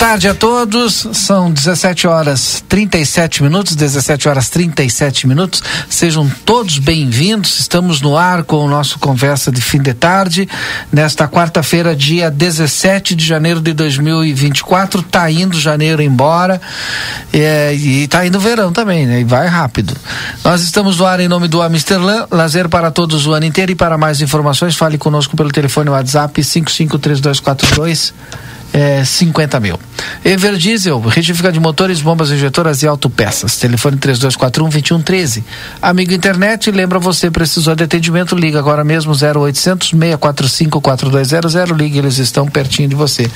[0.00, 1.06] Tarde a todos.
[1.12, 5.62] São 17 horas 37 minutos, 17 horas 37 minutos.
[5.90, 7.60] Sejam todos bem-vindos.
[7.60, 10.48] Estamos no ar com o nosso conversa de fim de tarde.
[10.90, 15.02] Nesta quarta-feira, dia 17 de janeiro de 2024.
[15.02, 16.58] Tá indo janeiro embora.
[17.30, 19.20] É, e tá indo verão também, né?
[19.20, 19.94] E vai rápido.
[20.42, 23.72] Nós estamos no ar em nome do Amsterdã, lazer para todos o ano inteiro.
[23.72, 28.14] E para mais informações, fale conosco pelo telefone WhatsApp 553242
[28.72, 29.78] é, 50 mil.
[30.24, 33.56] Everdiesel, retifica de motores, bombas injetoras e autopeças.
[33.56, 35.42] Telefone 3241-2113.
[35.80, 41.54] Amigo internet, lembra você, precisou de atendimento, liga agora mesmo 0800 645 4200.
[41.76, 43.30] Ligue, eles estão pertinho de você.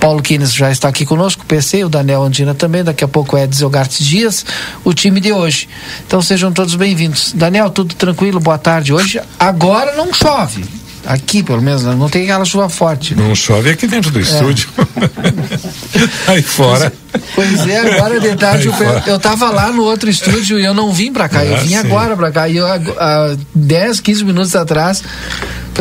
[0.00, 3.44] Paulo Kines já está aqui conosco, PC, o Daniel Andina também, daqui a pouco é
[3.44, 4.44] Edson Dias,
[4.84, 5.68] o time de hoje.
[6.06, 7.32] Então sejam todos bem-vindos.
[7.34, 8.38] Daniel, tudo tranquilo?
[8.38, 8.92] Boa tarde.
[8.92, 10.77] Hoje, agora não chove.
[11.08, 13.14] Aqui, pelo menos, não tem aquela chuva forte.
[13.14, 13.26] Né?
[13.26, 14.22] Não chove aqui dentro do é.
[14.22, 14.68] estúdio.
[16.28, 16.92] Aí fora.
[17.34, 18.74] Pois é, agora de tarde eu,
[19.06, 21.40] eu tava lá no outro estúdio e eu não vim pra cá.
[21.40, 21.76] Ah, eu vim sim.
[21.76, 22.48] agora pra cá.
[22.48, 25.02] E eu, há 10, 15 minutos atrás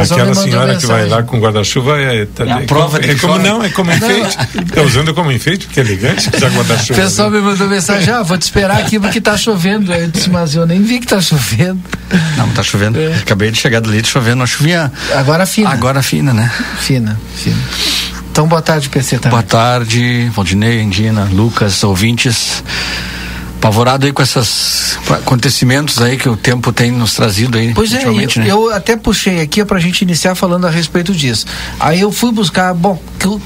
[0.03, 3.39] Aquela senhora que vai lá com guarda-chuva é, tá, é, a prova é, é como
[3.39, 4.37] não, é como enfeite.
[4.55, 6.99] Está usando como enfeite, porque é elegante usar guarda-chuva.
[6.99, 7.39] O pessoal né?
[7.39, 9.91] me mandou mensagem, ah, vou te esperar aqui porque está chovendo.
[9.91, 11.81] Eu disse, mas eu nem vi que está chovendo.
[12.37, 12.99] Não, está chovendo.
[12.99, 13.15] É.
[13.15, 14.91] Acabei de chegar do leite chovendo, uma chuvinha.
[15.15, 15.69] Agora fina.
[15.69, 16.51] Agora fina, né?
[16.79, 17.57] Fina, fina.
[18.37, 19.31] Então, boa tarde, PC também.
[19.31, 22.63] Boa tarde, Valdinei, Indina, Lucas, ouvintes
[23.67, 27.73] apavorado aí com esses acontecimentos aí que o tempo tem nos trazido aí.
[27.73, 28.27] Pois é, eu, né?
[28.45, 31.45] eu até puxei aqui para a gente iniciar falando a respeito disso.
[31.77, 32.99] Aí eu fui buscar, bom,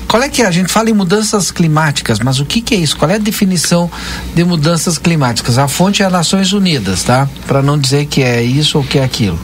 [0.07, 0.45] qual é que é?
[0.45, 2.95] A gente fala em mudanças climáticas, mas o que, que é isso?
[2.95, 3.89] Qual é a definição
[4.35, 5.57] de mudanças climáticas?
[5.57, 7.27] A fonte é as Nações Unidas, tá?
[7.47, 9.39] Para não dizer que é isso ou que é aquilo.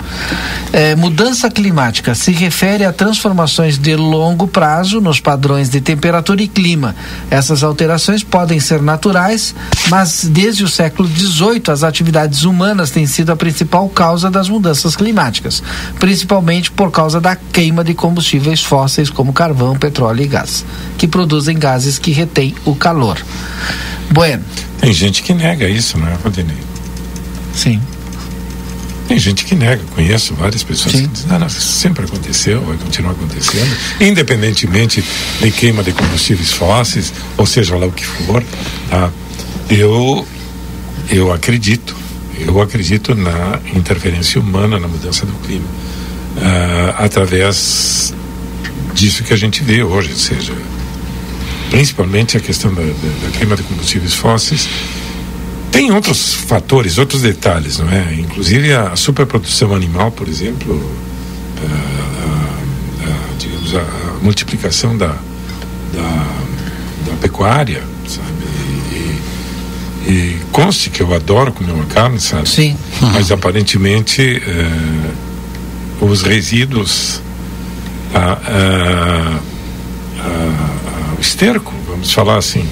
[0.72, 6.48] É, mudança climática se refere a transformações de longo prazo nos padrões de temperatura e
[6.48, 6.96] clima.
[7.32, 9.56] Essas alterações podem ser naturais,
[9.90, 14.96] mas desde o século XVIII, as atividades humanas têm sido a principal causa das mudanças
[14.96, 15.64] climáticas,
[16.00, 20.66] principalmente por causa da queima de combustíveis fósseis como carvão, petróleo e gás,
[20.98, 23.18] que produzem gases que retêm o calor.
[24.12, 24.44] Bueno.
[24.80, 26.58] Tem gente que nega isso, não é, Rodinei?
[27.54, 27.82] Sim.
[29.08, 31.04] Tem gente que nega, conheço várias pessoas Sim.
[31.04, 35.04] que dizem, não, isso sempre aconteceu, vai continuar acontecendo, independentemente
[35.40, 38.44] de queima de combustíveis fósseis, ou seja lá o que for.
[38.90, 39.10] Tá?
[39.70, 40.28] Eu
[41.10, 41.96] eu acredito,
[42.40, 48.14] eu acredito na interferência humana na mudança do clima, uh, através
[48.94, 50.54] disso que a gente vê hoje, ou seja,
[51.70, 52.90] principalmente a questão da, da,
[53.26, 54.68] da queima de combustíveis fósseis.
[55.72, 58.14] Tem outros fatores, outros detalhes, não é?
[58.14, 61.66] Inclusive a superprodução animal, por exemplo, uh,
[63.04, 65.16] uh, digamos, a, a multiplicação da,
[65.94, 66.28] da,
[67.08, 67.84] da pecuária,
[70.06, 72.48] e conste que eu adoro comer uma carne, sabe?
[72.48, 72.78] Sim.
[73.02, 75.12] Mas aparentemente eh,
[76.00, 77.22] os resíduos,
[78.14, 79.40] a,
[81.18, 82.66] o esterco, vamos falar assim,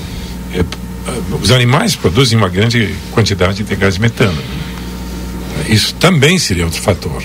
[0.54, 0.64] é,
[1.42, 4.42] os animais produzem uma grande quantidade de gás metano.
[5.68, 7.24] Isso também seria outro fator.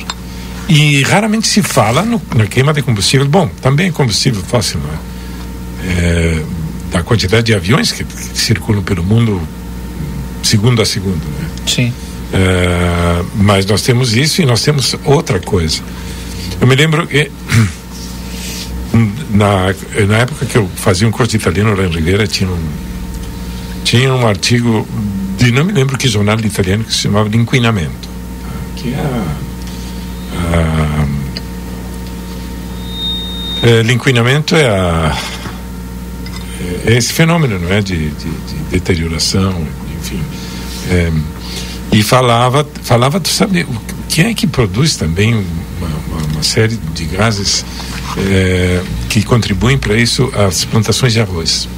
[0.69, 3.27] E raramente se fala no, na queima de combustível.
[3.29, 5.93] Bom, também é combustível fóssil, não é?
[5.93, 6.43] é
[6.93, 9.41] da quantidade de aviões que, que circulam pelo mundo
[10.43, 11.25] segundo a segundo.
[11.25, 11.49] Né?
[11.67, 11.93] Sim.
[12.33, 15.83] Uh, mas nós temos isso e nós temos outra coisa.
[16.61, 17.31] Eu me lembro que
[19.31, 19.75] na,
[20.07, 22.69] na época que eu fazia um curso de italiano lá em Ribeira tinha um,
[23.85, 24.87] tinha um artigo
[25.39, 28.09] de não me lembro que jornal italiano que se chamava de inquinamento.
[28.77, 29.37] que é a,
[30.57, 31.01] a
[33.63, 35.17] é, linquinamento é, a,
[36.87, 39.67] é esse fenômeno, não é, de, de, de deterioração,
[40.01, 40.23] enfim.
[40.91, 41.13] É,
[41.93, 43.67] e falava, falava, tu sabe,
[44.09, 47.65] quem é que produz também uma, uma, uma série de gases
[48.17, 51.69] é, que contribuem para isso as plantações de arroz?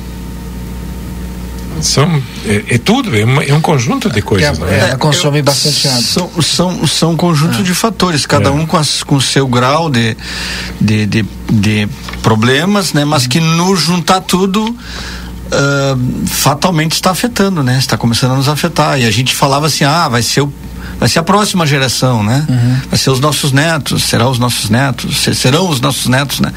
[1.83, 4.59] São, é, é tudo, é, uma, é, um conjunto de coisas.
[4.61, 4.97] É, né?
[4.97, 6.03] consome eu, bastante água.
[6.03, 7.63] São, são, são conjuntos ah.
[7.63, 8.53] de fatores, cada é.
[8.53, 10.17] um com, as, com o seu grau de,
[10.81, 11.89] de, de, de
[12.23, 13.05] problemas, né?
[13.05, 14.77] mas que no juntar tudo.
[15.53, 17.79] Uh, fatalmente está afetando, né?
[17.79, 18.99] Está começando a nos afetar.
[18.99, 20.53] E a gente falava assim, ah, vai ser o
[21.03, 22.47] vai ser a próxima geração, né?
[22.49, 22.77] Uhum.
[22.89, 26.53] Vai ser os nossos netos, serão os nossos netos, serão os nossos netos, né?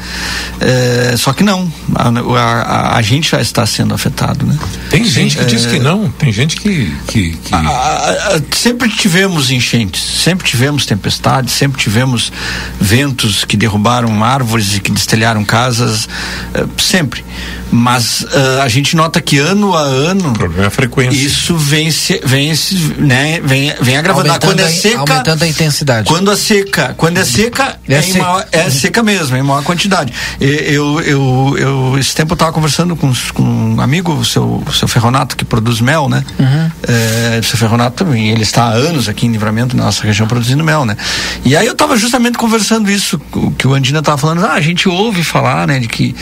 [0.60, 2.08] É, só que não, a,
[2.38, 4.56] a, a, gente já está sendo afetado, né?
[4.88, 6.94] Tem gente que é, diz que não, tem gente que...
[7.08, 7.54] que, que...
[7.54, 12.32] A, sempre tivemos enchentes, sempre tivemos tempestades, sempre tivemos
[12.80, 16.08] ventos que derrubaram árvores e que destelharam casas,
[16.54, 17.24] é, sempre
[17.70, 21.16] mas uh, a gente nota que ano a ano o problema é a frequência.
[21.16, 24.28] isso vem se, vem se, né vem vem agravando.
[24.28, 26.08] Aumentando quando é seca aumentando a intensidade.
[26.08, 28.18] quando é seca quando é seca é, é, seca.
[28.18, 30.12] Maior, é seca mesmo em maior quantidade.
[30.40, 34.72] Eu eu, eu esse tempo eu estava conversando com, com um amigo o seu o
[34.72, 36.24] seu Ferronato que produz mel né?
[36.38, 36.70] Uhum.
[36.86, 40.28] é, o seu Ferronato também ele está há anos aqui em Livramento na nossa região
[40.28, 40.96] produzindo mel né?
[41.44, 43.20] E aí eu estava justamente conversando isso
[43.58, 46.14] que o Andina estava falando ah, a gente ouve falar né de que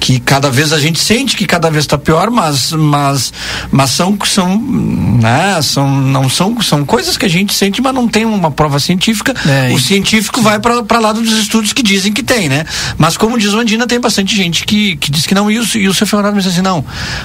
[0.00, 3.32] que cada vez a a gente sente que cada vez está pior, mas, mas,
[3.70, 8.08] mas são, são, né, são, não são, são coisas que a gente sente, mas não
[8.08, 9.34] tem uma prova científica.
[9.46, 12.64] É, o científico vai para lá dos estudos que dizem que tem, né?
[12.96, 15.64] Mas como diz o Andina, tem bastante gente que, que diz que não, e o,
[15.76, 16.84] e o seu Fernando me diz assim, não,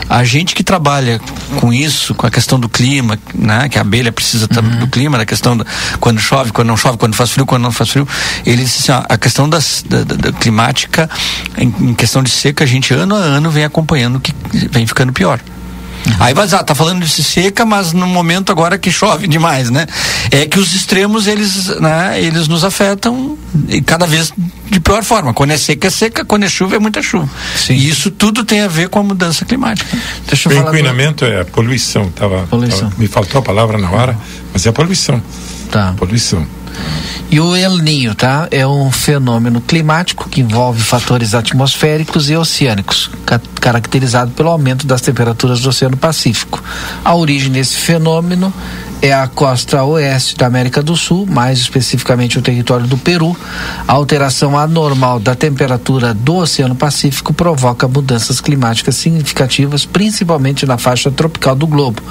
[0.10, 1.20] a gente que trabalha
[1.58, 4.80] com isso, com a questão do clima, né, que a abelha precisa uhum.
[4.80, 5.66] do clima, da questão do,
[6.00, 8.08] quando chove, quando não chove, quando faz frio, quando não faz frio,
[8.46, 11.10] ele disse assim, ó, a questão das, da, da, da climática,
[11.58, 14.34] em, em questão de seca, a gente ano a ano ano vem acompanhando que
[14.72, 15.40] vem ficando pior.
[16.06, 16.14] Uhum.
[16.20, 19.86] Aí vai dizer, tá falando de seca, mas no momento agora que chove demais, né?
[20.32, 23.38] É que os extremos, eles, né, eles nos afetam
[23.70, 24.34] e cada vez
[24.70, 25.34] de pior forma.
[25.34, 27.30] Quando é seca, é seca, quando é chuva, é muita chuva.
[27.56, 27.74] Sim.
[27.74, 29.98] E isso tudo tem a ver com a mudança climática.
[30.28, 30.72] Deixa eu o falar
[31.26, 32.10] é a poluição.
[32.10, 32.90] Tava, poluição.
[32.90, 34.18] Tava, me faltou a palavra na hora,
[34.52, 35.22] mas é a poluição.
[35.72, 35.94] Tá.
[35.98, 36.46] Poluição.
[37.30, 38.48] E o El Ninho, tá?
[38.52, 45.02] É um fenômeno climático que envolve fatores atmosféricos e oceânicos, ca caracterizado pelo aumento das
[45.02, 46.62] temperaturas do Oceano Pacífico.
[47.04, 48.54] A origem desse fenômeno
[49.04, 53.36] é a costa oeste da América do Sul, mais especificamente o território do Peru.
[53.86, 61.12] A alteração anormal da temperatura do Oceano Pacífico provoca mudanças climáticas significativas, principalmente na faixa
[61.12, 62.02] tropical do globo.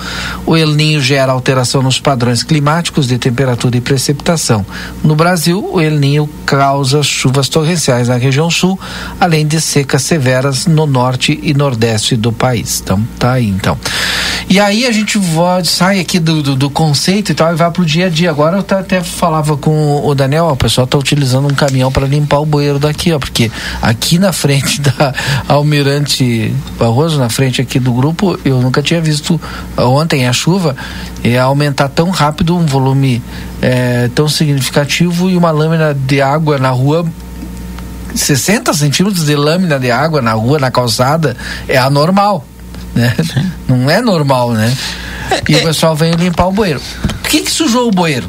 [0.45, 4.65] O El Ninho gera alteração nos padrões climáticos de temperatura e precipitação.
[5.03, 8.79] No Brasil, o El Ninho causa chuvas torrenciais na região sul,
[9.19, 12.83] além de secas severas no norte e nordeste do país.
[12.85, 13.79] Então, tá aí então.
[14.53, 17.71] E aí a gente vai, sai aqui do, do, do conceito e tal e vai
[17.71, 18.29] pro dia a dia.
[18.29, 22.07] Agora eu até falava com o Daniel, ó, o pessoal tá utilizando um caminhão para
[22.07, 23.51] limpar o bueiro daqui, ó, porque
[23.81, 25.15] aqui na frente da
[25.49, 29.41] Almirante Barroso, na frente aqui do grupo, eu nunca tinha visto
[29.75, 30.77] ontem a chuva
[31.25, 33.23] é aumentar tão rápido um volume
[33.63, 37.07] é, tão significativo e uma lâmina de água na rua
[38.15, 41.35] 60 centímetros de lâmina de água na rua, na calçada,
[41.67, 42.45] é anormal.
[42.95, 43.15] Né?
[43.69, 44.77] Não é normal, né?
[45.49, 45.63] E o é.
[45.63, 46.81] pessoal vem limpar o bueiro.
[47.05, 48.29] O que, que sujou o bueiro?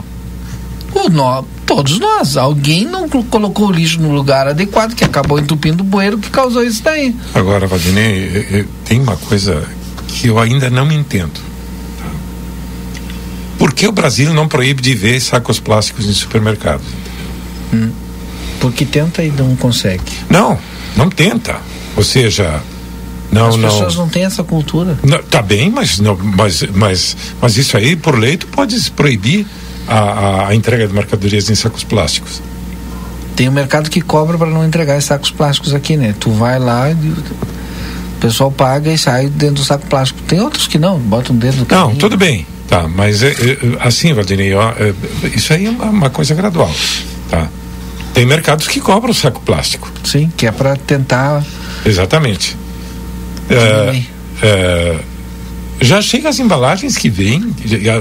[0.93, 2.38] O nó, todos nós.
[2.38, 6.63] Alguém não colocou o lixo no lugar adequado, que acabou entupindo o bueiro, que causou
[6.63, 7.15] isso daí.
[7.34, 9.67] Agora, Valdinei, tem uma coisa
[10.08, 11.34] que eu ainda não entendo.
[12.00, 12.05] Tá?
[13.58, 16.86] Por que o Brasil não proíbe de ver sacos plásticos em supermercados?
[17.74, 17.91] Hum.
[18.60, 20.03] Porque tenta e não consegue.
[20.29, 20.58] Não,
[20.96, 21.58] não tenta.
[21.98, 22.62] Ou seja,
[23.33, 24.97] não, As pessoas não, não têm essa cultura.
[25.03, 29.45] Não, tá bem, mas, não, mas, mas, mas isso aí, por lei, tu podes proibir
[29.87, 32.41] a, a, a entrega de mercadorias em sacos plásticos.
[33.35, 36.13] Tem um mercado que cobra para não entregar sacos plásticos aqui, né?
[36.19, 40.21] Tu vai lá, o pessoal paga e sai dentro do saco plástico.
[40.27, 41.89] Tem outros que não, botam dentro do carrinho.
[41.89, 44.93] Não, tudo bem, tá, mas é, é, assim, Valdinei, ó, é,
[45.35, 46.71] isso aí é uma, uma coisa gradual,
[47.29, 47.49] tá?
[48.13, 49.91] Tem mercados que cobram o saco plástico.
[50.03, 51.43] Sim, que é para tentar.
[51.83, 52.55] Exatamente.
[53.50, 54.03] É,
[54.41, 55.00] é,
[55.81, 57.53] já chega as embalagens que vêm,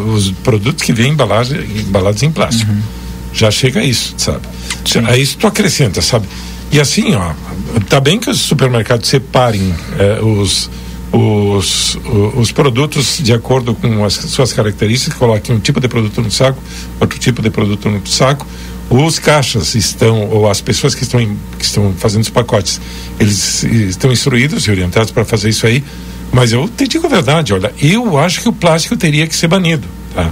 [0.06, 2.70] os produtos que vêm embalados em plástico.
[2.70, 2.82] Uhum.
[3.34, 4.46] Já chega isso, sabe?
[4.84, 5.02] Sim.
[5.06, 6.26] Aí isso tu acrescenta, sabe?
[6.70, 7.32] E assim, ó,
[7.88, 10.70] tá bem que os supermercados separem é, os,
[11.12, 11.98] os,
[12.34, 16.62] os produtos de acordo com as suas características, coloque um tipo de produto no saco,
[17.00, 18.46] outro tipo de produto no saco.
[18.90, 22.80] Os caixas estão, ou as pessoas que estão, em, que estão fazendo os pacotes,
[23.18, 25.82] eles estão instruídos e orientados para fazer isso aí.
[26.30, 29.48] Mas eu te digo a verdade, olha, eu acho que o plástico teria que ser
[29.48, 30.30] banido, tá?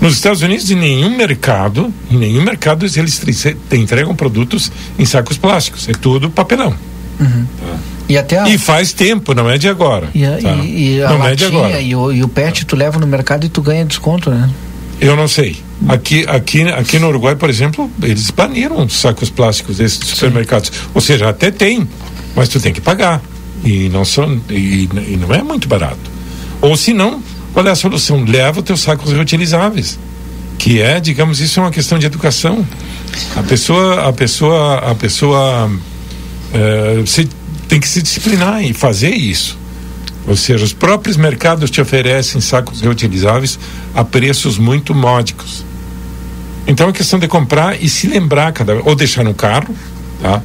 [0.00, 5.88] Nos Estados Unidos, em nenhum mercado, em nenhum mercado eles entregam produtos em sacos plásticos.
[5.88, 6.74] É tudo papelão.
[7.18, 7.46] Uhum.
[7.60, 7.76] Tá?
[8.08, 8.48] E, até a...
[8.48, 10.08] e faz tempo, não é de agora.
[10.14, 10.54] E a, tá?
[10.54, 11.80] e, e a não latinha, é de agora.
[11.80, 14.48] E o, e o PET tu leva no mercado e tu ganha desconto, né?
[15.00, 15.56] Eu não sei.
[15.86, 20.70] Aqui, aqui, aqui no Uruguai, por exemplo, eles baniram sacos plásticos desses supermercados.
[20.70, 20.80] Sim.
[20.92, 21.88] Ou seja, até tem,
[22.34, 23.22] mas tu tem que pagar.
[23.64, 25.98] E não, são, e, e não é muito barato.
[26.60, 28.24] Ou se não, qual é a solução?
[28.24, 29.98] Leva os teus sacos reutilizáveis.
[30.58, 32.66] Que é, digamos, isso é uma questão de educação.
[33.36, 35.70] A pessoa, a pessoa, a pessoa
[36.52, 37.28] é, se
[37.68, 39.56] tem que se disciplinar e fazer isso.
[40.26, 43.58] Ou seja, os próprios mercados te oferecem sacos reutilizáveis
[43.94, 45.64] a preços muito módicos.
[46.68, 49.74] Então é questão de comprar e se lembrar cada ou deixar no carro,
[50.20, 50.42] tá?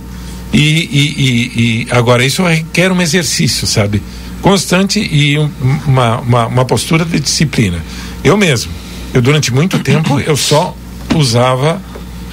[0.53, 4.01] E, e, e, e agora isso requer um exercício, sabe?
[4.41, 5.49] Constante e um,
[5.85, 7.77] uma, uma, uma postura de disciplina.
[8.23, 8.71] Eu mesmo,
[9.13, 10.75] eu durante muito tempo eu só
[11.13, 11.81] usava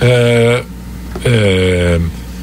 [0.00, 0.62] é,
[1.24, 2.00] é,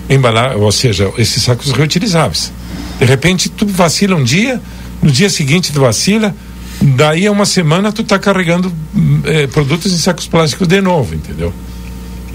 [0.10, 2.52] embalar, ou seja, esses sacos reutilizáveis.
[3.00, 4.62] De repente tu vacila um dia,
[5.02, 6.36] no dia seguinte tu vacila,
[6.82, 8.72] daí a uma semana tu está carregando
[9.24, 11.54] é, produtos em sacos plásticos de novo, entendeu?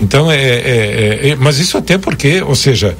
[0.00, 2.96] Então é, é, é, é mas isso até porque, ou seja,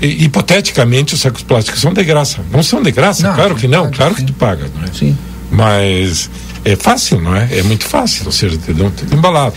[0.00, 2.40] hipoteticamente os sacos plásticos são de graça.
[2.50, 4.20] Não são de graça, não, claro que não, claro sim.
[4.20, 4.92] que tu paga, não é?
[4.92, 5.16] Sim.
[5.50, 6.30] Mas
[6.64, 7.48] é fácil, não é?
[7.58, 9.54] É muito fácil, ou seja, dão tudo embalado.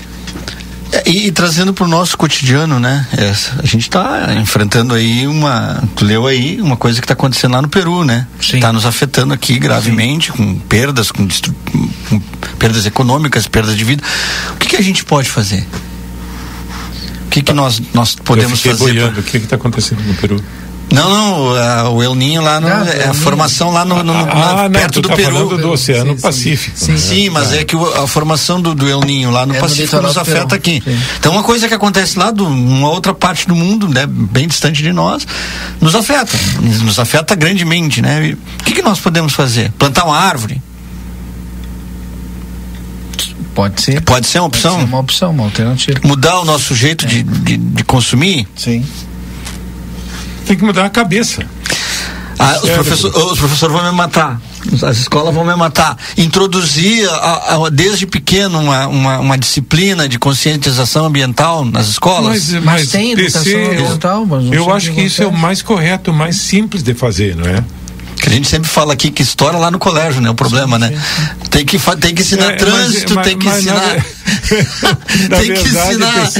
[0.94, 3.08] É, e, e, trazendo para o nosso cotidiano, né?
[3.18, 5.84] É, a gente está enfrentando aí uma.
[5.96, 8.28] Tu leu aí uma coisa que está acontecendo lá no Peru, né?
[8.40, 10.38] Está nos afetando aqui gravemente, Sim.
[10.38, 12.20] com perdas, com, com,
[12.60, 14.04] perdas econômicas, perdas de vida.
[14.54, 15.68] O que, que a gente pode fazer?
[17.26, 18.78] O que, que nós, nós podemos fazer?
[18.78, 19.14] Boiando.
[19.14, 19.22] Pra...
[19.22, 20.44] O que está acontecendo no Peru?
[20.94, 24.70] Não, não, o El Ninho lá no, ah, é a formação lá no, no ah,
[24.72, 25.58] perto não, do tá Peru.
[25.58, 26.78] do Oceano sim, Pacífico.
[26.78, 26.98] Sim, né?
[27.00, 30.04] sim mas é que a formação do, do El Ninho lá no é Pacífico no
[30.04, 30.84] nos afeta aqui.
[30.86, 30.96] Sim.
[31.18, 34.84] Então uma coisa que acontece lá de uma outra parte do mundo, né, bem distante
[34.84, 35.26] de nós,
[35.82, 38.38] nos afeta, nos afeta grandemente, né?
[38.60, 39.72] o que, que nós podemos fazer?
[39.72, 40.62] Plantar uma árvore?
[43.56, 44.00] Pode ser.
[44.02, 44.74] Pode ser uma opção?
[44.74, 46.00] Pode ser uma opção, uma alternativa.
[46.04, 47.08] Mudar o nosso jeito é.
[47.08, 48.48] de, de, de consumir?
[48.56, 48.86] Sim
[50.44, 51.46] tem que mudar a cabeça.
[52.40, 54.42] Ah, os, professor, os professores vão me matar.
[54.82, 55.98] As escolas vão me matar.
[56.18, 62.52] Introduzir a, a, desde pequeno uma, uma, uma, disciplina de conscientização ambiental nas escolas.
[62.52, 66.12] Mas, mas, mas tem educação ambiental, mas Eu acho que isso é o mais correto,
[66.12, 67.64] o mais simples de fazer, não é?
[68.24, 70.30] Que a gente sempre fala aqui que história lá no colégio, né?
[70.30, 70.98] O problema, sim, né?
[70.98, 71.50] Sim.
[71.50, 73.82] Tem que, tem que ensinar é, trânsito, mas, tem que ensinar.
[75.30, 76.32] tem que ensinar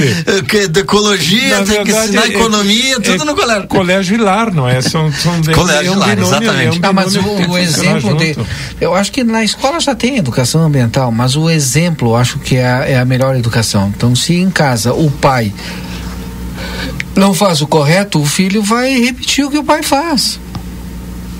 [0.48, 3.68] que, ecologia, na tem que ensinar é, economia, tudo é, no colégio.
[3.68, 4.80] Colégio Hilar, não é?
[4.80, 6.78] São, são colégio é um Hilar, exatamente.
[6.82, 8.34] É um ah, mas o, o exemplo de.
[8.80, 12.56] Eu acho que na escola já tem educação ambiental, mas o exemplo eu acho que
[12.56, 13.92] é a, é a melhor educação.
[13.94, 15.52] Então, se em casa o pai
[17.14, 20.40] não faz o correto, o filho vai repetir o que o pai faz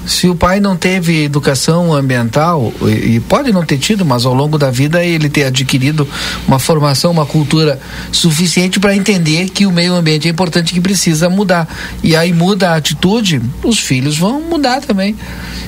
[0.07, 4.59] se o pai não teve educação ambiental, e, pode não ter tido, mas ao longo
[4.59, 6.07] da vida ele ter adquirido
[6.47, 7.81] uma formação, uma cultura
[8.13, 11.69] suficiente para entender que o meio ambiente é importante que precisa mudar.
[12.03, 15.17] E aí muda a atitude, os filhos vão mudar também.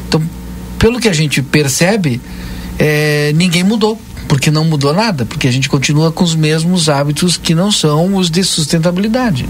[0.06, 0.22] Então,
[0.78, 2.20] pelo que a gente percebe,
[2.78, 7.36] é, ninguém mudou porque não mudou nada, porque a gente continua com os mesmos hábitos
[7.36, 9.46] que não são os de sustentabilidade.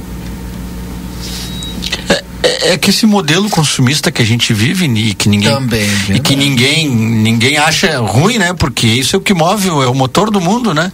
[2.60, 6.20] É, é, que esse modelo consumista que a gente vive e que ninguém Também, e
[6.20, 8.52] que ninguém ninguém acha ruim, né?
[8.52, 10.92] Porque isso é o que move, é o motor do mundo, né?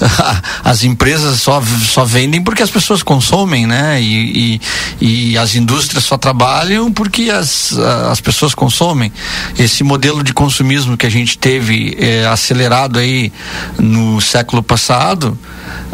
[0.64, 4.00] As empresas só só vendem porque as pessoas consomem, né?
[4.00, 4.60] E,
[5.00, 7.76] e, e as indústrias só trabalham porque as,
[8.10, 9.12] as pessoas consomem.
[9.58, 13.32] Esse modelo de consumismo que a gente teve é, acelerado aí
[13.78, 15.38] no século passado,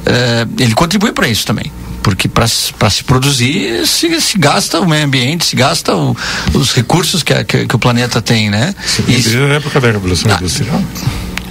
[0.04, 1.70] é, ele contribui para isso também
[2.06, 6.16] porque para se produzir se, se, gasta o meio ambiente, se gasta o,
[6.54, 8.72] os recursos que, a, que, que, o planeta tem, né?
[9.08, 10.80] Isso na época da Revolução ah, Industrial.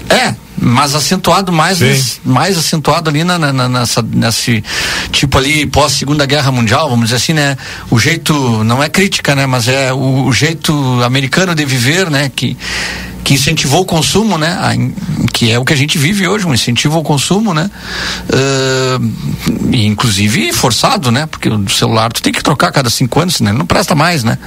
[0.07, 4.63] É, mas acentuado mais, nesse, mais acentuado ali na, na, nessa, nesse
[5.11, 7.57] tipo ali pós Segunda Guerra Mundial, vamos dizer assim, né?
[7.89, 9.45] O jeito não é crítica, né?
[9.45, 12.31] Mas é o, o jeito americano de viver, né?
[12.33, 12.57] Que
[13.25, 14.55] que incentivou o consumo, né?
[15.33, 17.69] que é o que a gente vive hoje, um incentivo ao consumo, né?
[18.29, 21.25] Uh, inclusive forçado, né?
[21.25, 23.95] Porque o celular tu tem que trocar a cada cinco anos, senão ele não presta
[23.95, 24.37] mais, né?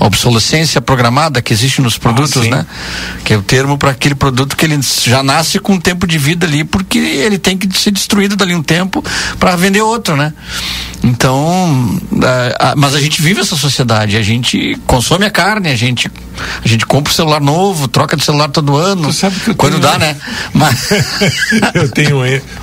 [0.00, 2.66] obsolescência programada que existe nos produtos, ah, né?
[3.24, 6.18] Que é o termo para aquele produto que ele já nasce com um tempo de
[6.18, 9.02] vida ali, porque ele tem que ser destruído dali um tempo
[9.38, 10.32] para vender outro, né?
[11.02, 12.00] Então,
[12.58, 16.10] a, mas a gente vive essa sociedade, a gente consome a carne, a gente
[16.64, 19.10] a gente compra o celular novo, troca de celular todo ano.
[19.56, 20.16] quando dá, né?
[20.52, 20.88] Mas...
[21.74, 22.18] eu tenho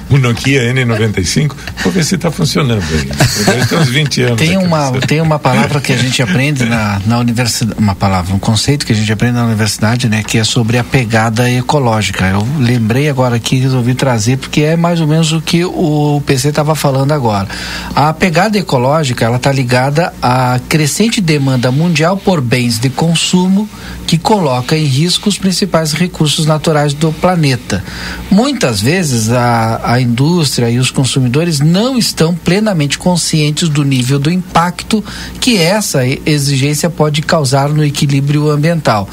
[0.09, 1.51] um Nokia N95,
[1.83, 3.65] vou ver se está funcionando aí.
[3.67, 4.37] Tem uns 20 anos.
[4.37, 8.39] Tem uma, tem uma palavra que a gente aprende na, na universidade, uma palavra, um
[8.39, 10.23] conceito que a gente aprende na universidade, né?
[10.23, 12.25] Que é sobre a pegada ecológica.
[12.25, 16.49] Eu lembrei agora aqui, resolvi trazer, porque é mais ou menos o que o PC
[16.49, 17.47] estava falando agora.
[17.95, 23.67] A pegada ecológica, ela está ligada à crescente demanda mundial por bens de consumo
[24.07, 27.83] que coloca em risco os principais recursos naturais do planeta.
[28.29, 34.29] Muitas vezes a, a indústria e os consumidores não estão plenamente conscientes do nível do
[34.29, 35.03] impacto
[35.39, 39.07] que essa exigência pode causar no equilíbrio ambiental.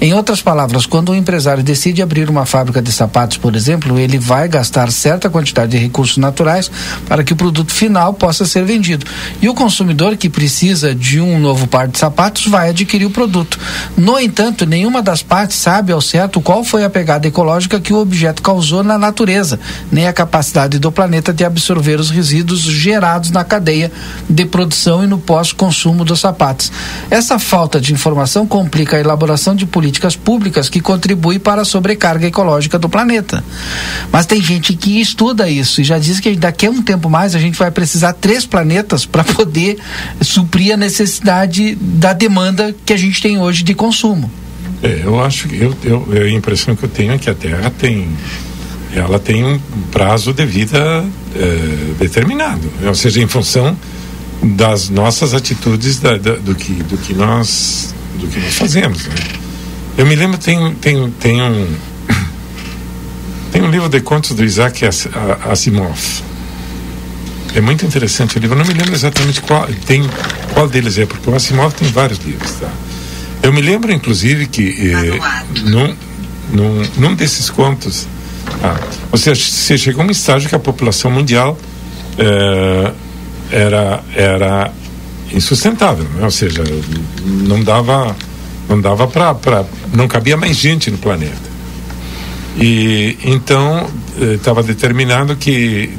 [0.00, 4.18] Em outras palavras, quando um empresário decide abrir uma fábrica de sapatos, por exemplo, ele
[4.18, 6.70] vai gastar certa quantidade de recursos naturais
[7.08, 9.06] para que o produto final possa ser vendido.
[9.40, 13.58] E o consumidor que precisa de um novo par de sapatos vai adquirir o produto.
[13.96, 17.98] No entanto, nenhuma das partes sabe ao certo qual foi a pegada ecológica que o
[17.98, 19.58] objeto causou na natureza,
[19.90, 23.90] nem a capacidade do planeta de absorver os resíduos gerados na cadeia
[24.28, 26.70] de produção e no pós-consumo dos sapatos.
[27.10, 32.26] Essa falta de informação complica a elaboração de políticas públicas que contribuem para a sobrecarga
[32.26, 33.44] ecológica do planeta.
[34.10, 37.34] Mas tem gente que estuda isso e já diz que daqui a um tempo mais
[37.34, 39.78] a gente vai precisar três planetas para poder
[40.20, 44.30] suprir a necessidade da demanda que a gente tem hoje de consumo.
[44.82, 47.70] É, eu acho que eu, eu, a impressão que eu tenho é que a Terra
[47.70, 48.08] tem
[48.94, 49.58] ela tem um
[49.90, 53.76] prazo de vida é, determinado, ou seja, em função
[54.40, 59.06] das nossas atitudes da, da, do que do que nós do que nós fazemos.
[59.06, 59.14] Né?
[59.96, 61.66] Eu me lembro tem tem tem um
[63.54, 64.84] tem um livro de contos do Isaac
[65.48, 65.96] Asimov.
[67.54, 68.56] É muito interessante o livro.
[68.56, 70.02] Eu não me lembro exatamente qual tem
[70.52, 72.68] qual deles é, porque o Asimov tem vários livros, tá?
[73.44, 75.94] Eu me lembro, inclusive, que eh, num,
[76.50, 78.08] num, num, desses contos,
[78.60, 78.76] ah,
[79.12, 81.56] ou seja, você chegou a um estágio que a população mundial
[82.18, 82.92] eh,
[83.52, 84.72] era, era
[85.32, 86.24] insustentável, né?
[86.24, 86.64] ou seja,
[87.24, 88.16] não dava,
[88.68, 91.53] não dava para, não cabia mais gente no planeta.
[92.56, 93.90] E então
[94.36, 95.90] estava eh, determinado que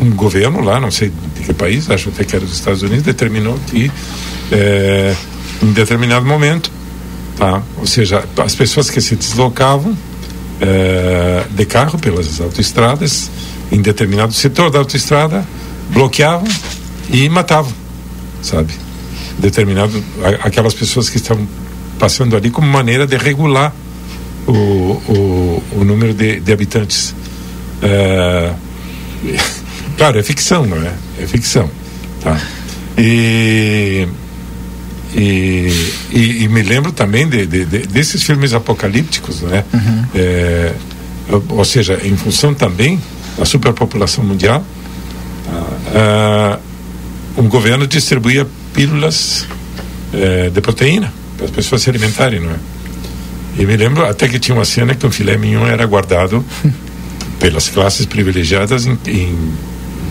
[0.00, 3.02] um governo lá, não sei de que país, acho até que era dos Estados Unidos,
[3.02, 3.90] determinou que
[4.50, 5.14] eh,
[5.62, 6.70] em determinado momento,
[7.36, 7.62] tá?
[7.78, 9.96] Ou seja, as pessoas que se deslocavam
[10.60, 13.30] é, de carro pelas autoestradas,
[13.72, 15.44] em determinado setor da autoestrada,
[15.90, 16.46] bloqueavam
[17.10, 17.72] e matavam,
[18.42, 18.72] sabe?
[19.38, 20.02] Determinado,
[20.42, 21.46] aquelas pessoas que estavam
[21.98, 23.72] passando ali como maneira de regular
[24.46, 27.14] o, o, o número de, de habitantes.
[27.82, 28.52] É,
[29.96, 30.92] claro, é ficção, não é?
[31.20, 31.70] É ficção,
[32.22, 32.40] tá?
[32.96, 34.08] E
[35.16, 35.70] e,
[36.10, 39.64] e, e, me lembro também de, de, de, desses filmes apocalípticos, né?
[39.72, 40.04] Uhum.
[40.12, 40.72] É,
[41.48, 43.00] ou seja, em função também
[43.38, 44.64] da superpopulação mundial,
[45.94, 46.60] uh,
[47.36, 49.46] um governo distribuía pílulas
[50.12, 52.56] uh, de proteína para as pessoas se alimentarem, não é?
[53.58, 56.44] E me lembro até que tinha uma cena que um filé mignon era guardado
[57.38, 59.52] pelas classes privilegiadas em, em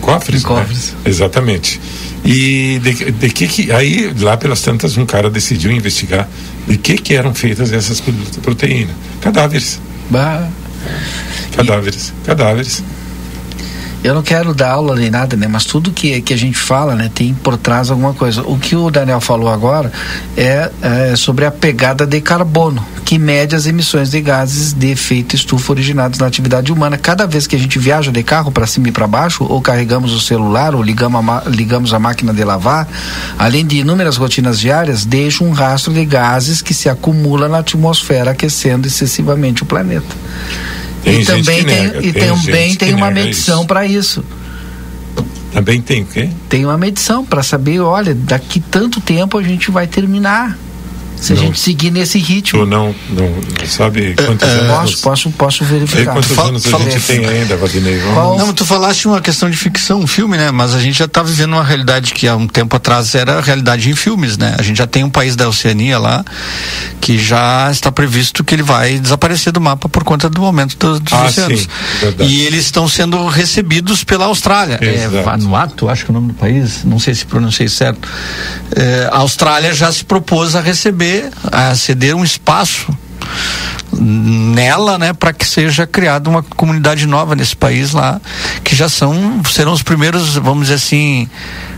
[0.00, 0.92] cofres, em cofres.
[0.92, 0.98] Né?
[1.06, 1.80] Exatamente.
[2.24, 6.28] E de, de, que que aí lá pelas tantas um cara decidiu investigar
[6.66, 8.02] de que que eram feitas essas
[8.42, 8.94] proteínas?
[9.20, 9.78] Cadáveres.
[10.08, 10.48] Bah.
[11.54, 12.26] Cadáveres, e...
[12.26, 12.82] cadáveres
[14.04, 15.48] eu não quero dar aula nem nada, né?
[15.48, 18.42] Mas tudo que, que a gente fala, né, tem por trás alguma coisa.
[18.42, 19.90] O que o Daniel falou agora
[20.36, 25.34] é, é sobre a pegada de carbono, que mede as emissões de gases de efeito
[25.34, 26.98] estufa originados na atividade humana.
[26.98, 30.12] Cada vez que a gente viaja de carro para cima e para baixo, ou carregamos
[30.12, 32.86] o celular, ou ligamos a, ligamos a máquina de lavar,
[33.38, 38.32] além de inúmeras rotinas diárias, deixa um rastro de gases que se acumula na atmosfera,
[38.32, 40.14] aquecendo excessivamente o planeta.
[41.04, 44.24] Tem e também tem, nega, e tem também tem uma medição para isso.
[45.52, 46.30] Também tem o quê?
[46.48, 50.58] Tem uma medição para saber, olha, daqui tanto tempo a gente vai terminar.
[51.16, 52.60] Se a gente seguir nesse ritmo.
[52.60, 54.68] Tu não, não, não sabe quantos uh, anos.
[54.68, 56.12] Posso, posso, posso verificar.
[56.12, 57.98] quantos fala, anos a gente tem ainda, Valdinei?
[58.36, 60.50] Não, tu falaste uma questão de ficção, um filme, né?
[60.50, 63.88] Mas a gente já está vivendo uma realidade que há um tempo atrás era realidade
[63.90, 64.54] em filmes, né?
[64.58, 66.24] A gente já tem um país da Oceania lá
[67.00, 71.00] que já está previsto que ele vai desaparecer do mapa por conta do aumento dos,
[71.00, 71.60] dos ah, oceanos.
[71.60, 71.68] Sim,
[72.20, 74.78] e eles estão sendo recebidos pela Austrália.
[74.80, 75.16] Exato.
[75.16, 78.08] É Vanuatu, acho que é o nome do país, não sei se pronunciei certo.
[78.74, 82.96] É, a Austrália já se propôs a receber ceder, a ceder um espaço
[83.92, 88.20] nela, né, para que seja criada uma comunidade nova nesse país lá,
[88.62, 91.28] que já são serão os primeiros, vamos dizer assim,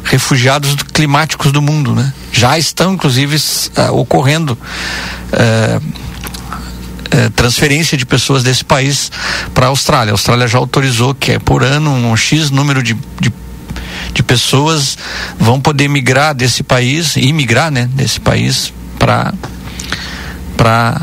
[0.04, 2.12] refugiados climáticos do mundo, né?
[2.32, 4.58] Já estão inclusive uh, ocorrendo
[5.32, 5.96] uh,
[7.34, 9.10] transferência de pessoas desse país
[9.54, 10.12] para a Austrália.
[10.12, 13.32] A Austrália já autorizou que é por ano um x número de, de
[14.12, 14.96] de pessoas
[15.38, 19.32] vão poder migrar desse país, imigrar, né, desse país para
[20.56, 21.00] para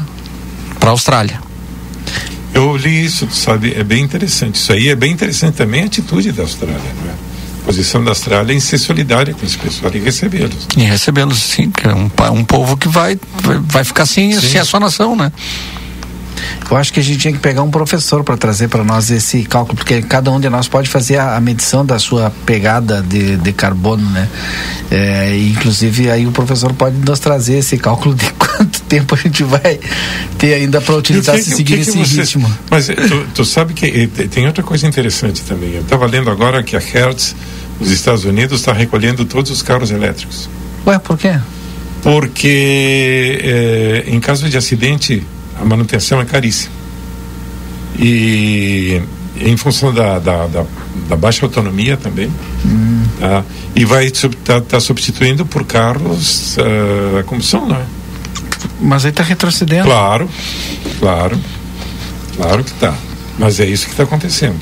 [0.80, 1.40] para a Austrália.
[2.54, 3.74] Eu li isso, sabe?
[3.74, 4.56] É bem interessante.
[4.56, 7.14] Isso aí é bem interessante também a atitude da Austrália, não é?
[7.14, 10.68] A posição da Austrália em ser solidária com esse pessoal e recebê-los.
[10.76, 13.18] E recebê-los, sim, que é um, um povo que vai,
[13.62, 15.32] vai ficar sem, sem a sua nação, né?
[16.70, 19.44] Eu acho que a gente tinha que pegar um professor para trazer para nós esse
[19.44, 23.38] cálculo, porque cada um de nós pode fazer a, a medição da sua pegada de,
[23.38, 24.28] de carbono, né?
[24.90, 29.44] É, inclusive aí o professor pode nos trazer esse cálculo de quanto tempo a gente
[29.44, 29.80] vai
[30.38, 32.52] ter ainda para utilizar se seguir esse você, ritmo.
[32.70, 35.74] Mas eh, tu, tu, sabe que eh, tem outra coisa interessante também.
[35.74, 37.36] Eu estava lendo agora que a Hertz
[37.80, 40.50] nos Estados Unidos está recolhendo todos os carros elétricos.
[40.86, 41.40] Ué, por quê?
[42.02, 45.24] Porque é, em caso de acidente
[45.60, 46.74] a manutenção é caríssima.
[47.98, 49.02] E
[49.38, 50.66] em função da, da, da,
[51.10, 52.32] da baixa autonomia também.
[52.66, 53.04] Hum.
[53.20, 53.44] Tá?
[53.76, 57.86] E vai estar tá, tá substituindo por carros uh, a combustão, não é?
[58.80, 59.86] Mas aí está retrocedendo.
[59.86, 60.30] Claro,
[61.00, 61.40] claro,
[62.36, 62.94] claro que está.
[63.38, 64.60] Mas é isso que está acontecendo.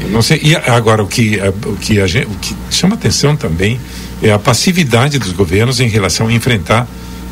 [0.00, 0.40] Eu não sei.
[0.42, 3.80] E agora o que, o que, gente, o que chama atenção também
[4.22, 6.86] é a passividade dos governos em relação a enfrentar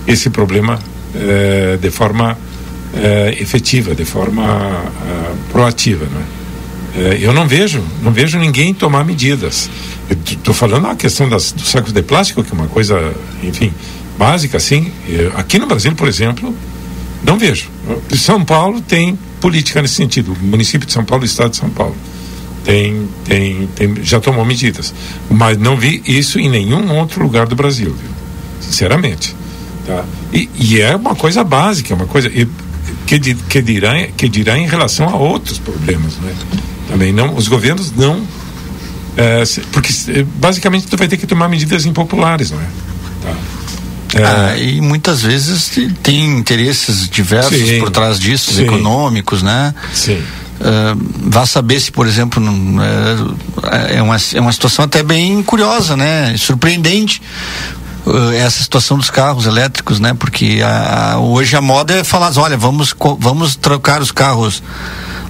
[0.07, 0.79] esse problema
[1.19, 2.37] eh, de forma
[2.95, 6.37] eh, efetiva, de forma eh, proativa, não é?
[7.21, 9.69] eu não vejo, não vejo ninguém tomar medidas.
[10.27, 13.71] Estou falando a questão das, dos sacos de plástico, que é uma coisa, enfim,
[14.17, 14.91] básica, assim.
[15.37, 16.55] aqui no Brasil, por exemplo,
[17.23, 17.69] não vejo.
[18.15, 20.33] São Paulo tem política nesse sentido.
[20.33, 21.95] O município de São Paulo, o estado de São Paulo,
[22.65, 24.95] tem, tem, tem já tomou medidas.
[25.29, 28.11] Mas não vi isso em nenhum outro lugar do Brasil, viu?
[28.61, 29.37] sinceramente.
[29.87, 30.05] Tá?
[30.33, 35.09] E, e, é uma coisa básica, uma coisa que, que, dirá, que dirá em relação
[35.09, 36.17] a outros problemas.
[36.17, 36.35] Né?
[36.89, 38.27] Também não, os governos não.
[39.17, 39.91] É, porque
[40.35, 42.67] basicamente tu vai ter que tomar medidas impopulares, não é?
[43.23, 43.35] Tá.
[44.15, 44.25] É...
[44.25, 45.71] Ah, e muitas vezes
[46.03, 48.65] tem interesses diversos sim, por trás disso, sim.
[48.65, 49.75] econômicos, né?
[49.93, 50.23] Sim.
[50.59, 55.43] Uh, vá saber se, por exemplo, não, é, é, uma, é uma situação até bem
[55.43, 56.35] curiosa, né?
[56.37, 57.21] Surpreendente.
[58.07, 60.15] Eh, essa situação dos carros elétricos, né?
[60.15, 64.63] Porque a, a, hoje a moda é falar, olha, vamos, vamos trocar os carros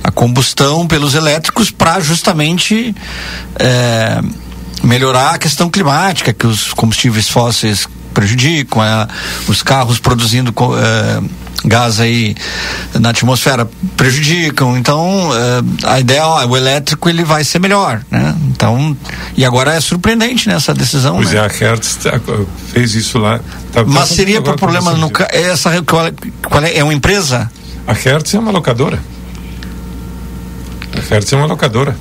[0.04, 2.94] a combustão pelos elétricos para justamente
[3.58, 4.20] é,
[4.82, 9.06] melhorar a questão climática que os combustíveis fósseis prejudicam, é,
[9.46, 11.20] os carros produzindo é,
[11.66, 12.34] gás aí
[12.98, 14.78] na atmosfera prejudicam.
[14.78, 18.34] Então, uh, a ideia, ó, o elétrico ele vai ser melhor, né?
[18.48, 18.96] Então,
[19.36, 21.16] e agora é surpreendente nessa né, decisão.
[21.16, 21.38] Pois né?
[21.38, 22.18] é, a Hertz tá,
[22.72, 23.38] fez isso lá.
[23.72, 26.06] Tá, tá Mas seria por problema no essa qual,
[26.42, 27.50] qual é, é uma empresa?
[27.86, 28.98] A Hertz é uma locadora.
[30.96, 31.94] A Hertz é uma locadora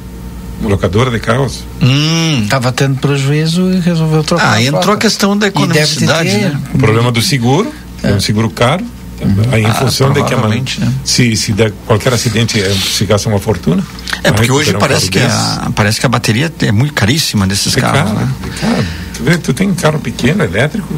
[0.59, 1.63] uma locadora de carros.
[1.81, 2.47] Hum.
[2.49, 4.53] Tava tendo prejuízo e resolveu trocar.
[4.53, 6.59] Ah, entrou a questão da economicidade, né?
[6.73, 8.83] O problema do seguro, é um seguro caro.
[9.21, 9.43] Uhum.
[9.51, 10.63] Aí, em ah, função de que a, né?
[11.03, 13.81] se, se der qualquer acidente é, se gasta uma fortuna.
[14.23, 17.81] É porque hoje parece que, a, parece que a bateria é muito caríssima desses é
[17.81, 18.11] carros.
[18.11, 18.33] Caro, né?
[18.43, 18.85] é caro.
[19.15, 20.93] Tu, vê, tu tem carro pequeno, elétrico,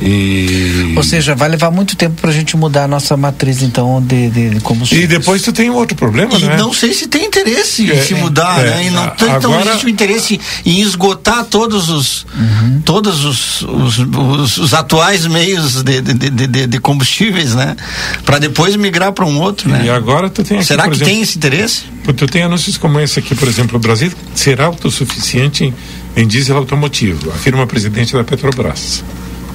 [0.00, 0.94] e...
[0.96, 4.30] Ou seja, vai levar muito tempo para a gente mudar a nossa matriz, então, de,
[4.30, 5.04] de, de combustível.
[5.04, 6.56] E depois tu tem um outro problema, e né?
[6.56, 8.86] não sei se tem interesse é, em se mudar, é, né?
[8.86, 9.36] E não, agora...
[9.36, 12.82] então existe o interesse em esgotar todos os uhum.
[12.84, 17.76] todos os, os, os, os, atuais meios de, de, de, de combustíveis, né?
[18.24, 19.82] Para depois migrar para um outro, né?
[19.86, 21.82] E agora tu tem aqui, Será que exemplo, tem esse interesse?
[22.16, 25.74] Tu tem anúncios como esse aqui, por exemplo, o Brasil será autossuficiente em,
[26.16, 29.02] em diesel automotivo, afirma o presidente da Petrobras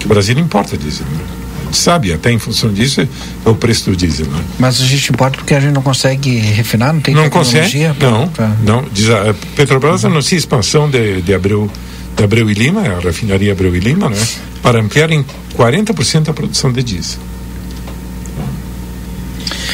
[0.03, 1.05] que o Brasil importa diesel.
[1.05, 1.19] Né?
[1.61, 4.25] A gente sabe, até em função disso, é o preço do diesel.
[4.27, 4.43] Né?
[4.59, 7.61] Mas a gente importa porque a gente não consegue refinar, não tem não tecnologia?
[7.61, 8.51] Consegue, não, pra...
[8.63, 8.85] não.
[8.91, 10.11] Diz a Petrobras uhum.
[10.11, 11.71] anuncia expansão de, de Abreu,
[12.15, 14.27] de Abreu e Lima, a refinaria Abreu e Lima, né?
[14.61, 15.25] para ampliar em
[15.57, 17.19] 40% a produção de diesel.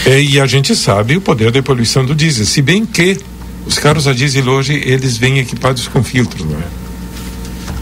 [0.06, 3.18] E a gente sabe o poder da poluição do diesel, se bem que
[3.66, 6.89] os carros a diesel hoje eles vêm equipados com filtros, não é?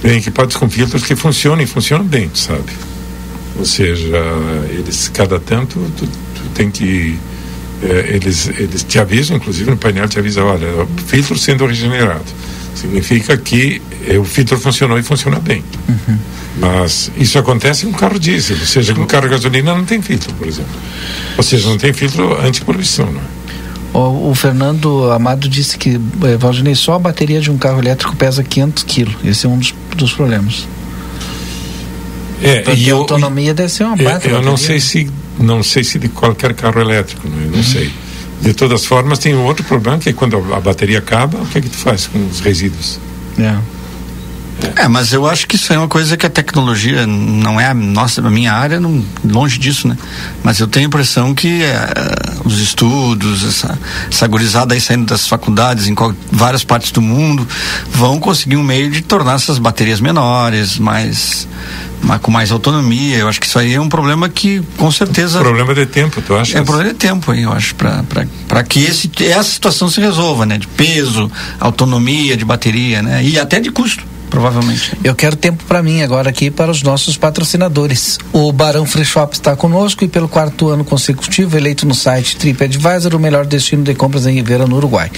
[0.07, 2.71] Vêm equipados com filtros que funcionam e funcionam bem, sabe?
[3.57, 4.23] Ou seja,
[4.69, 7.19] eles cada tanto tu, tu tem que
[7.83, 12.23] é, eles eles te avisam, inclusive no painel te avisa, olha, filtro sendo regenerado
[12.73, 15.61] significa que é, o filtro funcionou e funciona bem.
[15.89, 16.17] Uhum.
[16.59, 20.47] Mas isso acontece com carro diesel, ou seja, com carro gasolina não tem filtro, por
[20.47, 20.71] exemplo.
[21.35, 23.36] Ou seja, não tem filtro antipoluição, não é?
[23.97, 28.15] O, o, Fernando Amado disse que, eh, Valdinei, só a bateria de um carro elétrico
[28.15, 29.15] pesa 500 quilos.
[29.25, 30.67] Esse é um dos, dos problemas.
[32.43, 34.37] É, Porque e a autonomia eu, deve ser uma bateria.
[34.37, 37.45] Eu, não sei se não sei se de qualquer carro elétrico, não, é?
[37.45, 37.63] eu não uhum.
[37.63, 37.91] sei.
[38.39, 41.57] De todas formas, tem um outro problema que é quando a bateria acaba, o que
[41.57, 42.99] é que tu faz com os resíduos?
[43.39, 43.57] É.
[44.75, 47.73] É, mas eu acho que isso é uma coisa que a tecnologia não é a
[47.73, 49.97] nossa, a minha área, não, longe disso, né?
[50.43, 51.75] Mas eu tenho a impressão que é,
[52.43, 53.77] os estudos, essa,
[54.11, 57.47] essa gurizada aí saindo das faculdades em qual, várias partes do mundo,
[57.91, 61.47] vão conseguir um meio de tornar essas baterias menores, mais,
[62.01, 63.17] mais com mais autonomia.
[63.17, 65.39] Eu acho que isso aí é um problema que, com certeza.
[65.39, 66.57] Problema de tempo, tu acha?
[66.57, 70.57] É um problema de tempo, eu acho, para que esse, essa situação se resolva, né?
[70.57, 73.23] De peso, autonomia de bateria, né?
[73.23, 74.93] E até de custo provavelmente.
[75.03, 78.17] Eu quero tempo para mim agora aqui para os nossos patrocinadores.
[78.31, 83.15] O Barão Free Shop está conosco e pelo quarto ano consecutivo eleito no site TripAdvisor
[83.15, 85.11] o melhor destino de compras em Ribeira, no Uruguai.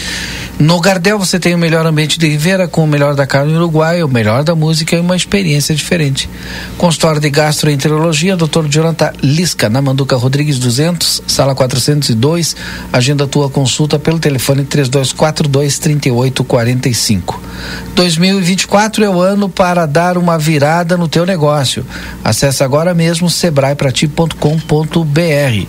[0.60, 3.60] No Gardel você tem o melhor ambiente de Ribeira com o melhor da carne no
[3.60, 6.30] Uruguai, o melhor da música e uma experiência diferente.
[6.78, 8.68] Consultório de Gastroenterologia, Dr.
[8.70, 12.56] Jonathan Lisca, na Manduca Rodrigues 200, sala 402.
[12.92, 17.42] Agenda tua consulta pelo telefone 3242 3845.
[17.96, 21.86] 2024 é o ano para dar uma virada no teu negócio.
[22.24, 25.68] Acesse agora mesmo sebraeprati.com.br.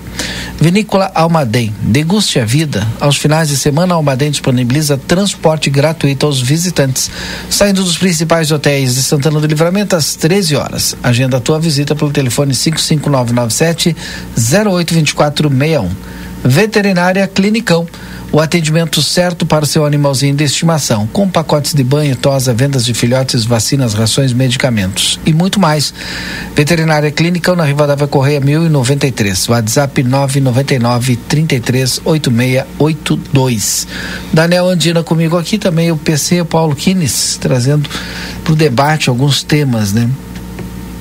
[0.60, 2.86] Vinícola Almaden, deguste a vida.
[3.00, 7.10] Aos finais de semana, Almaden disponibiliza transporte gratuito aos visitantes,
[7.48, 10.94] saindo dos principais hotéis de Santana do Livramento às 13 horas.
[11.02, 13.96] Agenda a tua visita pelo telefone 55997
[14.36, 15.88] 082461.
[16.44, 17.86] Veterinária Clinicão
[18.32, 22.84] o atendimento certo para o seu animalzinho de estimação, com pacotes de banho, tosa, vendas
[22.84, 25.92] de filhotes, vacinas, rações, medicamentos e muito mais.
[26.54, 33.88] Veterinária Clínica na Rivadavia Correia 1093, WhatsApp 999 33 8682.
[34.32, 37.90] Daniel Andina comigo aqui também, o PC Paulo Kines, trazendo
[38.44, 40.08] para o debate alguns temas, né?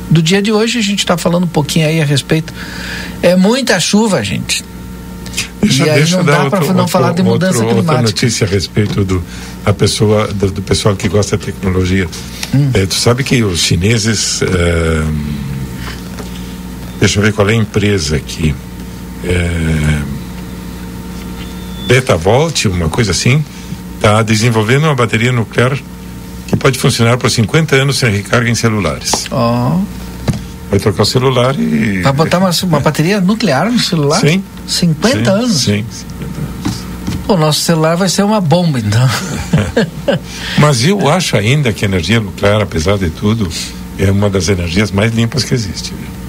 [0.09, 2.51] Do dia de hoje a gente está falando um pouquinho aí a respeito.
[3.21, 4.63] É muita chuva, gente
[5.61, 7.91] Deixa, e aí deixa não dá para não falar de mudança outro, climática.
[7.91, 9.23] Outra notícia a respeito do,
[9.65, 12.07] a pessoa, do, do pessoal que gosta de tecnologia.
[12.53, 12.71] Hum.
[12.73, 14.41] É, tu sabe que os chineses.
[14.41, 15.03] É,
[16.99, 18.55] deixa eu ver qual é a empresa aqui.
[19.23, 19.99] É,
[21.87, 23.43] Betavolt, uma coisa assim,
[23.95, 25.77] está desenvolvendo uma bateria nuclear
[26.47, 29.27] que pode funcionar por 50 anos sem recarga em celulares.
[29.31, 29.79] Oh.
[30.69, 32.01] Vai trocar o celular e.
[32.01, 34.19] Vai botar uma, uma bateria nuclear no celular?
[34.19, 34.43] Sim.
[34.67, 35.61] 50 sim, anos?
[35.61, 36.79] Sim, 50 anos.
[37.27, 39.09] O nosso celular vai ser uma bomba, então.
[40.57, 43.47] Mas eu acho ainda que a energia nuclear, apesar de tudo,
[43.97, 45.93] é uma das energias mais limpas que existe.
[45.93, 46.19] Viu?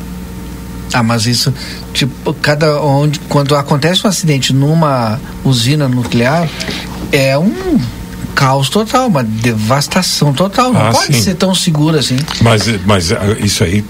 [0.92, 1.54] Ah, mas isso,
[1.94, 6.48] tipo, cada onde quando acontece um acidente numa usina nuclear,
[7.12, 7.78] é um
[8.34, 10.72] caos total, uma devastação total.
[10.72, 11.22] Não ah, pode sim.
[11.22, 12.18] ser tão seguro assim.
[12.40, 13.84] Mas, mas ah, isso aí,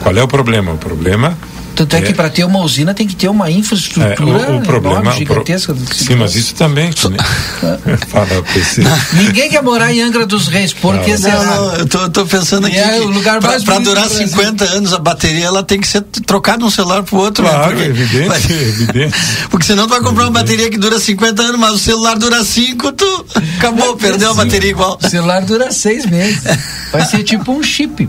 [0.00, 0.72] qual é o problema?
[0.72, 1.36] O problema
[1.78, 4.58] tanto é, é que para ter uma usina tem que ter uma infraestrutura é, o,
[4.58, 5.72] o problema, enorme, gigantesca.
[5.72, 5.94] Pro...
[5.94, 6.86] Sim, mas isso também.
[6.88, 7.18] Né?
[8.08, 8.82] Fala, PC.
[9.12, 12.66] Ninguém quer morar em Angra dos Reis, porque não, não, não, eu tô, tô pensando
[12.66, 12.76] aqui.
[12.76, 16.58] É o lugar mais Para durar 50 anos a bateria, ela tem que ser trocada
[16.58, 17.44] de um celular para o outro.
[17.44, 17.50] Né?
[17.50, 17.84] Claro, né?
[17.86, 19.14] porque, evidente, mas, evidente.
[19.48, 22.42] Porque senão tu vai comprar uma bateria que dura 50 anos, mas o celular dura
[22.42, 24.98] 5, tu acabou, perdeu a bateria igual.
[25.02, 26.42] O celular dura 6 meses.
[26.90, 28.08] Vai ser tipo um chip.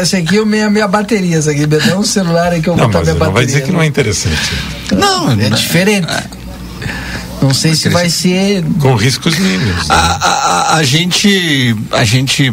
[0.00, 1.66] Essa aqui é a minha, minha bateria, essa aqui.
[1.90, 3.26] É um celular aí que eu vou botar minha bateria.
[3.26, 4.52] Não vai dizer que não é interessante.
[4.92, 6.06] Não, é diferente.
[7.40, 8.64] Não sei se vai ser.
[8.80, 9.88] Com riscos mínimos.
[9.88, 9.94] Né?
[9.94, 11.76] A, a, a, gente.
[11.92, 12.52] A gente.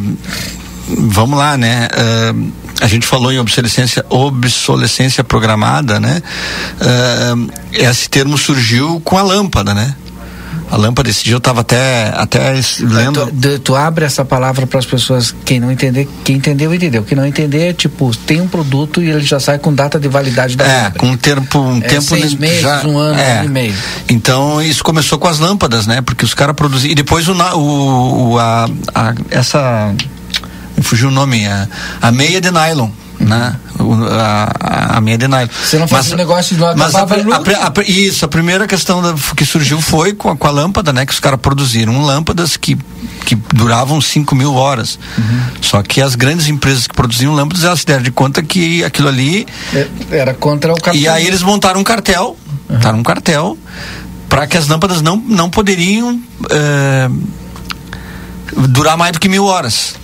[0.88, 1.88] Vamos lá, né?
[1.94, 6.22] Uh, a gente falou em obsolescência, obsolescência programada, né?
[6.82, 9.96] Uh, esse termo surgiu com a lâmpada, né?
[10.74, 11.08] A lâmpada.
[11.08, 13.28] Esse dia eu estava até, até lendo.
[13.28, 17.04] Tu, tu abre essa palavra para as pessoas, quem não entender, quem entendeu, entendeu.
[17.04, 20.08] Quem não entender, é tipo, tem um produto e ele já sai com data de
[20.08, 21.60] validade da É, com um tempo.
[21.60, 23.42] Um é, tempo seis meses, já, um ano, é.
[23.42, 23.76] um e meio.
[24.10, 26.02] Então isso começou com as lâmpadas, né?
[26.02, 26.92] Porque os caras produziam.
[26.92, 29.94] E depois o, o, o a, a, essa
[30.82, 31.68] fugiu o nome, a,
[32.02, 32.90] a meia de nylon
[33.24, 33.56] né?
[34.12, 35.48] a, a meia de nylon.
[35.48, 38.68] Você não faz mas, um negócio de não mas a, a, a, Isso, a primeira
[38.68, 41.06] questão da, que surgiu foi com a, com a lâmpada, né?
[41.06, 42.78] Que os caras produziram lâmpadas que,
[43.26, 45.00] que duravam 5 mil horas.
[45.18, 45.42] Uhum.
[45.62, 49.08] Só que as grandes empresas que produziam lâmpadas, elas se deram de conta que aquilo
[49.08, 49.46] ali...
[49.74, 51.02] É, era contra o cartel.
[51.02, 52.38] E aí eles montaram um cartel,
[52.70, 52.76] uhum.
[52.76, 53.58] montaram um cartel,
[54.30, 56.20] para que as lâmpadas não, não poderiam...
[56.50, 57.10] É,
[58.68, 59.96] durar mais do que mil horas.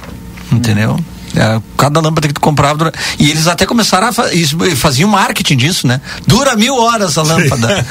[0.51, 0.91] Entendeu?
[0.91, 1.18] Uhum.
[1.35, 2.91] É, cada lâmpada que tu comprava.
[3.17, 4.33] E eles até começaram a fa...
[4.33, 6.01] Isso, faziam marketing disso, né?
[6.25, 7.85] Dura mil horas a lâmpada.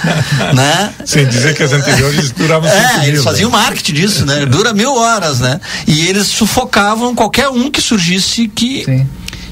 [0.54, 0.92] né?
[1.04, 3.56] Sem dizer que as anteriores duravam É, eles mil, faziam né?
[3.56, 4.44] marketing disso, né?
[4.46, 5.60] Dura mil horas, né?
[5.86, 8.84] E eles sufocavam qualquer um que surgisse que.
[8.84, 9.06] Sim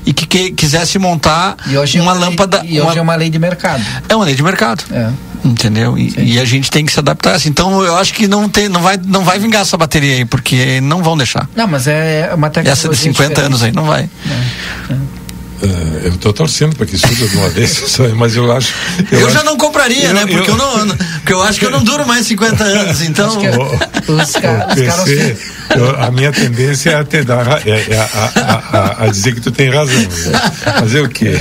[0.06, 2.60] e que, que quisesse montar é uma, uma lâmpada.
[2.60, 2.98] Lei, e hoje uma...
[2.98, 3.84] é uma lei de mercado.
[4.08, 4.84] É uma lei de mercado.
[4.92, 5.10] É.
[5.46, 5.96] Entendeu?
[5.96, 7.48] E, e, a gente tem que se adaptar assim.
[7.48, 10.80] Então eu acho que não, tem, não, vai, não vai vingar essa bateria aí, porque
[10.80, 11.48] não vão deixar.
[11.54, 12.72] Não, mas é uma tecnologia.
[12.72, 13.46] Essa de 50 diferente.
[13.46, 14.08] anos aí não vai.
[14.28, 14.92] É.
[14.92, 15.26] É.
[15.62, 18.74] Uh, eu estou torcendo para que surja de uma vez, mas eu acho.
[19.10, 20.26] Eu, eu acho, já não compraria, eu, né?
[20.26, 23.38] Porque eu, eu, não, porque eu acho que eu não duro mais 50 anos, então.
[23.38, 25.36] O, os, ca, os PC,
[25.98, 28.04] a minha tendência é a, te dar, é, é a,
[28.34, 29.98] a, a, a, dizer que tu tem razão.
[29.98, 30.08] Né?
[30.78, 31.40] Fazer o quê?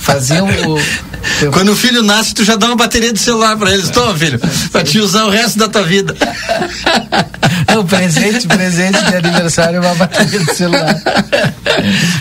[0.00, 0.80] Faziam o.
[1.52, 3.90] Quando o filho nasce, tu já dá uma bateria de celular para eles.
[3.90, 4.40] Toma, filho,
[4.72, 6.14] para te usar o resto da tua vida.
[7.68, 11.00] Não, presente, presente de aniversário é uma bateria de celular.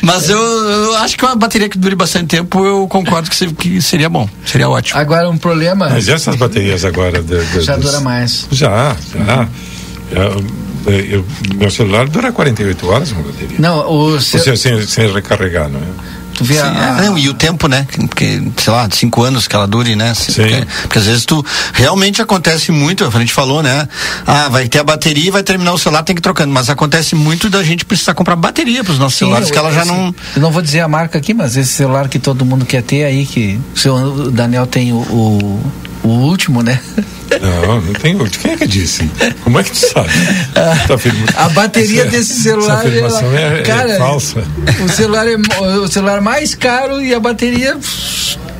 [0.01, 3.81] Mas eu, eu, acho que uma bateria que dure bastante tempo, eu concordo que, que
[3.81, 4.99] seria bom, seria ótimo.
[4.99, 5.89] Agora, um problema.
[5.89, 7.21] Mas essas baterias agora.
[7.21, 8.47] De, de, já dura mais.
[8.51, 9.47] Já, já.
[10.11, 13.57] Eu, eu, meu celular dura 48 horas uma bateria.
[13.59, 14.55] Não, o seu...
[14.55, 16.18] sem, sem recarregar, não é?
[16.39, 17.03] Tu vê Sim, a...
[17.03, 17.85] é, e o tempo, né?
[18.07, 20.13] Porque, sei lá, cinco anos que ela dure, né?
[20.13, 20.31] Sim.
[20.31, 23.85] Porque, porque, às vezes tu realmente acontece muito, a gente falou, né?
[24.25, 26.53] Ah, vai ter a bateria e vai terminar o celular, tem que ir trocando.
[26.53, 29.59] Mas acontece muito da gente precisar comprar bateria para os nossos Sim, celulares, eu, que
[29.59, 30.15] ela já não.
[30.33, 33.03] Eu não vou dizer a marca aqui, mas esse celular que todo mundo quer ter
[33.03, 35.71] aí, que o seu Daniel tem o, o,
[36.03, 36.79] o último, né?
[37.41, 38.41] Não, não tem último.
[38.41, 39.09] Quem é que disse?
[39.43, 40.09] Como é que tu sabe?
[40.53, 44.43] tá a bateria essa, desse celular essa é, é, cara, é falsa.
[44.83, 47.77] O celular é o celular mais caro e a bateria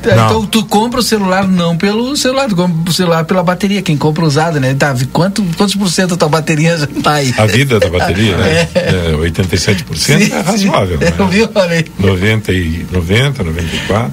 [0.08, 0.26] não.
[0.26, 3.98] Então tu compra o celular não pelo celular, tu compra o celular pela bateria, quem
[3.98, 4.74] compra usado, né?
[4.74, 7.34] Davi, quanto, quantos por cento da tua bateria já tá aí?
[7.38, 8.68] A vida da bateria, né?
[8.74, 8.90] É.
[8.90, 10.98] É, 87% sim, é razoável.
[10.98, 11.06] Sim.
[11.06, 11.14] Né?
[11.18, 14.12] Eu vi, olha 90, e, 90, 94.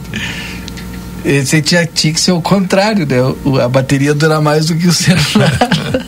[1.45, 3.17] Você tinha, tinha que ser o contrário, né?
[3.65, 5.59] A bateria dura mais do que o celular.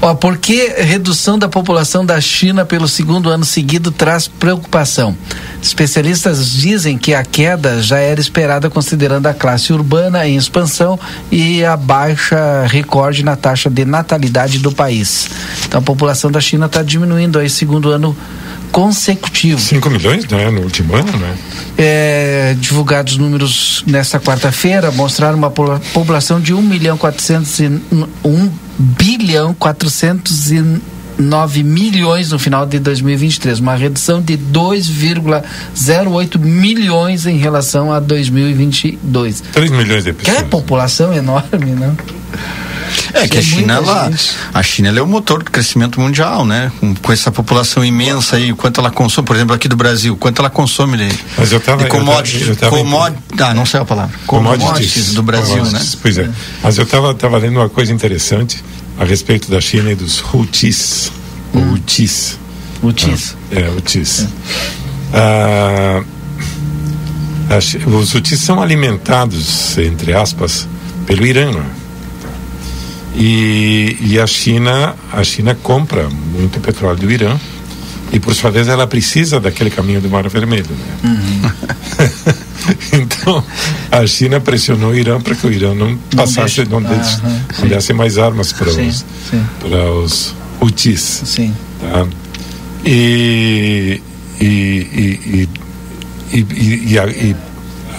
[0.00, 5.16] Ó, por que redução da população da China pelo segundo ano seguido traz preocupação?
[5.62, 10.98] Especialistas dizem que a queda já era esperada considerando a classe urbana em expansão
[11.30, 15.30] e a baixa recorde na taxa de natalidade do país.
[15.66, 18.16] Então a população da China está diminuindo aí segundo ano
[18.72, 19.60] consecutivo.
[19.60, 20.50] 5 milhões, né?
[20.50, 21.36] No último ano, né?
[21.78, 32.32] É, divulgados números nesta quarta-feira mostraram uma população de 1 milhão 401 bilhão 409 milhões
[32.32, 39.42] no final de 2023, uma redução de 2,08 milhões em relação a 2022.
[39.52, 40.38] 3 milhões de pessoas.
[40.38, 41.94] Que é população enorme, não?
[43.14, 44.10] É que a China, ela,
[44.52, 46.72] a China ela é o motor do crescimento mundial, né?
[46.80, 50.40] Com, com, essa população imensa aí, quanto ela consome, por exemplo, aqui do Brasil, quanto
[50.40, 53.80] ela consome de, Mas eu tava, de commodities, eu tava, eu tava ah, não sei
[53.80, 55.98] a palavra, commodities, commodities do Brasil, commodities, né?
[56.00, 56.30] Pois é.
[56.62, 58.62] Mas eu estava tava lendo uma coisa interessante
[58.98, 61.12] a respeito da China e dos Houthis.
[61.54, 61.72] Hum.
[61.72, 62.38] Houthis.
[62.82, 63.36] Houthis.
[63.50, 64.20] Ah, é, Houthis.
[64.20, 64.26] É.
[65.14, 66.02] Ah,
[67.86, 70.66] os Houthis são alimentados, entre aspas,
[71.06, 71.52] pelo Irã.
[73.14, 77.38] E, e a China, a China compra muito petróleo do Irã
[78.12, 80.66] e por sua vez ela precisa daquele caminho do Mar Vermelho.
[80.70, 81.10] Né?
[81.10, 81.50] Uhum.
[83.00, 83.44] então
[83.90, 87.68] a China pressionou o Irã para que o Irã não passasse, não, deixe, não, não
[87.68, 89.46] desse mais armas para sim, os sim.
[89.60, 91.22] para os Houthis.
[91.24, 91.54] Sim.
[91.80, 92.06] Tá?
[92.84, 94.00] E,
[94.40, 95.48] e, e,
[96.32, 97.36] e, e, e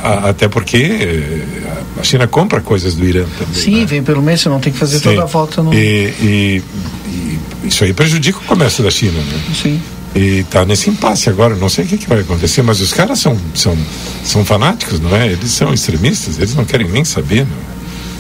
[0.04, 3.54] até porque eh, a China compra coisas do Irã também.
[3.54, 3.86] Sim, né?
[3.86, 5.04] vem pelo menos, você não tem que fazer Sim.
[5.04, 5.74] toda a volta no.
[5.74, 6.64] E, e,
[7.08, 9.42] e, isso aí prejudica o comércio da China, né?
[9.62, 9.82] Sim.
[10.16, 13.20] E está nesse impasse agora, não sei o que, que, vai acontecer, mas os caras
[13.20, 13.78] são, são,
[14.24, 15.28] são fanáticos, não é?
[15.28, 17.48] Eles são extremistas, eles não querem nem saber,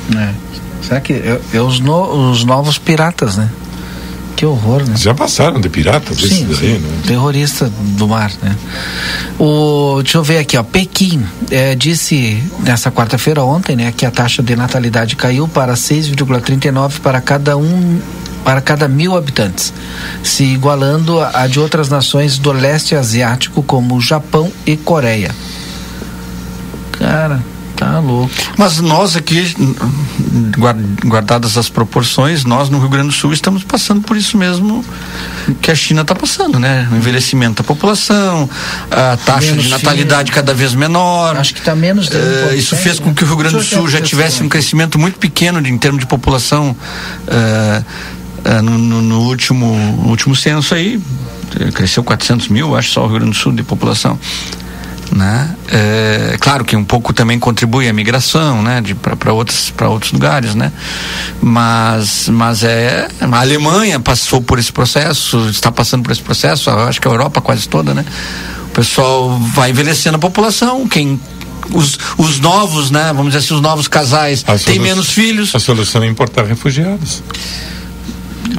[0.10, 0.24] não é?
[0.24, 0.34] é.
[0.82, 3.50] Será que é, é os, no, os novos piratas, né?
[4.36, 4.96] Que horror, né?
[4.98, 6.78] Já passaram de pirata sim, daí, sim.
[6.80, 7.02] né?
[7.06, 8.56] Terrorista do mar, né?
[9.40, 10.64] O, deixa eu ver aqui, ó.
[10.64, 17.00] Pequim é, disse nessa quarta-feira ontem, né, que a taxa de natalidade caiu para 6,39
[17.00, 18.02] para cada um
[18.44, 19.74] para cada mil habitantes,
[20.22, 25.34] se igualando a de outras nações do leste asiático como Japão e Coreia.
[26.92, 27.42] Cara,
[27.84, 28.32] Tá louco.
[28.58, 29.54] Mas nós aqui,
[31.06, 34.86] guardadas as proporções, nós no Rio Grande do Sul estamos passando por isso mesmo
[35.62, 36.88] que a China está passando, né?
[36.94, 38.50] O envelhecimento da população,
[38.90, 40.36] a taxa menos de natalidade filho.
[40.36, 41.36] cada vez menor.
[41.36, 42.08] Acho que está menos.
[42.08, 45.20] Uh, isso fez com que o Rio Grande do Sul já tivesse um crescimento muito
[45.20, 46.76] pequeno de, em termos de população.
[47.28, 47.86] Uh,
[48.50, 51.02] uh, no, no, no, último, no último censo aí,
[51.74, 54.18] cresceu 400 mil, acho só o Rio Grande do Sul de população
[55.14, 55.56] né?
[55.68, 58.82] É, claro que um pouco também contribui a migração, né?
[59.20, 60.72] Para outros para outros lugares, né?
[61.42, 67.00] Mas mas é a Alemanha passou por esse processo, está passando por esse processo, acho
[67.00, 68.06] que a Europa quase toda, né?
[68.68, 71.20] O pessoal vai envelhecendo a população, quem
[71.72, 73.08] os, os novos, né?
[73.08, 75.54] Vamos dizer assim, os novos casais têm menos filhos.
[75.56, 77.24] A solução é importar refugiados.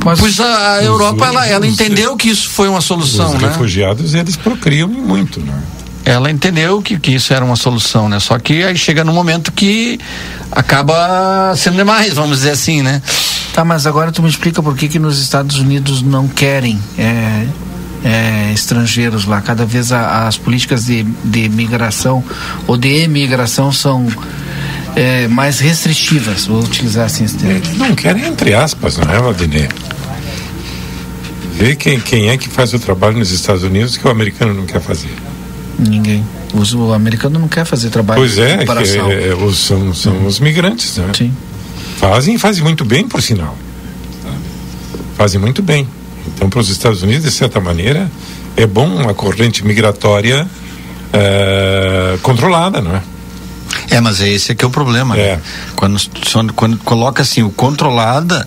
[0.04, 3.48] Mas pois a, a Europa, ela, ela entendeu que isso foi uma solução, os né?
[3.48, 5.62] refugiados, eles procriam muito, né?
[6.04, 8.20] Ela entendeu que, que isso era uma solução, né?
[8.20, 9.98] Só que aí chega no momento que
[10.52, 13.00] acaba sendo demais, vamos dizer assim, né?
[13.54, 17.46] Tá, mas agora tu me explica por que que nos Estados Unidos não querem é,
[18.04, 19.40] é, estrangeiros lá.
[19.40, 22.22] Cada vez a, as políticas de, de migração
[22.66, 24.06] ou de emigração são
[24.94, 27.62] é, mais restritivas, vou utilizar assim esse termo.
[27.76, 29.68] Não querem entre aspas, não é, Valdinei?
[31.54, 34.66] Vê quem, quem é que faz o trabalho nos Estados Unidos que o americano não
[34.66, 35.14] quer fazer.
[35.88, 36.24] Ninguém.
[36.52, 39.10] O, americano não quer fazer trabalho pois é, de comparação.
[39.10, 40.26] É, é, os, são, são uhum.
[40.26, 41.10] os migrantes, né?
[41.16, 41.32] Sim.
[41.98, 43.56] Fazem fazem muito bem, por sinal.
[44.22, 44.32] Tá?
[45.16, 45.86] Fazem muito bem.
[46.26, 48.10] Então, para os Estados Unidos, de certa maneira,
[48.56, 50.46] é bom uma corrente migratória
[51.12, 53.02] é, controlada, não é?
[53.90, 55.14] É, mas é esse que é o problema.
[55.14, 55.22] Né?
[55.22, 55.36] É.
[55.36, 55.42] Né?
[55.76, 56.00] Quando,
[56.54, 58.46] quando coloca assim o controlada,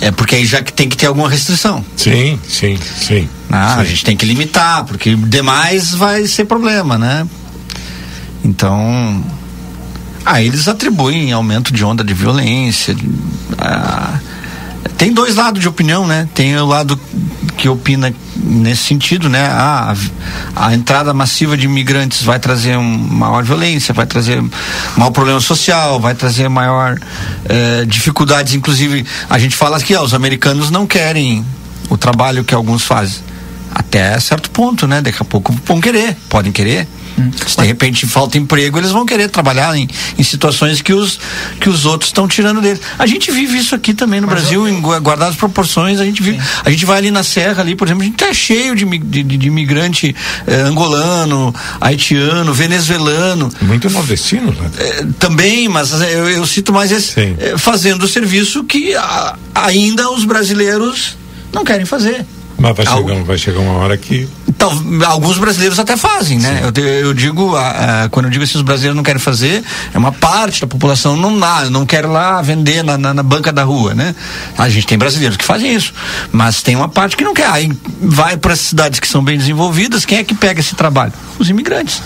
[0.00, 0.06] é.
[0.06, 0.10] é.
[0.10, 1.84] porque aí já que tem que ter alguma restrição.
[1.96, 3.28] Sim, sim, sim.
[3.50, 3.80] Ah, sim.
[3.80, 7.26] A gente tem que limitar, porque demais vai ser problema, né?
[8.44, 9.24] Então.
[10.24, 12.94] Ah, eles atribuem aumento de onda de violência.
[12.94, 13.08] De,
[13.58, 14.18] ah,
[14.88, 16.28] tem dois lados de opinião, né?
[16.34, 16.98] Tem o lado
[17.56, 19.46] que opina nesse sentido, né?
[19.46, 19.94] A,
[20.54, 24.42] a entrada massiva de imigrantes vai trazer um, maior violência, vai trazer
[24.96, 26.98] maior problema social, vai trazer maior
[27.48, 28.54] eh, dificuldades.
[28.54, 31.44] Inclusive, a gente fala que os americanos não querem
[31.88, 33.24] o trabalho que alguns fazem.
[33.74, 35.00] Até certo ponto, né?
[35.00, 36.86] Daqui a pouco vão querer, podem querer.
[37.46, 39.88] Se de repente falta emprego, eles vão querer trabalhar em,
[40.18, 41.18] em situações que os,
[41.60, 42.80] que os outros estão tirando deles.
[42.98, 44.74] A gente vive isso aqui também no Mas Brasil, eu...
[44.74, 46.00] em guardadas proporções.
[46.00, 48.32] A gente vive, a gente vai ali na Serra, ali, por exemplo, a gente tá
[48.32, 50.14] cheio de, de, de imigrante
[50.46, 53.50] eh, angolano, haitiano, venezuelano.
[53.62, 54.70] Muito nordestino, né?
[54.78, 59.36] Eh, também, mas eh, eu, eu cito mais esse, eh, fazendo o serviço que a,
[59.54, 61.16] ainda os brasileiros
[61.52, 62.26] não querem fazer.
[62.58, 64.26] Mas vai, chegar, vai chegar uma hora que.
[64.48, 64.72] Então,
[65.06, 66.62] alguns brasileiros até fazem, né?
[66.62, 67.52] Eu, eu, digo,
[68.10, 71.38] quando eu digo assim, os brasileiros não querem fazer, é uma parte da população não
[71.38, 74.14] dá, não quer lá vender na, na, na, banca da rua, né?
[74.56, 75.92] A gente tem brasileiros que fazem isso,
[76.32, 77.50] mas tem uma parte que não quer.
[77.50, 81.12] Aí vai para as cidades que são bem desenvolvidas, quem é que pega esse trabalho?
[81.38, 82.00] Os imigrantes.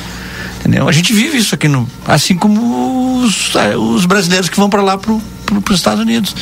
[0.58, 0.88] Entendeu?
[0.88, 3.52] A gente vive isso aqui no, assim como os,
[3.94, 5.14] os brasileiros que vão para lá para
[5.46, 6.34] pro, os Estados Unidos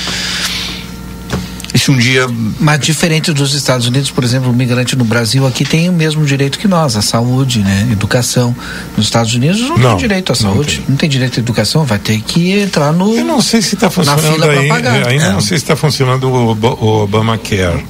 [1.79, 2.27] se um dia.
[2.59, 6.25] Mas diferente dos Estados Unidos, por exemplo, o migrante no Brasil aqui tem o mesmo
[6.25, 7.89] direito que nós, a saúde, né?
[7.91, 8.55] Educação.
[8.97, 10.85] Nos Estados Unidos não, não tem direito à saúde, não tem.
[10.89, 11.09] não tem.
[11.09, 13.15] direito à educação, vai ter que entrar no.
[13.15, 15.33] Eu não sei se está funcionando aí, ainda é.
[15.33, 17.85] não sei se está funcionando o, o Obamacare,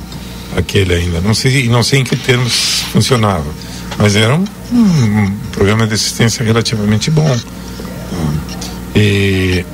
[0.57, 1.21] aquele ainda.
[1.21, 3.47] Não sei, não sei em que termos funcionava.
[3.97, 7.37] Mas era um, um programa de assistência relativamente bom.
[8.95, 9.65] E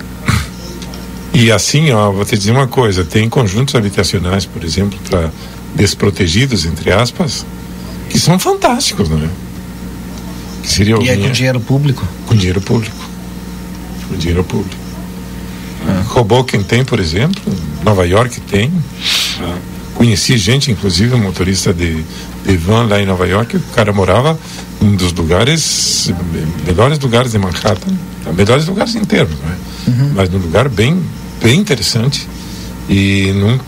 [1.35, 5.33] e assim, ó, vou te dizer uma coisa: tem conjuntos habitacionais, por exemplo, para
[5.75, 7.45] desprotegidos, entre aspas,
[8.09, 9.29] que são fantásticos, não é?
[10.63, 12.07] Que seria e é com dinheiro público?
[12.27, 12.97] Com dinheiro público.
[14.09, 14.77] Com dinheiro público.
[15.87, 16.05] Ah.
[16.15, 17.43] Hoboken tem, por exemplo,
[17.85, 18.73] Nova York tem.
[19.41, 19.59] Ah.
[19.95, 22.05] Conheci gente, inclusive um motorista de,
[22.47, 24.39] de van lá em Nova York, o cara morava
[24.81, 26.13] um dos lugares,
[26.67, 27.97] melhores lugares de Manhattan,
[28.37, 29.75] melhores lugares em termos, não é?
[29.87, 30.13] Uhum.
[30.15, 30.99] mas num lugar bem
[31.45, 32.27] bem interessante
[32.89, 33.59] e num,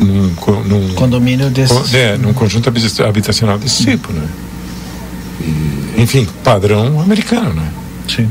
[0.00, 2.72] num, num condomínio desse é, num conjunto
[3.06, 3.90] habitacional desse uhum.
[3.90, 4.26] tipo, né?
[5.42, 7.68] E, enfim, padrão americano, né?
[8.08, 8.28] Sim.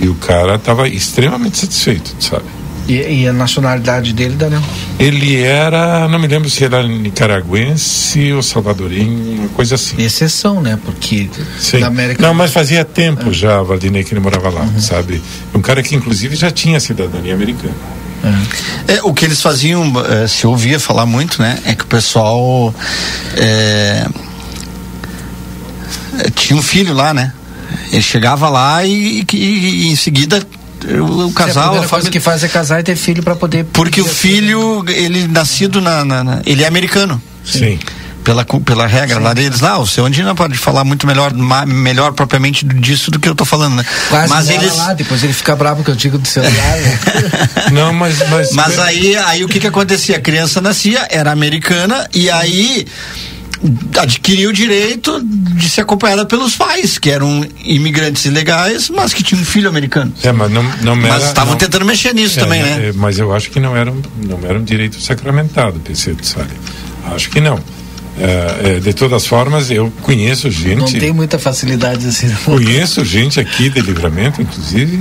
[0.00, 2.44] E o cara estava extremamente satisfeito, sabe?
[2.86, 4.62] E, e, a nacionalidade dele, Daniel?
[4.98, 10.02] Ele era, não me lembro se era nicaragüense ou salvadorinho, uma coisa assim.
[10.02, 10.78] Exceção, né?
[10.82, 11.80] Porque Sim.
[11.80, 12.22] na América.
[12.22, 14.80] Não, mas fazia tempo já, Valdinei, que ele morava lá, uhum.
[14.80, 15.22] sabe?
[15.54, 17.74] Um cara que inclusive já tinha cidadania americana.
[18.88, 18.94] É.
[18.94, 21.58] é o que eles faziam, é, se ouvia falar muito, né?
[21.64, 22.74] É que o pessoal
[23.36, 24.06] é,
[26.18, 27.32] é tinha um filho lá, né?
[27.92, 30.46] Ele chegava lá e, e, e em seguida
[31.26, 31.74] o casal.
[31.74, 33.64] a, a coisa que faz é casar e ter filho para poder.
[33.72, 37.20] Porque o filho, ele nascido na, na, na, ele é americano.
[37.44, 37.58] Sim.
[37.58, 37.78] Sim
[38.28, 39.22] pela, pela regra Sim.
[39.22, 43.18] lá deles lá, o seu Andina pode falar muito melhor, ma, melhor propriamente disso do
[43.18, 43.84] que eu tô falando, né?
[44.10, 46.52] Quase mas eles lá, depois ele fica bravo que eu digo do celular.
[46.58, 47.70] Né?
[47.72, 50.16] Não, mas mas, mas aí, aí o que que acontecia?
[50.16, 52.86] A criança nascia, era americana e aí
[53.98, 59.40] adquiriu o direito de ser acompanhada pelos pais, que eram imigrantes ilegais, mas que tinham
[59.40, 60.12] um filho americano.
[60.22, 62.88] É, mas não, não Mas estavam tentando mexer nisso é, também, né?
[62.88, 66.22] É, mas eu acho que não era, não era um direito sacramentado, PC de.
[67.14, 67.58] Acho que não.
[68.20, 70.76] É, é, de todas formas, eu conheço gente.
[70.76, 72.28] Não tem muita facilidade assim.
[72.44, 75.00] Conheço gente aqui de livramento, inclusive.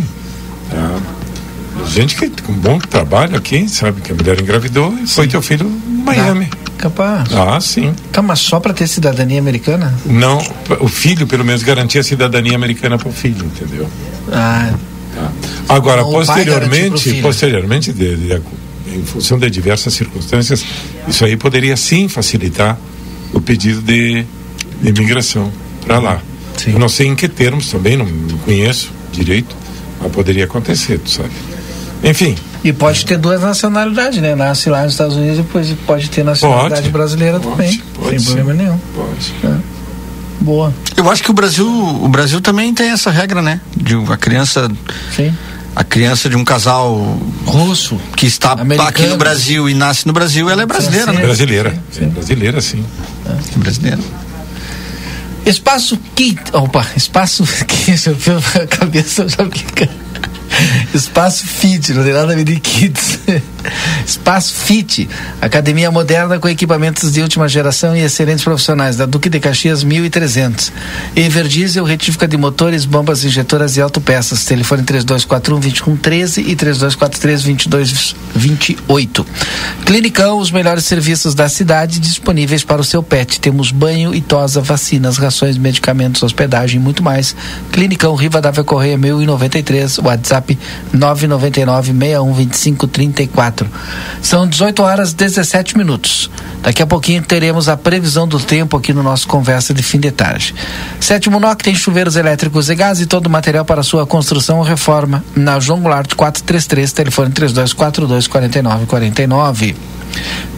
[0.72, 5.41] É, gente que com bom trabalho aqui, sabe que a mulher engravidou e foi teu
[5.41, 6.49] filho em Miami.
[6.51, 7.34] Ah, capaz.
[7.34, 7.93] Ah, sim.
[8.11, 9.93] Calma, só para ter cidadania americana?
[10.05, 10.38] Não,
[10.80, 13.89] o filho pelo menos garantia a cidadania americana para o filho, entendeu?
[14.32, 14.74] Ah.
[15.15, 15.32] Tá.
[15.70, 18.41] Agora, posteriormente, posteriormente, de, de,
[18.93, 20.63] em função de diversas circunstâncias,
[21.07, 22.78] isso aí poderia sim facilitar
[23.34, 24.25] o pedido de,
[24.82, 25.51] de imigração
[25.86, 26.21] para lá.
[26.57, 26.73] Sim.
[26.73, 29.55] Eu não sei em que termos também, não, não conheço direito,
[30.01, 31.32] mas poderia acontecer, tu sabe.
[32.03, 32.36] Enfim.
[32.63, 34.36] E pode ter duas nacionalidades, né?
[34.36, 37.82] Nasce lá nos Estados Unidos e depois pode ter nacionalidade pode, brasileira pode, também.
[37.93, 38.78] Pode, sem problema nenhum.
[38.95, 39.34] Pode.
[39.43, 39.57] É.
[40.41, 40.73] Boa.
[40.95, 43.61] Eu acho que o Brasil, o Brasil também tem essa regra, né?
[43.75, 44.69] De a criança.
[45.15, 45.34] Sim
[45.78, 48.89] a criança de um casal russo que está Americano.
[48.89, 51.21] aqui no Brasil e nasce no Brasil, ela é brasileira, né?
[51.21, 52.09] Brasileira, sim, sim.
[52.09, 52.86] brasileira, sim.
[53.28, 53.59] É.
[53.59, 53.99] Brasileira.
[55.45, 57.91] Espaço Kit, opa, espaço que
[58.59, 59.88] a cabeça já fica
[60.93, 63.19] Espaço Fit, não tem nada a ver de kids.
[64.05, 65.07] Espaço Fit,
[65.41, 70.71] academia moderna com equipamentos de última geração e excelentes profissionais, da Duque de Caxias 1300.
[71.15, 74.45] Everdiesel, retífica de motores, bombas injetoras e autopeças.
[74.45, 79.27] Telefone 3241 2113 e 3243 2228.
[79.85, 83.39] Clinicão, os melhores serviços da cidade disponíveis para o seu pet.
[83.39, 87.35] Temos banho e tosa, vacinas, rações, medicamentos, hospedagem e muito mais.
[87.71, 90.46] Clinicão Riva Dávia Correia 1093, WhatsApp
[90.93, 93.67] 999 6125 34.
[94.21, 96.29] São 18 horas 17 minutos.
[96.61, 100.11] Daqui a pouquinho teremos a previsão do tempo aqui no nosso conversa de fim de
[100.11, 100.53] tarde.
[100.99, 104.63] Sétimo NOC tem chuveiros elétricos e gás e todo o material para sua construção ou
[104.63, 109.75] reforma na João Goulart 433, telefone 3242 4949.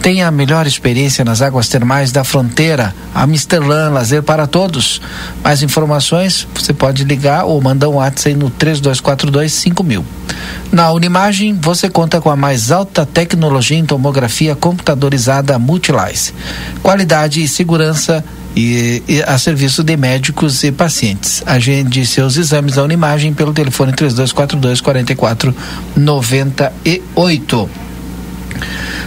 [0.02, 2.94] Tenha a melhor experiência nas águas termais da fronteira.
[3.14, 5.00] Amsterlan, lazer para todos.
[5.44, 9.52] Mais informações, você pode ligar ou mandar um WhatsApp no 3242
[9.82, 10.04] 5000.
[10.72, 16.32] Na Unimagem, você conta com a mais alta tecnologia em tomografia computadorizada Multilice.
[16.82, 18.24] Qualidade e segurança
[18.54, 21.42] e, e, a serviço de médicos e pacientes.
[21.46, 27.68] Agende seus exames da Unimagem pelo telefone 3242 4498.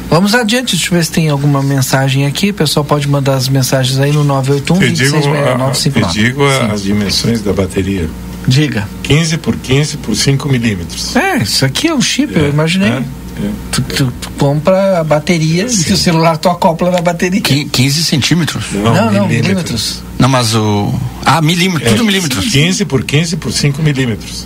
[0.10, 2.50] Vamos adiante, deixa eu ver se tem alguma mensagem aqui.
[2.52, 6.14] O pessoal pode mandar as mensagens aí no 981 266959.
[6.14, 8.08] digo as dimensões da bateria.
[8.48, 8.88] Diga.
[9.04, 11.16] 15 por 15 por 5 milímetros.
[11.16, 12.90] É, isso aqui é um chip, é, eu imaginei.
[12.90, 13.52] É, é.
[13.72, 15.92] Tu, tu, tu, compra a bateria Sim.
[15.92, 17.42] e o celular tu acopla na bateria.
[17.42, 18.66] 15 centímetros?
[18.72, 19.42] Não, não, não milímetros.
[19.42, 20.04] milímetros.
[20.20, 20.94] Não, mas o.
[21.26, 22.46] Ah, milímetros, é, tudo milímetros.
[22.50, 24.46] 15 por 15 por 5 milímetros.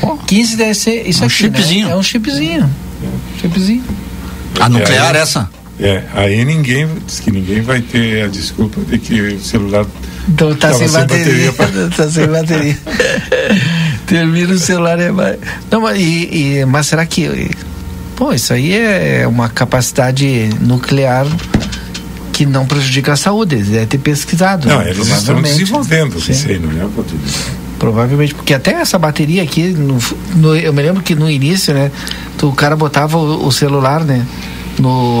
[0.00, 0.16] Pô.
[0.16, 1.86] 15 deve ser isso um aqui, chipzinho.
[1.86, 1.92] Né?
[1.92, 2.70] É um chipzinho.
[3.02, 3.40] É.
[3.40, 3.84] Chipzinho.
[4.60, 5.48] A nuclear aí, essa?
[5.78, 9.84] É, aí ninguém diz que ninguém vai ter a desculpa de que o celular
[10.28, 11.52] então tá sem, sem bateria.
[11.52, 11.88] bateria pra...
[11.96, 12.78] tá sem bateria.
[14.06, 15.38] Termina o celular é mais.
[15.70, 17.50] Não, mas, e, e, mas será que.
[18.16, 21.26] Pô, isso aí é uma capacidade nuclear
[22.32, 23.56] que não prejudica a saúde.
[23.56, 24.68] Eles devem ter pesquisado.
[24.68, 24.90] Não, né?
[24.90, 26.88] eles estão desenvolvendo isso aí, não é,
[27.78, 29.98] Provavelmente, porque até essa bateria aqui, no,
[30.36, 31.90] no, eu me lembro que no início, né,
[32.38, 34.24] tu, o cara botava o, o celular, né,
[34.78, 35.18] no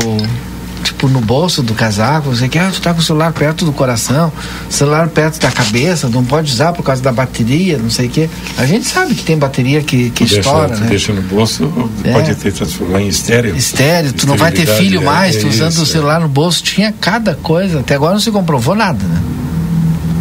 [0.84, 3.72] tipo no bolso do casaco, você quer, ah, tu tá com o celular perto do
[3.72, 4.30] coração,
[4.68, 8.30] celular perto da cabeça, não pode usar por causa da bateria, não sei o quê.
[8.58, 10.86] A gente sabe que tem bateria que, que deixa, estoura, né?
[10.88, 11.72] Deixa no bolso,
[12.04, 12.12] é.
[12.12, 13.56] pode ter transformar em estéreo.
[13.56, 16.28] Estéreo, tu não vai ter filho é, mais, é, tu usando isso, o celular no
[16.28, 19.22] bolso, tinha cada coisa, até agora não se comprovou nada, né?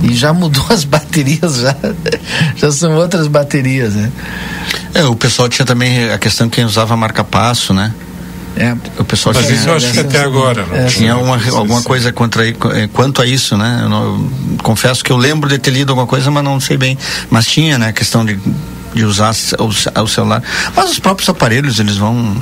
[0.04, 1.76] E já mudou as baterias, já,
[2.56, 4.12] já são outras baterias, né?
[4.94, 7.92] É, o pessoal tinha também a questão que quem usava marca-passo, né?
[8.56, 10.88] É, o pessoal Mas tinha, isso eu acho que até agora não.
[10.88, 12.56] tinha uma, alguma coisa contra, eh,
[12.94, 13.80] quanto a isso, né?
[13.82, 14.30] Eu, não, eu
[14.62, 16.98] confesso que eu lembro de ter lido alguma coisa, mas não sei bem.
[17.32, 17.88] Mas tinha, né?
[17.88, 18.40] A questão de
[18.94, 20.42] de usar o, o, celular.
[20.76, 22.36] Mas os próprios aparelhos, eles vão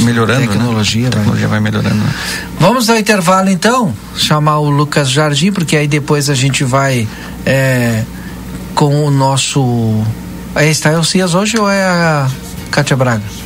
[0.00, 0.40] melhorando.
[0.40, 0.46] Né?
[0.48, 1.08] Tecnologia, né?
[1.08, 1.94] A tecnologia vai melhorando.
[1.94, 2.14] Né?
[2.58, 7.08] Vamos ao intervalo então, chamar o Lucas Jardim, porque aí depois a gente vai
[7.46, 8.02] é,
[8.74, 10.02] com o nosso.
[10.54, 12.28] É Estael Cias hoje ou é a
[12.70, 13.43] Cátia Braga?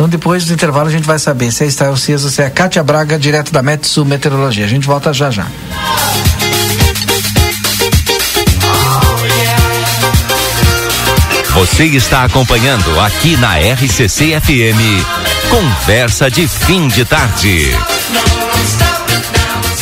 [0.00, 2.46] Então depois do intervalo a gente vai saber se é Estael Cias ou se é
[2.46, 4.64] a Cátia Braga, direto da Metsu Meteorologia.
[4.64, 5.46] A gente volta já já.
[11.52, 15.50] Você está acompanhando aqui na RCC FM.
[15.50, 17.70] Conversa de fim de tarde.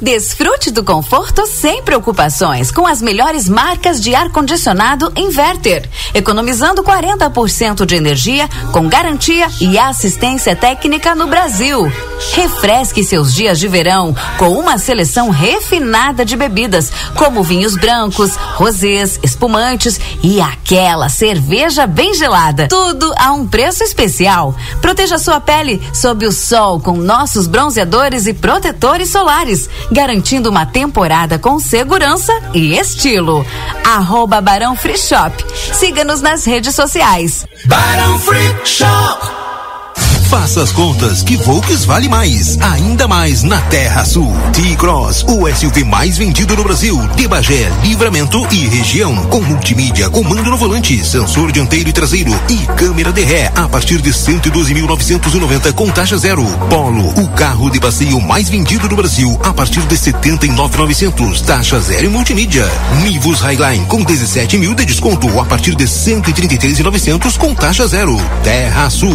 [0.00, 7.94] Desfrute do conforto sem preocupações com as melhores marcas de ar-condicionado Inverter, economizando 40% de
[7.94, 11.90] energia com garantia e assistência técnica no Brasil.
[12.32, 19.20] Refresque seus dias de verão com uma seleção refinada de bebidas, como vinhos brancos, rosés,
[19.22, 22.66] espumantes e aquela cerveja bem gelada.
[22.66, 24.56] Tudo a um preço especial.
[24.80, 31.38] Proteja sua pele sob o sol com nossos bronzeadores e protetores solares garantindo uma temporada
[31.38, 33.44] com segurança e estilo.
[33.84, 35.32] Arroba Barão Free Shop.
[35.72, 37.46] Siga-nos nas redes sociais.
[37.66, 39.43] Barão Free Shop.
[40.34, 42.58] Faça as contas que Volks vale mais.
[42.60, 44.34] Ainda mais na Terra Sul.
[44.52, 46.98] T-Cross, o SUV mais vendido no Brasil.
[47.14, 49.14] De Bagé, Livramento e região.
[49.26, 54.02] Com multimídia, comando no volante, sensor dianteiro e traseiro e câmera de ré a partir
[54.02, 56.44] de 112.990 com taxa zero.
[56.68, 62.06] Polo, o carro de passeio mais vendido no Brasil a partir de 79.900 taxa zero
[62.06, 62.68] e multimídia.
[63.04, 68.16] Nivus Highline com 17 mil de desconto a partir de 133.900 com taxa zero.
[68.42, 69.14] Terra Sul.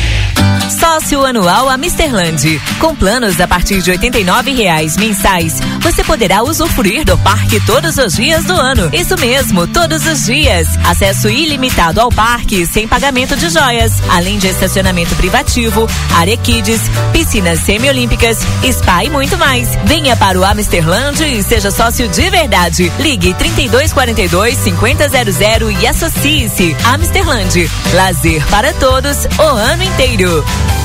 [0.81, 2.61] Sócio anual Amisterland.
[2.79, 8.13] Com planos a partir de R$ 89,00 mensais, você poderá usufruir do parque todos os
[8.13, 8.89] dias do ano.
[8.93, 10.67] Isso mesmo, todos os dias.
[10.83, 17.59] Acesso ilimitado ao parque sem pagamento de joias, além de estacionamento privativo, área kids, piscinas
[17.59, 18.39] semiolímpicas,
[18.71, 19.69] spa e muito mais.
[19.85, 22.91] Venha para o Amisterland e seja sócio de verdade.
[22.99, 26.75] Ligue 3242 5000 e associe-se.
[26.85, 27.69] Amisterland.
[27.93, 30.20] Lazer para todos o ano inteiro.
[30.21, 30.80] Lido.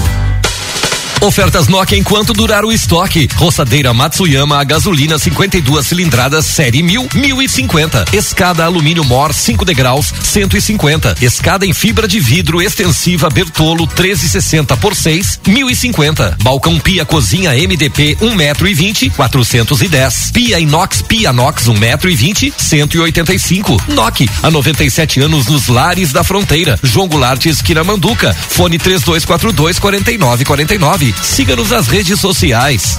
[1.20, 3.28] Ofertas Nokia enquanto durar o estoque.
[3.36, 8.04] Roçadeira Matsuyama a gasolina 52 cilindradas série 1000, 1050.
[8.12, 11.16] Escada alumínio Mor 5 degraus 150.
[11.20, 16.36] Escada em fibra de vidro extensiva Bertolo 1360 por 6, 1050.
[16.42, 20.30] Balcão pia cozinha MDP 1 metro e 20, 410.
[20.32, 23.82] Pia inox pia inox 1 metro e 20, 185.
[23.88, 26.78] Nokia há 97 anos nos lares da fronteira.
[26.82, 28.34] João Goulart esquina Manduca.
[28.34, 31.15] Fone 3242 4949.
[31.22, 32.98] Siga-nos nas redes sociais.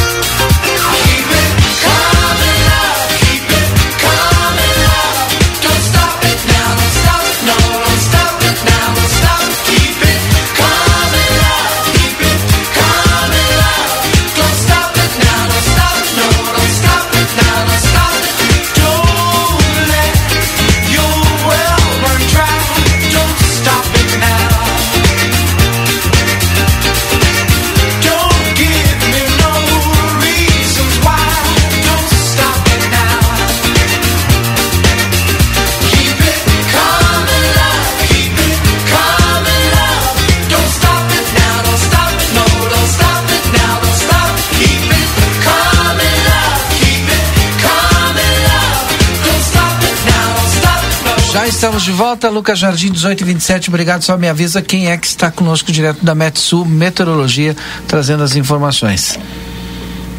[51.61, 53.69] Estamos de volta, Lucas Jardim 1827.
[53.69, 54.01] Obrigado.
[54.01, 57.55] Só me avisa quem é que está conosco direto da Metsul Meteorologia,
[57.87, 59.19] trazendo as informações.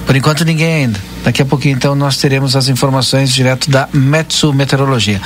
[0.07, 1.12] Por enquanto ninguém ainda.
[1.25, 5.21] Daqui a pouquinho, então, nós teremos as informações direto da Metsu Meteorologia.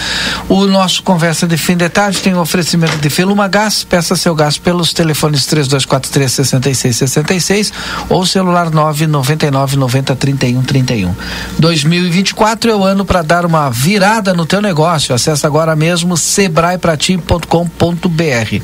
[0.49, 3.84] O nosso Conversa de Fim de Tarde tem o um oferecimento de Feluma Gás.
[3.84, 7.72] Peça seu gás pelos telefones 3243-6666
[8.09, 11.14] ou celular 999 90 31 31.
[11.59, 15.14] 2024 é o ano para dar uma virada no teu negócio.
[15.14, 18.62] Acesse agora mesmo sebraeprati.com.br.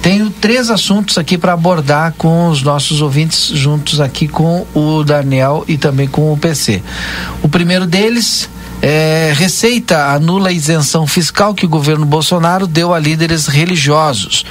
[0.00, 5.64] Tenho três assuntos aqui para abordar com os nossos ouvintes, juntos aqui com o Daniel
[5.68, 6.61] e também com o PC.
[7.42, 8.48] O primeiro deles
[8.84, 14.44] é, Receita anula a isenção fiscal que o governo Bolsonaro deu a líderes religiosos.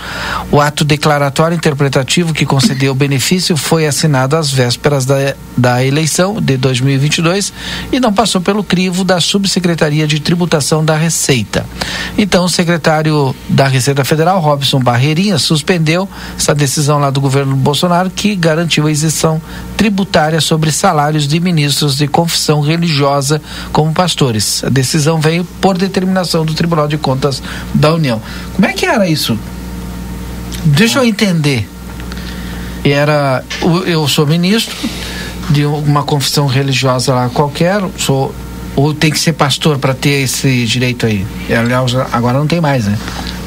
[0.49, 6.41] O ato declaratório interpretativo que concedeu o benefício foi assinado às vésperas da, da eleição
[6.41, 7.51] de 2022
[7.91, 11.65] e não passou pelo crivo da Subsecretaria de Tributação da Receita.
[12.17, 16.07] Então, o secretário da Receita Federal, Robson Barreirinha, suspendeu
[16.37, 19.41] essa decisão lá do governo Bolsonaro que garantiu a isenção
[19.75, 23.41] tributária sobre salários de ministros de confissão religiosa
[23.73, 24.63] como pastor pastores.
[24.63, 27.41] A decisão veio por determinação do Tribunal de Contas
[27.73, 28.21] da União.
[28.53, 29.37] Como é que era isso?
[30.63, 31.67] Deixa eu entender.
[32.83, 33.43] Era,
[33.85, 34.75] eu sou ministro
[35.49, 38.33] de uma confissão religiosa lá qualquer, sou
[38.73, 41.25] ou tem que ser pastor para ter esse direito aí?
[41.49, 42.97] Aliás, agora não tem mais, né?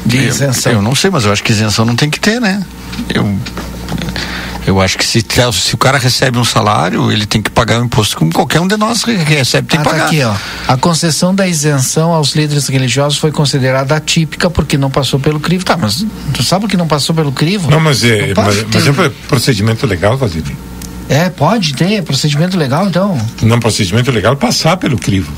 [0.05, 0.71] De isenção.
[0.71, 2.63] Eu, eu não sei, mas eu acho que isenção não tem que ter, né?
[3.13, 3.23] Eu
[4.65, 7.85] eu acho que se, se o cara recebe um salário, ele tem que pagar o
[7.85, 10.03] imposto como qualquer um de nós que recebe tem ah, que pagar.
[10.03, 10.33] Tá aqui, ó.
[10.67, 15.63] A concessão da isenção aos líderes religiosos foi considerada atípica porque não passou pelo crivo.
[15.63, 16.03] Tá, mas
[16.33, 17.69] tu sabe que não passou pelo crivo?
[17.69, 20.57] Não, mas é, não mas, mas é procedimento legal, Vasily.
[21.07, 23.15] É, pode ter, procedimento legal então.
[23.43, 25.31] Não, procedimento legal passar pelo crivo.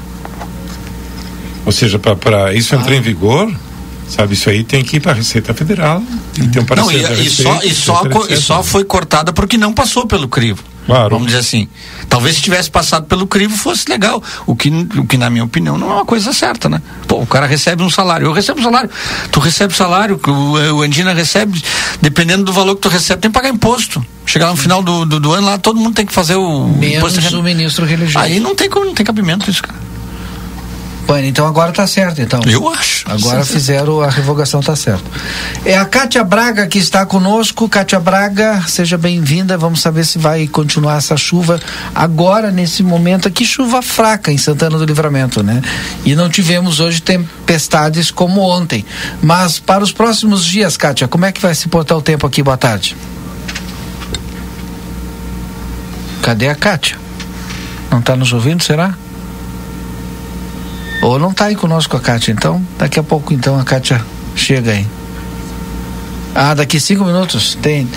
[1.66, 2.80] Ou seja, para isso ah.
[2.80, 3.54] entrar em vigor,
[4.08, 6.02] Sabe, isso aí tem que ir para a Receita Federal
[6.38, 9.58] e tem um parecer não, e, e, só, e, só, e só foi cortada porque
[9.58, 10.64] não passou pelo crivo.
[10.88, 11.10] Claro.
[11.10, 11.68] Vamos dizer assim.
[12.08, 14.24] Talvez se tivesse passado pelo crivo fosse legal.
[14.46, 16.82] O que, o que, na minha opinião, não é uma coisa certa, né?
[17.06, 18.26] Pô, o cara recebe um salário.
[18.26, 18.90] Eu recebo um salário.
[19.30, 20.32] Tu recebe salário, o,
[20.78, 21.62] o Andina recebe.
[22.02, 24.04] Dependendo do valor que tu recebe, tem que pagar imposto.
[24.26, 26.68] Chegar no final do, do, do ano lá, todo mundo tem que fazer o.
[26.68, 27.38] Menos imposto.
[27.38, 28.20] o ministro religioso.
[28.20, 29.78] Aí não tem, não tem cabimento isso, cara.
[31.08, 32.42] Bueno, então agora tá certo, então.
[32.46, 33.10] Eu acho.
[33.10, 35.06] Agora fizeram a revogação, tá certo.
[35.64, 37.70] É a Kátia Braga que está conosco.
[37.70, 39.58] Kátia Braga, seja bem-vinda.
[39.58, 41.62] Vamos saber se vai continuar essa chuva
[41.96, 45.62] agora, nesse momento aqui, chuva fraca em Santana do Livramento, né?
[46.04, 48.86] E não tivemos hoje tempestades como ontem.
[49.22, 52.44] Mas para os próximos dias, Kátia, como é que vai se portar o tempo aqui?
[52.44, 52.98] Boa tarde.
[56.22, 56.98] Cadê a Kátia?
[57.90, 58.94] Não está nos ouvindo, será?
[61.02, 64.04] Ou não está aí conosco a Kátia, então daqui a pouco então a Kátia
[64.36, 64.88] chega aí.
[66.34, 67.88] Ah, daqui cinco minutos tem.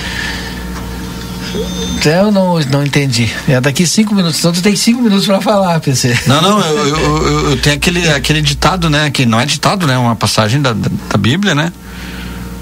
[2.05, 3.30] Eu não, não entendi.
[3.48, 4.38] É daqui cinco minutos.
[4.38, 6.16] Então tu tem cinco minutos para falar, PC.
[6.26, 9.11] Não, não, eu, eu, eu, eu, tenho aquele, aquele ditado, né?
[9.11, 9.98] Que não é ditado, né?
[9.98, 11.72] Uma passagem da, da, da Bíblia, né?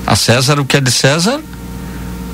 [0.07, 1.41] A César o que é de César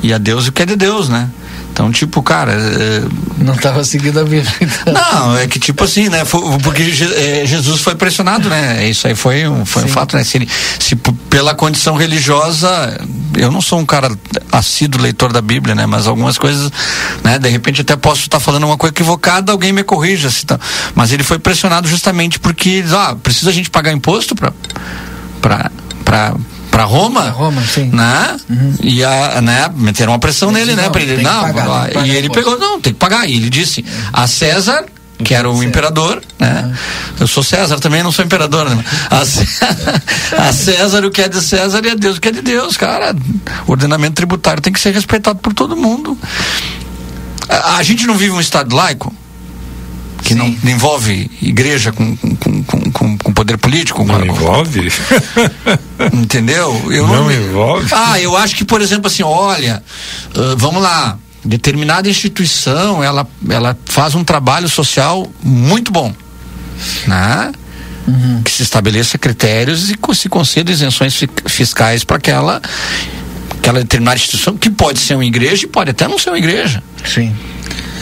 [0.03, 1.29] e a Deus o que é de Deus, né?
[1.75, 2.53] Então, tipo, cara.
[2.53, 3.03] É...
[3.39, 4.45] Não estava seguindo a Bíblia.
[4.61, 4.95] Então.
[4.95, 6.25] Não, é que tipo assim, né?
[6.63, 8.89] Porque é, Jesus foi pressionado, né?
[8.89, 10.23] Isso aí foi um, foi um fato, né?
[10.23, 10.49] Se, ele,
[10.79, 10.95] se
[11.29, 12.69] pela condição religiosa,
[13.37, 14.11] eu não sou um cara
[14.53, 15.85] assíduo leitor da Bíblia, né?
[15.85, 16.71] Mas algumas coisas,
[17.25, 17.39] né?
[17.39, 20.29] De repente até posso estar falando uma coisa equivocada, alguém me corrija.
[20.29, 20.61] Assim, tá?
[20.95, 24.53] Mas ele foi pressionado justamente porque, ah, precisa a gente pagar imposto para
[26.05, 26.37] para
[26.75, 27.89] para Roma, pra Roma sim.
[27.93, 28.37] né?
[28.51, 28.75] Uhum.
[28.83, 32.11] E a, né, meteram uma pressão Ele nele, né, para ele, não, pagar, lá, e
[32.11, 33.29] ele pegou, não, tem que pagar.
[33.29, 34.85] E ele disse, a César
[35.23, 36.65] que era o imperador, né?
[36.65, 36.75] Uhum.
[37.21, 38.85] Eu sou César também, não sou imperador, né?
[39.09, 40.03] A César,
[40.37, 42.77] a César o que é de César e a Deus o que é de Deus,
[42.77, 43.15] cara.
[43.65, 46.19] O ordenamento tributário tem que ser respeitado por todo mundo.
[47.49, 49.15] A, a gente não vive um estado laico?
[50.25, 54.03] Que não envolve igreja com, com, com, com, com poder político.
[54.05, 54.91] Não com, envolve?
[56.13, 56.91] Entendeu?
[56.91, 57.89] Eu não, não envolve.
[57.93, 59.83] Ah, eu acho que, por exemplo, assim, olha,
[60.35, 66.13] uh, vamos lá, determinada instituição, ela, ela faz um trabalho social muito bom,
[67.07, 67.53] né?
[68.09, 68.43] Uhum.
[68.43, 72.61] Que se estabeleça critérios e se conceda isenções fiscais para aquela
[73.59, 76.83] aquela determinada instituição que pode ser uma igreja e pode até não ser uma igreja.
[77.03, 77.35] Sim.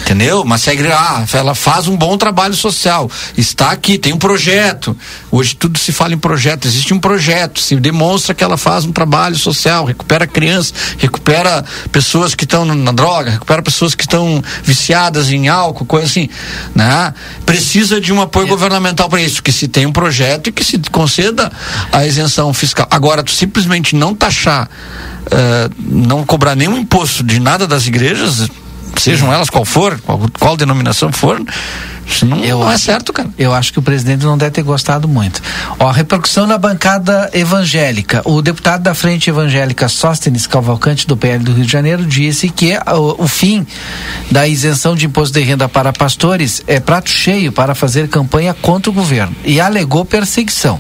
[0.03, 0.45] Entendeu?
[0.45, 4.19] Mas se a igreja, ah, ela faz um bom trabalho social, está aqui, tem um
[4.19, 4.97] projeto.
[5.31, 8.93] Hoje tudo se fala em projeto, existe um projeto, se demonstra que ela faz um
[8.93, 15.31] trabalho social, recupera crianças, recupera pessoas que estão na droga, recupera pessoas que estão viciadas
[15.31, 16.29] em álcool, coisa assim,
[16.75, 17.15] né?
[17.47, 18.51] Precisa de um apoio é.
[18.51, 21.51] governamental para isso, que se tem um projeto e que se conceda
[21.93, 22.87] a isenção fiscal.
[22.91, 24.69] Agora, tu simplesmente não taxar,
[25.27, 28.49] uh, não cobrar nenhum imposto de nada das igrejas,
[28.97, 31.41] sejam elas qual for, qual, qual denominação for,
[32.07, 33.29] isso não, eu não é certo, cara.
[33.39, 35.41] Eu acho que o presidente não deve ter gostado muito.
[35.79, 38.23] Ó, repercussão na bancada evangélica.
[38.25, 42.77] O deputado da Frente Evangélica Sóstenes Cavalcante, do PL do Rio de Janeiro, disse que
[42.77, 43.67] o, o fim
[44.31, 48.91] da isenção de imposto de renda para pastores é prato cheio para fazer campanha contra
[48.91, 50.79] o governo e alegou perseguição.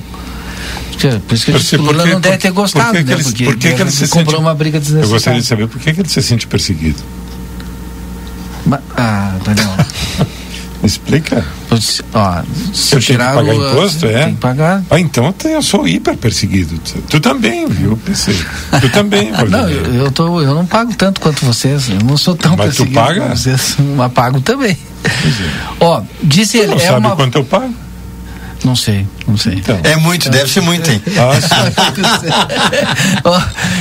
[1.27, 3.13] Por isso que Porque, o Lula não deve ter gostado, por que né?
[3.15, 5.07] Ele, Porque, por que, que ele se comprou sente, uma briga desnecessária.
[5.07, 7.03] Eu gostaria de saber por que ele se sente perseguido.
[8.97, 9.71] Ah, Daniel.
[10.85, 11.45] Explica.
[12.13, 12.43] Ó,
[12.75, 14.25] se eu tirar tenho que pagar o, imposto, é?
[14.25, 14.83] Tem que pagar.
[14.91, 16.77] Ah, então eu sou hiper perseguido.
[17.09, 18.35] Tu também, viu, PC?
[18.81, 21.89] Tu também, Não, eu, eu, tô, eu não pago tanto quanto vocês.
[21.89, 23.01] Eu não sou tão mas perseguido.
[23.01, 23.29] Tu paga?
[23.29, 24.77] Vocês, mas pago também.
[25.05, 25.11] É.
[25.79, 26.73] Ó, disse tu ele.
[26.73, 27.17] Não é sabe uma...
[27.17, 27.73] quanto eu pago?
[28.65, 29.55] Não sei, não sei.
[29.55, 31.03] Então, é muito, deve ser muito, hein?
[31.19, 31.33] Ah,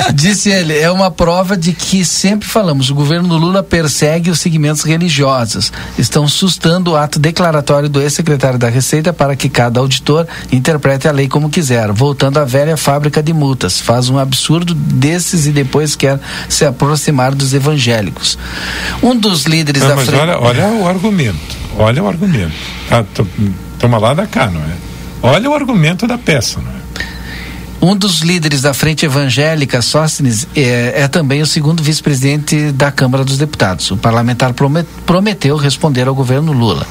[0.13, 4.81] disse ele, é uma prova de que sempre falamos, o governo Lula persegue os segmentos
[4.83, 5.71] religiosos.
[5.97, 11.11] Estão sustando o ato declaratório do ex-secretário da Receita para que cada auditor interprete a
[11.11, 13.79] lei como quiser, voltando à velha fábrica de multas.
[13.79, 16.19] Faz um absurdo desses e depois quer
[16.49, 18.37] se aproximar dos evangélicos.
[19.03, 20.21] Um dos líderes Não, da mas frente.
[20.21, 21.61] Olha, olha o argumento.
[21.77, 22.53] Olha o argumento.
[22.89, 23.25] Ah, tô
[23.81, 24.75] Toma lá da cá, não é?
[25.23, 26.81] Olha o argumento da peça, não é?
[27.81, 33.25] Um dos líderes da Frente Evangélica, Sóstenes, é, é também o segundo vice-presidente da Câmara
[33.25, 33.89] dos Deputados.
[33.89, 34.53] O parlamentar
[35.03, 36.85] prometeu responder ao governo Lula.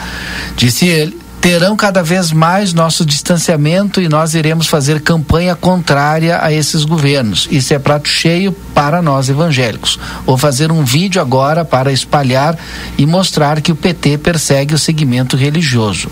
[0.56, 6.52] Disse ele, terão cada vez mais nosso distanciamento e nós iremos fazer campanha contrária a
[6.52, 7.46] esses governos.
[7.52, 9.96] Isso é prato cheio para nós evangélicos.
[10.26, 12.58] Vou fazer um vídeo agora para espalhar
[12.98, 16.10] e mostrar que o PT persegue o segmento religioso.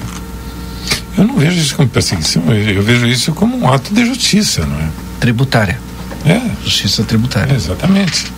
[1.18, 4.78] Eu não vejo isso como perseguição, eu vejo isso como um ato de justiça, não
[4.78, 4.88] é?
[5.18, 5.80] Tributária.
[6.24, 6.40] É.
[6.62, 7.52] Justiça tributária.
[7.52, 8.32] É, exatamente.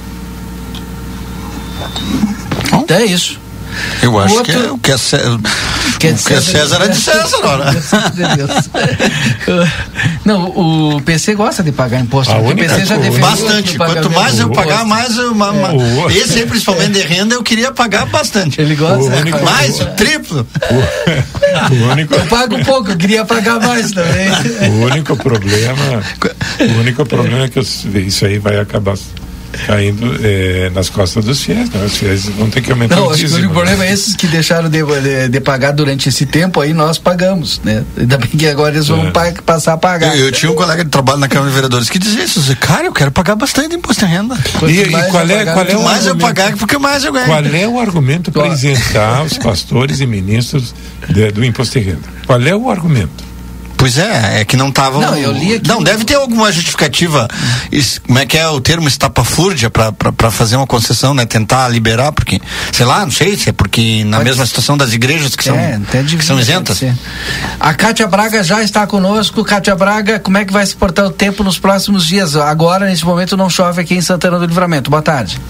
[2.72, 3.38] Então é isso.
[4.02, 4.52] Eu acho outro...
[4.52, 5.38] que é o que é, César,
[6.00, 7.70] que é, César, César é de César, ora.
[10.24, 12.32] Não, o PC gosta de pagar imposto.
[12.32, 13.76] o PC já defendeu bastante.
[13.76, 15.34] Quanto mais eu pagar, mais eu,
[16.08, 16.16] é.
[16.16, 18.58] esse aí, principalmente de renda, eu queria pagar bastante.
[18.60, 18.96] Ele gosta.
[18.96, 20.46] O único, mais, o triplo.
[21.70, 22.14] O, único...
[22.14, 24.30] Eu pago pouco, eu queria pagar mais também.
[24.70, 26.02] O único problema,
[26.60, 28.96] o único problema é que isso aí vai acabar
[29.66, 31.84] caindo é, nas costas dos fiéis, né?
[31.84, 33.42] Os fiéis vão ter que aumentar não, o dízimo.
[33.42, 36.72] Não, o problema é esses que deixaram de, de, de, pagar durante esse tempo, aí
[36.72, 37.84] nós pagamos, né?
[37.96, 39.32] Ainda bem que agora eles vão é.
[39.44, 40.16] passar a pagar.
[40.16, 42.86] Eu, eu, tinha um colega de trabalho na Câmara de Vereadores que dizia isso, cara,
[42.86, 44.36] eu quero pagar bastante imposto de renda.
[44.68, 47.26] E, e qual é, qual é o mais eu pagar, porque mais eu ganho.
[47.26, 50.74] Qual é o argumento para isentar os pastores e ministros
[51.08, 52.08] de, do imposto de renda?
[52.26, 53.29] Qual é o argumento?
[53.80, 55.00] Pois é, é que não estavam.
[55.00, 55.66] Não, eu li aqui.
[55.66, 57.26] Não, deve ter alguma justificativa.
[57.72, 61.24] Isso, como é que é o termo estapafúrdia para fazer uma concessão, né?
[61.24, 62.38] Tentar liberar, porque,
[62.70, 65.56] sei lá, não sei se é porque na Pode mesma situação das igrejas que são,
[65.56, 66.82] é, que são isentas.
[67.58, 69.42] A Cátia Braga já está conosco.
[69.42, 72.36] Cátia Braga, como é que vai se portar o tempo nos próximos dias?
[72.36, 74.90] Agora, nesse momento, não chove aqui em Santana do Livramento.
[74.90, 75.40] Boa tarde.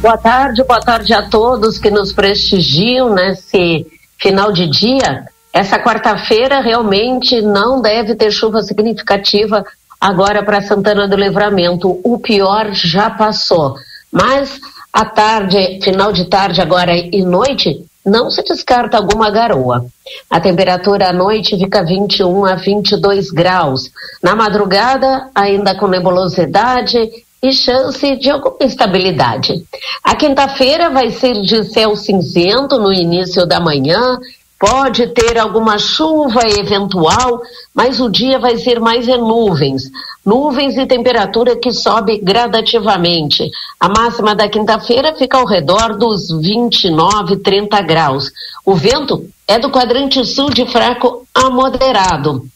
[0.00, 3.86] Boa tarde, boa tarde a todos que nos prestigiam nesse
[4.20, 5.31] final de dia.
[5.52, 9.64] Essa quarta-feira realmente não deve ter chuva significativa
[10.00, 12.00] agora para Santana do Livramento.
[12.02, 13.76] O pior já passou.
[14.10, 14.58] Mas
[14.92, 19.86] à tarde, final de tarde agora e noite, não se descarta alguma garoa.
[20.28, 23.90] A temperatura à noite fica 21 a 22 graus.
[24.22, 26.98] Na madrugada, ainda com nebulosidade
[27.42, 29.64] e chance de alguma instabilidade.
[30.02, 34.18] A quinta-feira vai ser de céu cinzento no início da manhã
[34.62, 37.42] Pode ter alguma chuva eventual,
[37.74, 39.90] mas o dia vai ser mais em nuvens.
[40.24, 43.50] Nuvens e temperatura que sobe gradativamente.
[43.80, 48.30] A máxima da quinta-feira fica ao redor dos 29, 30 graus.
[48.64, 52.46] O vento é do quadrante sul de fraco a moderado.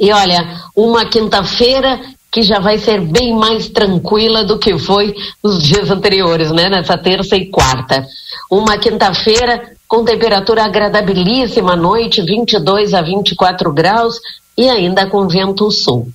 [0.00, 2.00] E olha, uma quinta-feira
[2.32, 6.70] que já vai ser bem mais tranquila do que foi os dias anteriores, né?
[6.70, 8.06] Nessa terça e quarta.
[8.50, 14.18] Uma quinta-feira com temperatura agradabilíssima à noite, 22 a 24 graus
[14.58, 16.08] e ainda com vento sul.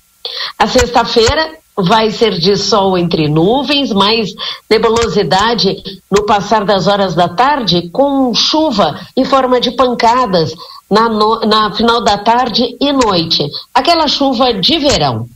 [0.58, 4.34] A sexta-feira vai ser de sol entre nuvens, mais
[4.68, 5.74] nebulosidade
[6.10, 10.54] no passar das horas da tarde, com chuva em forma de pancadas
[10.90, 13.48] na, no, na final da tarde e noite.
[13.72, 15.26] Aquela chuva de verão.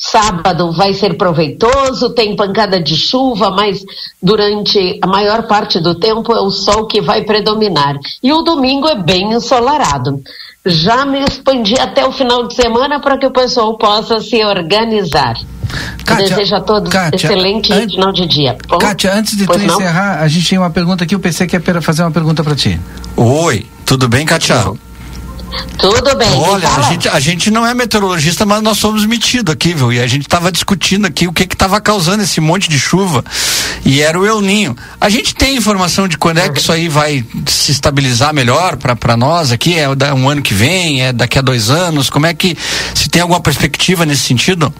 [0.00, 3.84] Sábado vai ser proveitoso, tem pancada de chuva, mas
[4.22, 7.98] durante a maior parte do tempo é o sol que vai predominar.
[8.22, 10.22] E o domingo é bem ensolarado.
[10.64, 15.34] Já me expandi até o final de semana para que o pessoal possa se organizar.
[16.04, 17.86] Kátia, desejo a todos Kátia, excelente an...
[17.86, 18.56] final de dia.
[18.68, 19.74] Bom, Kátia, antes de tu não?
[19.74, 22.80] encerrar, a gente tem uma pergunta aqui, o PC quer fazer uma pergunta para ti.
[23.16, 24.56] Oi, tudo bem, Kátia?
[25.78, 26.28] Tudo bem.
[26.32, 29.92] Olha, a gente, a gente não é meteorologista, mas nós somos metidos aqui, viu?
[29.92, 33.24] E a gente estava discutindo aqui o que estava causando esse monte de chuva.
[33.84, 34.76] E era o El Ninho.
[35.00, 39.16] A gente tem informação de quando é que isso aí vai se estabilizar melhor para
[39.16, 39.78] nós aqui?
[39.78, 41.02] É um ano que vem?
[41.02, 42.10] É daqui a dois anos?
[42.10, 42.56] Como é que.
[42.94, 44.72] Se tem alguma perspectiva nesse sentido?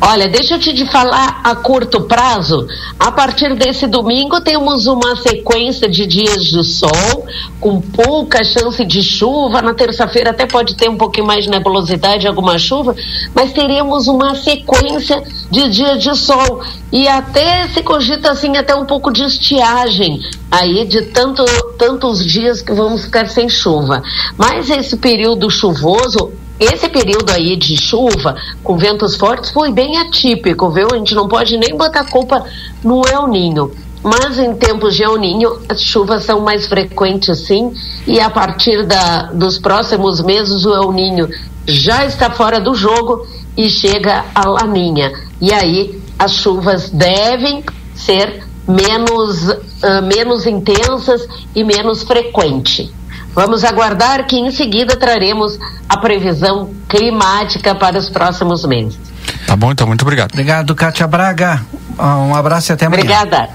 [0.00, 2.66] Olha, deixa eu te falar a curto prazo.
[3.00, 7.26] A partir desse domingo temos uma sequência de dias de sol,
[7.60, 9.60] com pouca chance de chuva.
[9.60, 12.94] Na terça-feira até pode ter um pouquinho mais de nebulosidade, alguma chuva,
[13.34, 15.20] mas teremos uma sequência
[15.50, 16.62] de dias de sol.
[16.92, 21.44] E até se cogita assim até um pouco de estiagem aí de tanto,
[21.76, 24.00] tantos dias que vamos ficar sem chuva.
[24.36, 30.70] Mas esse período chuvoso esse período aí de chuva, com ventos fortes, foi bem atípico,
[30.70, 30.88] viu?
[30.92, 32.44] A gente não pode nem botar culpa
[32.82, 33.70] no El Ninho.
[34.02, 37.72] Mas em tempos de El Ninho, as chuvas são mais frequentes sim,
[38.06, 41.28] e a partir da, dos próximos meses o El Ninho
[41.68, 45.12] já está fora do jogo e chega a Laninha.
[45.40, 47.62] E aí as chuvas devem
[47.94, 52.90] ser menos, uh, menos intensas e menos frequentes.
[53.38, 55.56] Vamos aguardar que em seguida traremos
[55.88, 58.98] a previsão climática para os próximos meses.
[59.46, 60.32] Tá bom, então, muito obrigado.
[60.32, 61.64] Obrigado, Kátia Braga.
[61.96, 63.00] Um abraço e até amanhã.
[63.00, 63.48] Obrigada.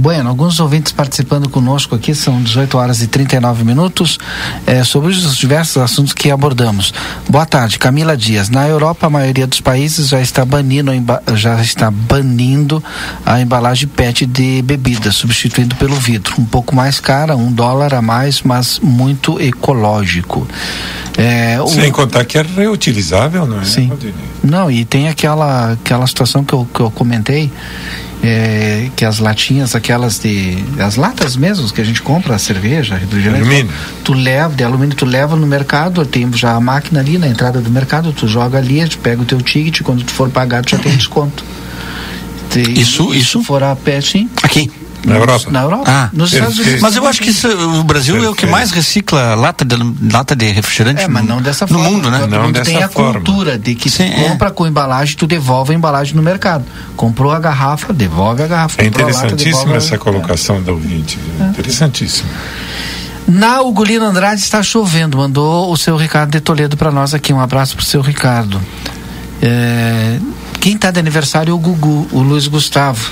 [0.00, 4.18] Bueno, alguns ouvintes participando conosco aqui, são 18 horas e 39 minutos,
[4.66, 6.94] é, sobre os diversos assuntos que abordamos.
[7.28, 8.48] Boa tarde, Camila Dias.
[8.48, 10.90] Na Europa, a maioria dos países já está banindo,
[11.34, 12.82] já está banindo
[13.26, 16.32] a embalagem PET de bebidas, substituindo pelo vidro.
[16.38, 20.48] Um pouco mais cara, um dólar a mais, mas muito ecológico.
[21.18, 21.66] É, o...
[21.66, 23.64] Sem contar que é reutilizável, não é?
[23.66, 23.92] Sim.
[24.42, 27.52] Não, e tem aquela, aquela situação que eu, que eu comentei
[28.22, 30.62] é, que as latinhas, aquelas de.
[30.78, 33.42] as latas mesmo que a gente compra, a cerveja, refrigerante.
[33.42, 33.72] Alumínio.
[34.04, 37.60] Tu leva, de alumínio, tu leva no mercado, tem já a máquina ali na entrada
[37.60, 40.70] do mercado, tu joga ali, tu pega o teu ticket, quando tu for pagar, tu
[40.70, 41.44] já tem desconto.
[42.76, 43.42] isso, isso?
[43.42, 44.28] For a pé, sim.
[44.42, 44.70] Aqui.
[45.04, 45.50] Na Europa.
[45.50, 45.84] Na Europa.
[45.86, 46.80] Ah, nos Estados Unidos.
[46.80, 48.28] Mas eu acho que isso, o Brasil Perfeito.
[48.30, 49.74] é o que mais recicla lata de,
[50.12, 51.88] lata de refrigerante é, mas não dessa no forma.
[51.90, 52.18] mundo, né?
[52.20, 53.12] Todo não mundo dessa tem a forma.
[53.14, 54.50] cultura de que Sim, tu compra é.
[54.50, 56.64] com embalagem, tu devolve a embalagem no mercado.
[56.96, 58.80] Comprou a garrafa, devolve a garrafa.
[58.80, 61.18] É lata, interessantíssima devolve a- essa colocação da ouvinte.
[61.38, 61.46] viu?
[61.48, 62.28] Interessantíssima.
[63.26, 65.16] Na Ugolino Andrade está chovendo.
[65.18, 67.32] Mandou o seu Ricardo de Toledo para nós aqui.
[67.32, 68.60] Um abraço para o seu Ricardo.
[69.40, 70.18] É,
[70.60, 73.10] quem está de aniversário é o Gugu, o Luiz Gustavo.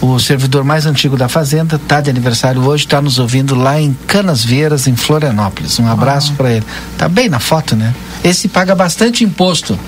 [0.00, 3.92] O servidor mais antigo da Fazenda está de aniversário hoje, está nos ouvindo lá em
[4.06, 5.78] Canasvieiras, em Florianópolis.
[5.80, 6.64] Um abraço para ele.
[6.96, 7.92] Tá bem na foto, né?
[8.22, 9.78] Esse paga bastante imposto.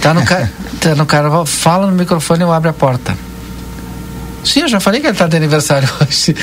[0.00, 0.48] Tá no, ca...
[0.80, 1.44] tá no carnaval.
[1.44, 3.14] Fala no microfone eu abro a porta.
[4.48, 6.34] Sim, eu já falei que ele tá de aniversário hoje.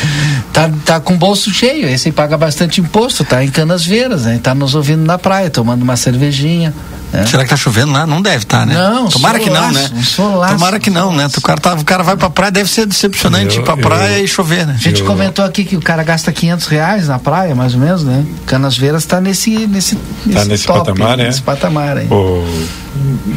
[0.53, 1.87] Tá, tá com o bolso cheio.
[1.87, 4.39] Esse paga bastante imposto, tá em Canasvieiras, né?
[4.41, 6.73] Tá nos ouvindo na praia, tomando uma cervejinha.
[7.11, 7.25] né?
[7.25, 8.05] Será que tá chovendo lá?
[8.05, 8.73] Não deve estar, né?
[8.75, 9.87] Não, Tomara que não, né?
[9.87, 11.27] solaço, solaço, Tomara que não, né?
[11.35, 14.17] O cara, tá, o cara vai pra praia, deve ser decepcionante Eu- ir pra praia
[14.19, 14.75] eu- e chover, né?
[14.77, 17.79] A gente Eu- comentou aqui que o cara gasta 500 reais na praia, mais ou
[17.79, 18.25] menos, né?
[18.45, 19.95] Canasvieiras tá nesse, nesse,
[20.31, 21.23] Tá nesse top, patamar, é?
[21.25, 21.97] Nesse patamar.
[22.07, 22.43] Pô,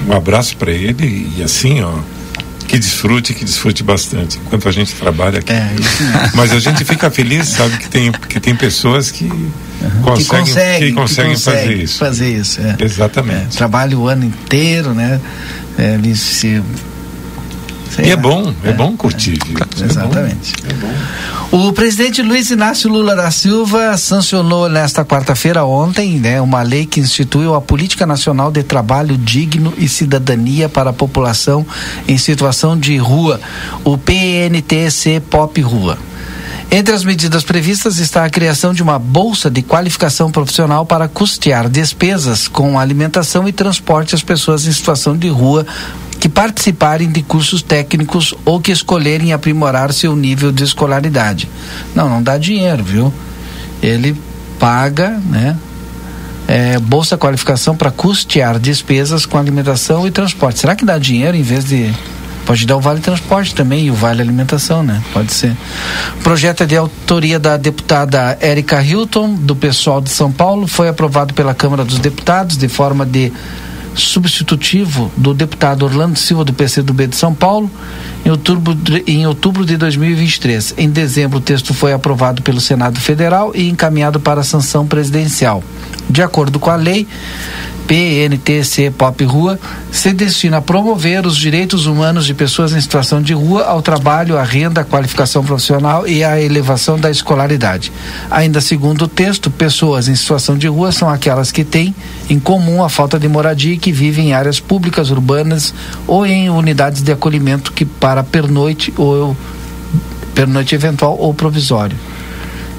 [0.08, 1.92] um abraço para ele e assim, ó,
[2.68, 5.52] que desfrute, que desfrute bastante, enquanto a gente trabalha aqui.
[5.52, 5.74] É.
[6.34, 10.88] Mas a gente fica feliz, sabe, que tem, que tem pessoas que que conseguem, conseguem,
[10.88, 11.98] que conseguem que fazer isso.
[11.98, 12.76] Fazer isso, é.
[12.80, 13.56] Exatamente.
[13.56, 15.20] Trabalha o ano inteiro, né?
[15.78, 16.62] É, ele se,
[17.98, 19.38] E é bom, é, bom curtir.
[19.80, 20.54] É Exatamente.
[20.68, 20.92] É bom.
[21.50, 27.00] O presidente Luiz Inácio Lula da Silva sancionou nesta quarta-feira ontem, né, uma lei que
[27.00, 31.66] instituiu a Política Nacional de Trabalho Digno e Cidadania para a População
[32.06, 33.40] em Situação de Rua,
[33.82, 35.96] o PNTC Pop Rua.
[36.70, 41.66] Entre as medidas previstas está a criação de uma bolsa de qualificação profissional para custear
[41.66, 45.66] despesas com alimentação e transporte às pessoas em situação de rua
[46.18, 51.48] que participarem de cursos técnicos ou que escolherem aprimorar seu nível de escolaridade.
[51.94, 53.12] Não, não dá dinheiro, viu?
[53.82, 54.20] Ele
[54.58, 55.56] paga, né?
[56.46, 60.60] É, bolsa qualificação para custear despesas com alimentação e transporte.
[60.60, 61.92] Será que dá dinheiro em vez de
[62.48, 65.02] Pode dar o Vale Transporte também e o Vale Alimentação, né?
[65.12, 65.54] Pode ser.
[66.18, 70.88] O projeto é de autoria da deputada Érica Hilton, do pessoal de São Paulo, foi
[70.88, 73.30] aprovado pela Câmara dos Deputados de forma de
[73.94, 77.70] substitutivo do deputado Orlando Silva do PCdoB de São Paulo
[78.24, 78.76] em outubro,
[79.06, 80.74] em outubro de 2023.
[80.76, 85.62] Em dezembro, o texto foi aprovado pelo Senado Federal e encaminhado para a sanção presidencial.
[86.08, 87.06] De acordo com a lei,
[87.88, 89.58] PNTC Pop Rua
[89.90, 94.36] se destina a promover os direitos humanos de pessoas em situação de rua ao trabalho,
[94.38, 97.90] à renda, à qualificação profissional e à elevação da escolaridade.
[98.30, 101.94] Ainda segundo o texto, pessoas em situação de rua são aquelas que têm
[102.28, 105.72] em comum a falta de moradia e que vivem em áreas públicas, urbanas
[106.06, 109.34] ou em unidades de acolhimento que para pernoite ou
[110.34, 111.96] pernoite eventual ou provisório.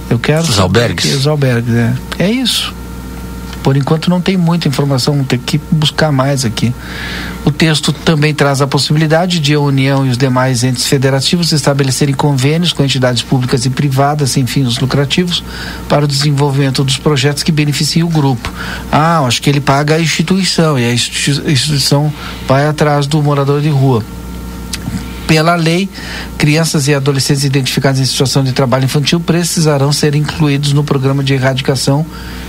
[0.08, 1.10] Eu quero Os albergues.
[1.10, 1.94] que- Os albergues, é.
[2.20, 2.74] É isso.
[3.64, 6.74] Por enquanto não tem muita informação, vamos ter que buscar mais aqui.
[7.46, 12.16] O texto também traz a possibilidade de a União e os demais entes federativos estabelecerem
[12.16, 15.44] convênios com entidades públicas e privadas sem fins lucrativos
[15.88, 18.52] para o desenvolvimento dos projetos que beneficiem o grupo.
[18.92, 22.12] Ah, acho que ele paga a instituição e a institui- instituição
[22.48, 24.04] vai atrás do morador de rua
[25.30, 25.88] pela lei,
[26.40, 31.36] crianças e adolescentes identificados em situação de trabalho infantil precisarão ser incluídos no programa de
[31.36, 32.04] erradicação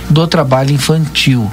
[0.09, 1.51] do trabalho infantil.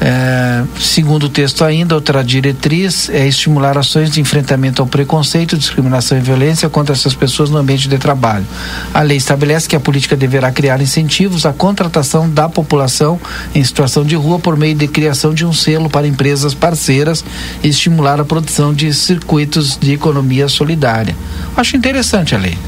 [0.00, 6.18] É, segundo o texto ainda, outra diretriz é estimular ações de enfrentamento ao preconceito, discriminação
[6.18, 8.44] e violência contra essas pessoas no ambiente de trabalho.
[8.92, 13.18] A lei estabelece que a política deverá criar incentivos à contratação da população
[13.54, 17.24] em situação de rua por meio de criação de um selo para empresas parceiras
[17.62, 21.16] e estimular a produção de circuitos de economia solidária.
[21.56, 22.58] Acho interessante a lei.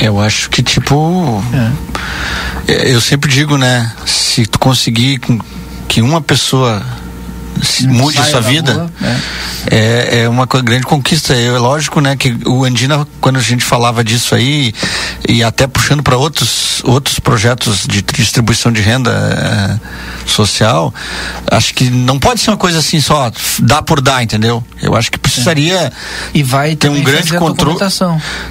[0.00, 1.42] Eu acho que, tipo.
[2.66, 3.92] é, Eu sempre digo, né?
[4.06, 5.20] Se tu conseguir
[5.90, 6.80] que uma pessoa
[7.62, 9.20] se mude saia sua da vida, rua, né?
[9.70, 11.34] é, é uma grande conquista.
[11.34, 14.72] É lógico, né, que o Andina, quando a gente falava disso aí,
[15.28, 20.92] e até puxando para outros, outros projetos de distribuição de renda é, social,
[21.50, 23.30] acho que não pode ser uma coisa assim só,
[23.60, 24.62] dá por dar, entendeu?
[24.82, 25.92] Eu acho que precisaria
[26.32, 27.76] e vai ter um grande controle.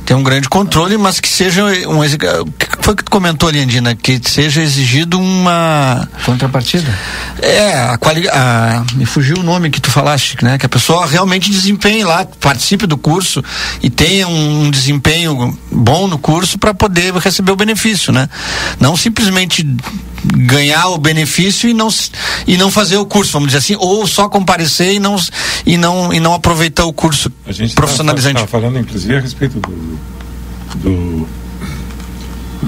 [0.06, 2.04] Tem um grande controle, mas que seja um.
[2.04, 3.96] exi- O que foi que tu comentou ali, Andina?
[3.96, 6.08] Que seja exigido uma.
[6.26, 6.94] Contrapartida?
[7.42, 8.28] É, a quali...
[9.00, 10.58] me fugiu o nome que tu falaste, né?
[10.58, 13.42] Que a pessoa, realmente desempenhe lá, participe do curso
[13.82, 18.28] e tenha um desempenho bom no curso para poder receber o benefício, né?
[18.78, 19.66] Não simplesmente
[20.36, 21.88] ganhar o benefício e não
[22.46, 25.16] e não fazer o curso, vamos dizer assim, ou só comparecer e não
[25.66, 28.36] e não e não aproveitar o curso A gente profissionalizante.
[28.36, 30.00] Está falando inclusive a respeito do,
[30.76, 31.09] do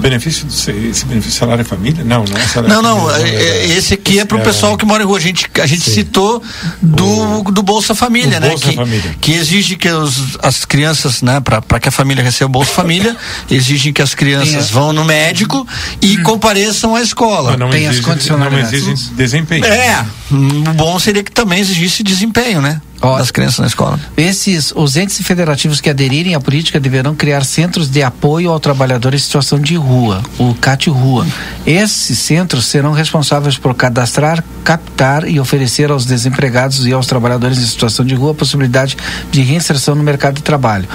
[0.02, 2.04] benefício do esse benefício salário família?
[2.04, 4.42] Não, não é salário Não, não, família, é, é, esse aqui é para o é,
[4.42, 5.18] pessoal que mora em rua.
[5.18, 6.42] A gente, a gente citou
[6.82, 8.48] do, do Bolsa Família, do né?
[8.50, 9.16] Bolsa que, Família.
[9.20, 13.16] que exige que os, as crianças, né, para que a família receba o Bolsa Família,
[13.50, 15.66] exigem que as crianças vão no médico
[16.00, 17.52] e compareçam à escola.
[17.52, 18.82] Não, não Tem as exige, condicionalidades.
[18.84, 19.64] Não exige desempenho.
[19.64, 22.80] É, o bom seria que também exigisse desempenho, né?
[23.02, 23.98] Ó, das crianças na escola.
[24.16, 29.12] Esses, os entes federativos que aderirem à política deverão criar centros de apoio ao trabalhador
[29.12, 31.26] em situação de rua, o CAT Rua.
[31.66, 37.66] Esses centros serão responsáveis por cadastrar, captar e oferecer aos desempregados e aos trabalhadores em
[37.66, 38.96] situação de rua a possibilidade
[39.32, 40.88] de reinserção no mercado de trabalho.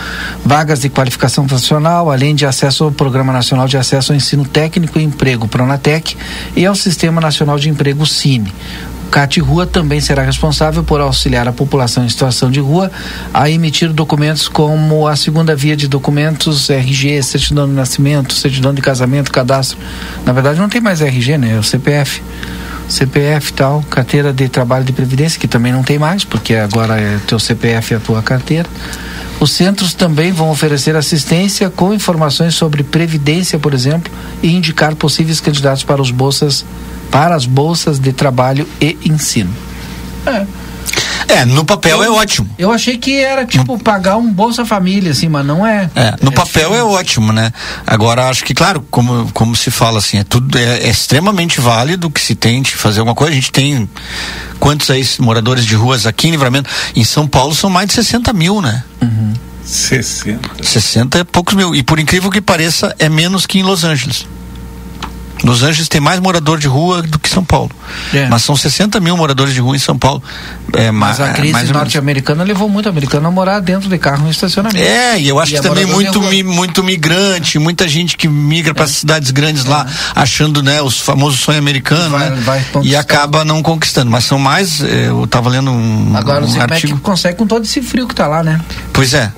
[0.46, 4.98] Vagas de qualificação profissional, além de acesso ao Programa Nacional de Acesso ao Ensino Técnico
[4.98, 6.16] e Emprego, Pronatec,
[6.56, 8.54] e ao Sistema Nacional de Emprego, Cine.
[9.08, 12.92] CAT Rua também será responsável por auxiliar a população em situação de rua
[13.34, 18.82] a emitir documentos como a segunda via de documentos, RG, certidão de nascimento, certidão de
[18.82, 19.78] casamento, cadastro.
[20.26, 21.56] Na verdade não tem mais RG, né?
[21.56, 22.22] É o CPF.
[22.88, 27.20] CPF tal, carteira de trabalho de previdência, que também não tem mais, porque agora é
[27.28, 28.70] teu CPF é a tua carteira.
[29.40, 34.12] Os centros também vão oferecer assistência com informações sobre previdência, por exemplo,
[34.42, 36.66] e indicar possíveis candidatos para os bolsas
[37.12, 39.54] para as bolsas de trabalho e ensino.
[40.26, 40.46] É.
[41.28, 42.50] É, no papel é ótimo.
[42.58, 43.80] Eu achei que era tipo no...
[43.80, 45.90] pagar um Bolsa Família, assim, mas não é.
[45.94, 46.78] É, no é papel diferente.
[46.78, 47.52] é ótimo, né?
[47.86, 52.10] Agora, acho que, claro, como, como se fala assim, é tudo é, é, extremamente válido
[52.10, 53.34] que se tente fazer alguma coisa.
[53.34, 53.90] A gente tem
[54.60, 56.70] quantos aí moradores de ruas aqui em Livramento?
[56.96, 58.84] Em São Paulo são mais de 60 mil, né?
[59.02, 59.34] Uhum.
[59.66, 60.64] 60.
[60.64, 61.76] 60 é poucos mil.
[61.76, 64.26] E por incrível que pareça, é menos que em Los Angeles.
[65.44, 67.72] Los Angeles tem mais morador de rua do que São Paulo.
[68.14, 68.28] É.
[68.28, 70.22] Mas são 60 mil moradores de rua em São Paulo.
[70.74, 74.84] É, mas a crise norte-americana levou muito americano a morar dentro de carro no estacionamento.
[74.84, 78.74] É, e eu acho e que também muito, mi, muito migrante, muita gente que migra
[78.74, 78.88] para é.
[78.88, 80.20] cidades grandes lá, é.
[80.20, 82.42] achando né, os famosos sonho americano, vai, né?
[82.42, 84.12] Vai e acaba não conquistando.
[84.12, 86.16] Mas são mais, eh, eu estava lendo um.
[86.16, 87.00] Agora um o artigo...
[87.00, 88.60] consegue com todo esse frio que está lá, né?
[88.92, 89.32] Pois é,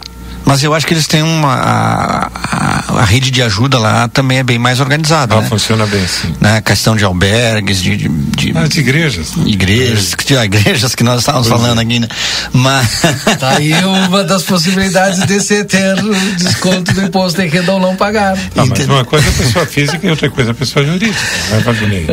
[0.50, 1.54] mas eu acho que eles têm uma.
[1.54, 5.36] A, a, a rede de ajuda lá também é bem mais organizada.
[5.36, 5.48] Ela né?
[5.48, 6.34] funciona bem, sim.
[6.42, 6.60] Né?
[6.62, 7.96] questão de albergues, de.
[7.96, 9.34] de, de ah, de igrejas.
[9.46, 11.84] Igrejas, que, igrejas que nós estávamos pois falando é.
[11.84, 12.08] aqui, né?
[12.52, 13.02] Mas.
[13.40, 15.96] Tá aí uma das possibilidades de ser ter
[16.36, 18.36] desconto do imposto de renda ou não pagar.
[18.58, 21.20] Ah, mas uma coisa é a pessoa física e outra coisa é a pessoa jurídica,
[21.52, 22.08] não é, Valdinei?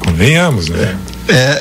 [0.00, 0.82] Convenhamos, né?
[0.82, 0.96] É,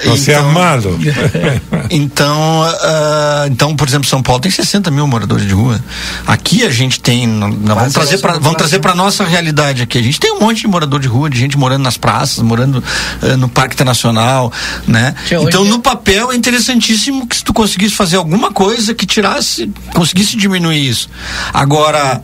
[0.06, 1.00] Você então, é amado.
[1.90, 5.80] então, uh, então, por exemplo, São Paulo tem 60 mil moradores de rua.
[6.26, 9.98] Aqui a gente tem, vamos trazer para vamos trazer para nossa realidade aqui.
[9.98, 12.84] A gente tem um monte de morador de rua, de gente morando nas praças, morando
[13.22, 14.52] uh, no Parque Internacional,
[14.88, 15.14] né?
[15.32, 20.38] Então, no papel é interessantíssimo que se tu conseguisse fazer alguma coisa que tirasse, conseguisse
[20.38, 21.10] diminuir isso.
[21.54, 22.22] Agora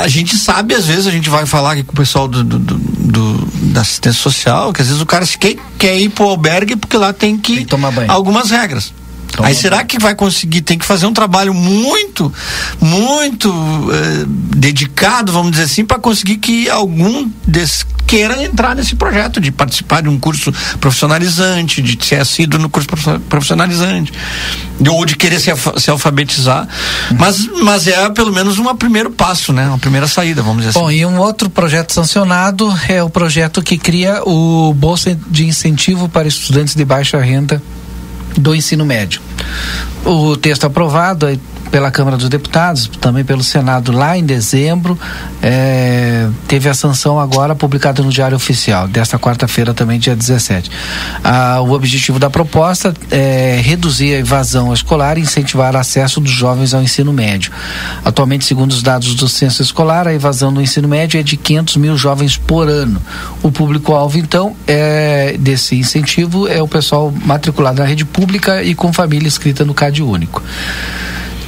[0.00, 2.58] a gente sabe, às vezes, a gente vai falar aqui com o pessoal do, do,
[2.58, 6.96] do da assistência social, que às vezes o cara quer, quer ir pro albergue porque
[6.96, 8.10] lá tem que, tem que tomar banho.
[8.10, 8.92] algumas regras.
[9.32, 10.60] Toma Aí será que vai conseguir?
[10.60, 12.32] Tem que fazer um trabalho muito,
[12.80, 13.48] muito
[13.92, 14.24] eh,
[14.56, 20.02] dedicado, vamos dizer assim, para conseguir que algum des, queira entrar nesse projeto de participar
[20.02, 22.86] de um curso profissionalizante, de ser assíduo no curso
[23.26, 24.12] profissionalizante,
[24.78, 26.68] de, ou de querer se, se alfabetizar.
[27.18, 29.66] Mas, mas é pelo menos um primeiro passo, né?
[29.66, 30.98] Uma primeira saída, vamos dizer Bom, assim.
[30.98, 36.28] e um outro projeto sancionado é o projeto que cria o Bolsa de Incentivo para
[36.28, 37.62] Estudantes de Baixa Renda
[38.36, 39.20] do ensino médio.
[40.04, 41.26] O texto aprovado
[41.72, 44.96] pela Câmara dos Deputados, também pelo Senado lá em dezembro,
[45.42, 50.70] é, teve a sanção agora publicada no Diário Oficial, desta quarta-feira também, dia 17.
[51.24, 56.30] Ah, o objetivo da proposta é reduzir a evasão escolar e incentivar o acesso dos
[56.30, 57.50] jovens ao ensino médio.
[58.04, 61.76] Atualmente, segundo os dados do censo escolar, a evasão do ensino médio é de 500
[61.78, 63.00] mil jovens por ano.
[63.42, 68.92] O público-alvo, então, é, desse incentivo é o pessoal matriculado na rede pública e com
[68.92, 70.42] família inscrita no CAD único.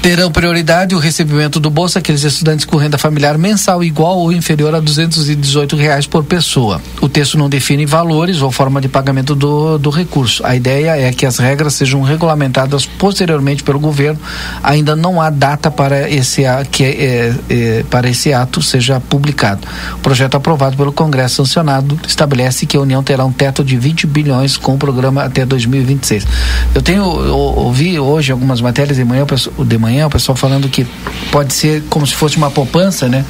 [0.04, 4.74] Terão prioridade o recebimento do bolsa aqueles estudantes com renda familiar mensal igual ou inferior
[4.74, 6.78] a 218 reais por pessoa.
[7.00, 10.44] O texto não define valores ou forma de pagamento do, do recurso.
[10.44, 14.20] A ideia é que as regras sejam regulamentadas posteriormente pelo governo.
[14.62, 19.66] Ainda não há data para esse, que, é, é, para esse ato seja publicado.
[19.94, 24.06] O projeto aprovado pelo Congresso sancionado estabelece que a União terá um teto de 20
[24.06, 26.26] bilhões com o programa até 2026.
[26.74, 29.24] Eu tenho ouvi hoje algumas matérias de manhã,
[29.66, 30.86] de manhã manhã, o pessoal falando que
[31.30, 33.24] pode ser como se fosse uma poupança, né?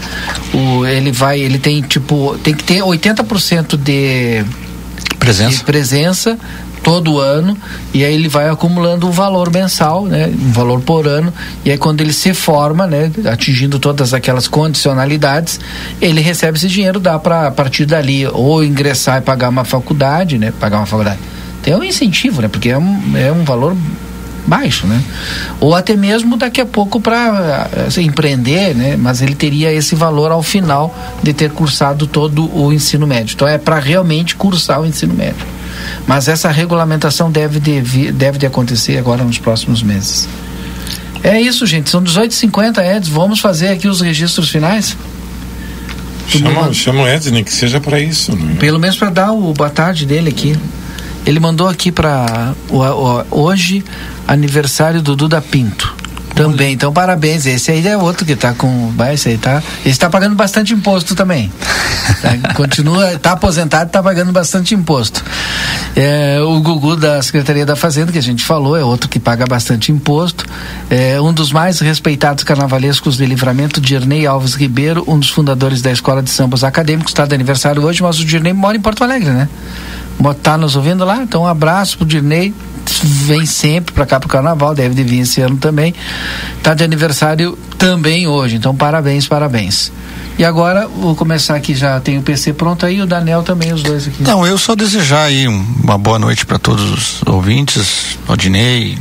[0.53, 4.45] O, ele vai, ele tem tipo, tem que ter 80% de
[5.19, 5.59] presença.
[5.59, 6.39] de presença
[6.83, 7.57] todo ano
[7.95, 11.33] e aí ele vai acumulando um valor mensal, né, um valor por ano
[11.65, 15.59] e aí quando ele se forma, né, atingindo todas aquelas condicionalidades,
[16.01, 20.37] ele recebe esse dinheiro dá para a partir dali ou ingressar e pagar uma faculdade,
[20.37, 21.19] né, pagar uma faculdade.
[21.63, 23.75] Tem um incentivo, né, porque é um, é um valor
[24.47, 25.03] baixo, né?
[25.61, 28.97] Ou até mesmo daqui a pouco para assim, empreender, né?
[28.97, 33.35] Mas ele teria esse valor ao final de ter cursado todo o ensino médio.
[33.35, 35.47] Então é para realmente cursar o ensino médio.
[36.07, 40.29] Mas essa regulamentação deve de, deve de acontecer agora nos próximos meses.
[41.23, 41.89] É isso, gente.
[41.89, 43.09] São 18h50, Eds.
[43.09, 44.97] Vamos fazer aqui os registros finais?
[46.29, 48.37] Chama, chama o Eds, nem que seja para isso.
[48.37, 48.57] Né?
[48.59, 50.57] Pelo menos para dar o boa tarde dele aqui.
[51.27, 52.55] Ele mandou aqui para
[53.31, 53.85] hoje
[54.27, 56.05] aniversário do Duda Pinto.
[56.35, 57.47] Também, então parabéns.
[57.47, 58.93] Esse aí é outro que tá com.
[59.13, 59.63] Esse aí tá.
[59.87, 61.51] Esse tá pagando bastante imposto também.
[62.21, 65.25] Tá, continua, tá aposentado, tá pagando bastante imposto.
[65.97, 69.47] É, o Gugu da Secretaria da Fazenda, que a gente falou, é outro que paga
[69.47, 70.45] bastante imposto.
[70.91, 75.91] É um dos mais respeitados carnavalescos de livramento, Dirnei Alves Ribeiro, um dos fundadores da
[75.91, 79.31] Escola de Sambas Acadêmicos, está de aniversário hoje, mas o Dirnei mora em Porto Alegre,
[79.31, 79.49] né?
[80.43, 81.23] Tá nos ouvindo lá?
[81.23, 82.55] Então um abraço pro Dirnei
[83.03, 85.95] vem sempre para cá pro carnaval, deve de vir esse ano também.
[86.63, 89.93] Tá de aniversário também hoje, então parabéns, parabéns.
[90.39, 93.83] E agora vou começar aqui, já tem o PC pronto aí, o Daniel também, os
[93.83, 94.23] dois aqui.
[94.23, 98.99] Não, eu só desejar aí uma boa noite para todos os ouvintes, Odinei,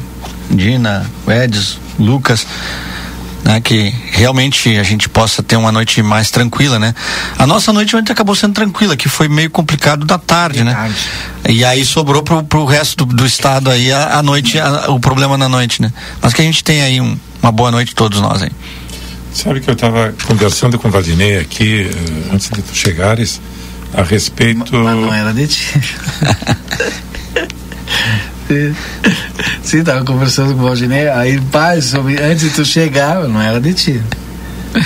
[0.51, 2.45] Dina, Edson, Lucas
[3.43, 6.95] né, que realmente a gente possa ter uma noite mais tranquila, né?
[7.37, 10.91] A nossa noite ontem acabou sendo tranquila, que foi meio complicado da tarde, né?
[11.49, 14.99] E aí sobrou pro, pro resto do, do estado aí a, a noite, a, o
[14.99, 15.91] problema na noite, né?
[16.21, 18.51] Mas que a gente tem aí um, uma boa noite todos nós aí.
[19.33, 23.41] Sabe que eu estava conversando com o Valdinei aqui uh, antes de tu chegares
[23.93, 24.71] a respeito.
[24.71, 25.67] Mas não era de ti.
[29.63, 33.59] Sim, tava conversando com o Valdinei, aí, pai, sobre, antes de tu chegar, não era
[33.59, 34.01] de ti.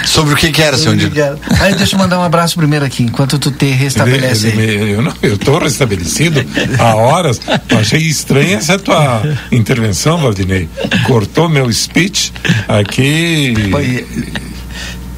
[0.05, 1.11] Sobre o que que era, seu Dino?
[1.59, 5.01] Aí deixa eu mandar um abraço primeiro aqui, enquanto tu te restabelece ele, ele, eu,
[5.01, 6.43] não, eu tô restabelecido
[6.77, 7.39] há horas.
[7.69, 10.67] Achei estranha essa tua intervenção, Valdinei.
[11.05, 12.33] Cortou meu speech
[12.67, 13.53] aqui.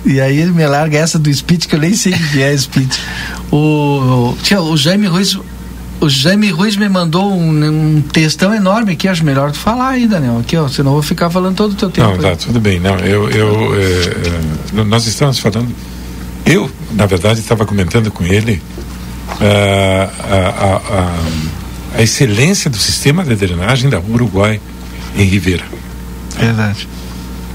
[0.05, 2.41] E, e aí ele me larga essa do speech, que eu nem sei o que
[2.41, 2.99] é speech.
[3.51, 5.37] O, tia, o Jaime Ruiz
[6.01, 10.07] o Jaime Ruiz me mandou um, um, textão enorme aqui, acho melhor tu falar aí,
[10.07, 12.09] Daniel, aqui, ó, senão eu vou ficar falando todo o teu tempo.
[12.09, 15.73] Não, tá, tudo bem, não, eu, eu é, é, nós estamos falando,
[16.45, 18.61] eu, na verdade, estava comentando com ele
[19.41, 20.81] uh, a,
[21.95, 24.61] a, a, excelência do sistema de drenagem da Uruguai
[25.15, 25.63] em Ribeira.
[26.37, 26.87] Verdade.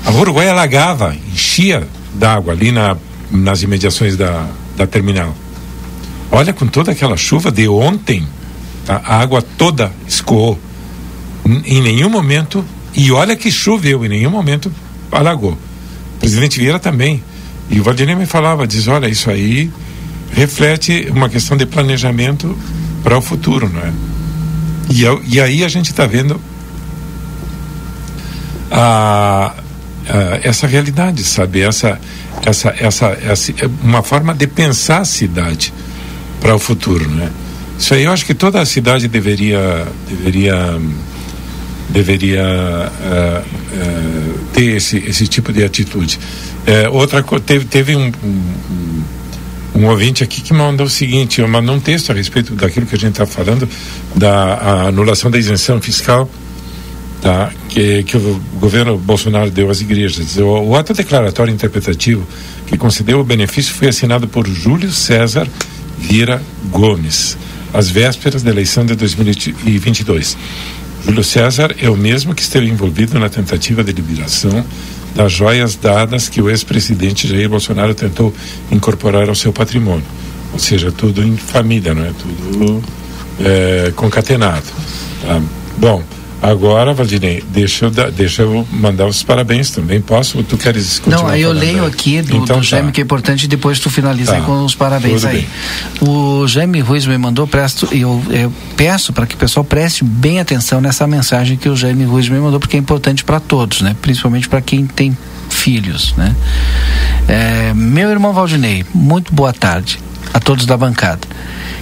[0.04, 2.96] A Uruguai alagava, enchia d'água ali na,
[3.30, 4.46] nas imediações da,
[4.76, 5.34] da terminal
[6.34, 8.26] Olha, com toda aquela chuva de ontem,
[8.88, 10.58] a água toda escoou.
[11.64, 14.70] Em nenhum momento, e olha que choveu, em nenhum momento
[15.12, 15.52] alagou.
[15.52, 17.22] O presidente Vieira também.
[17.70, 19.70] E o Valdinei me falava, diz, olha, isso aí
[20.32, 22.58] reflete uma questão de planejamento
[23.04, 23.92] para o futuro, não é?
[24.90, 26.40] E, e aí a gente está vendo
[28.72, 29.54] a,
[30.08, 31.60] a, essa realidade, sabe?
[31.60, 32.00] Essa,
[32.44, 33.52] essa, essa, essa,
[33.84, 35.72] uma forma de pensar a cidade
[36.44, 37.30] para o futuro, né?
[37.78, 40.78] Isso aí eu acho que toda a cidade deveria deveria
[41.88, 46.18] deveria uh, uh, ter esse, esse tipo de atitude.
[46.68, 49.02] Uh, outra teve teve um, um,
[49.74, 52.94] um ouvinte aqui que mandou o seguinte, eu mandou um texto a respeito daquilo que
[52.94, 53.66] a gente está falando
[54.14, 56.28] da anulação da isenção fiscal
[57.22, 57.50] tá?
[57.70, 60.36] que, que o governo Bolsonaro deu às igrejas.
[60.36, 62.26] O, o ato declaratório interpretativo
[62.66, 65.48] que concedeu o benefício foi assinado por Júlio César
[66.08, 67.36] Vira Gomes,
[67.72, 70.36] às vésperas da eleição de 2022.
[71.04, 74.64] Júlio César é o mesmo que esteve envolvido na tentativa de liberação
[75.14, 78.34] das joias dadas que o ex-presidente Jair Bolsonaro tentou
[78.70, 80.04] incorporar ao seu patrimônio.
[80.52, 82.12] Ou seja, tudo em família, não é?
[82.12, 82.82] Tudo
[83.40, 84.66] é, concatenado.
[85.22, 85.40] Tá?
[85.78, 86.02] Bom,
[86.44, 89.98] Agora, Valdinei, deixa eu, dar, deixa eu mandar os parabéns também.
[90.00, 90.42] Posso?
[90.42, 92.92] Tu queres Não, aí eu leio aqui do, então, do Jaime, tá.
[92.92, 94.40] que é importante, e depois tu finaliza tá.
[94.42, 95.48] com os parabéns Tudo aí.
[96.00, 96.08] Bem.
[96.08, 100.38] O Jaime Ruiz me mandou, presto, eu, eu peço para que o pessoal preste bem
[100.38, 103.96] atenção nessa mensagem que o Jaime Ruiz me mandou, porque é importante para todos, né?
[104.02, 105.16] Principalmente para quem tem
[105.48, 106.36] filhos, né?
[107.26, 109.98] É, meu irmão Valdinei, muito boa tarde
[110.34, 111.26] a todos da bancada.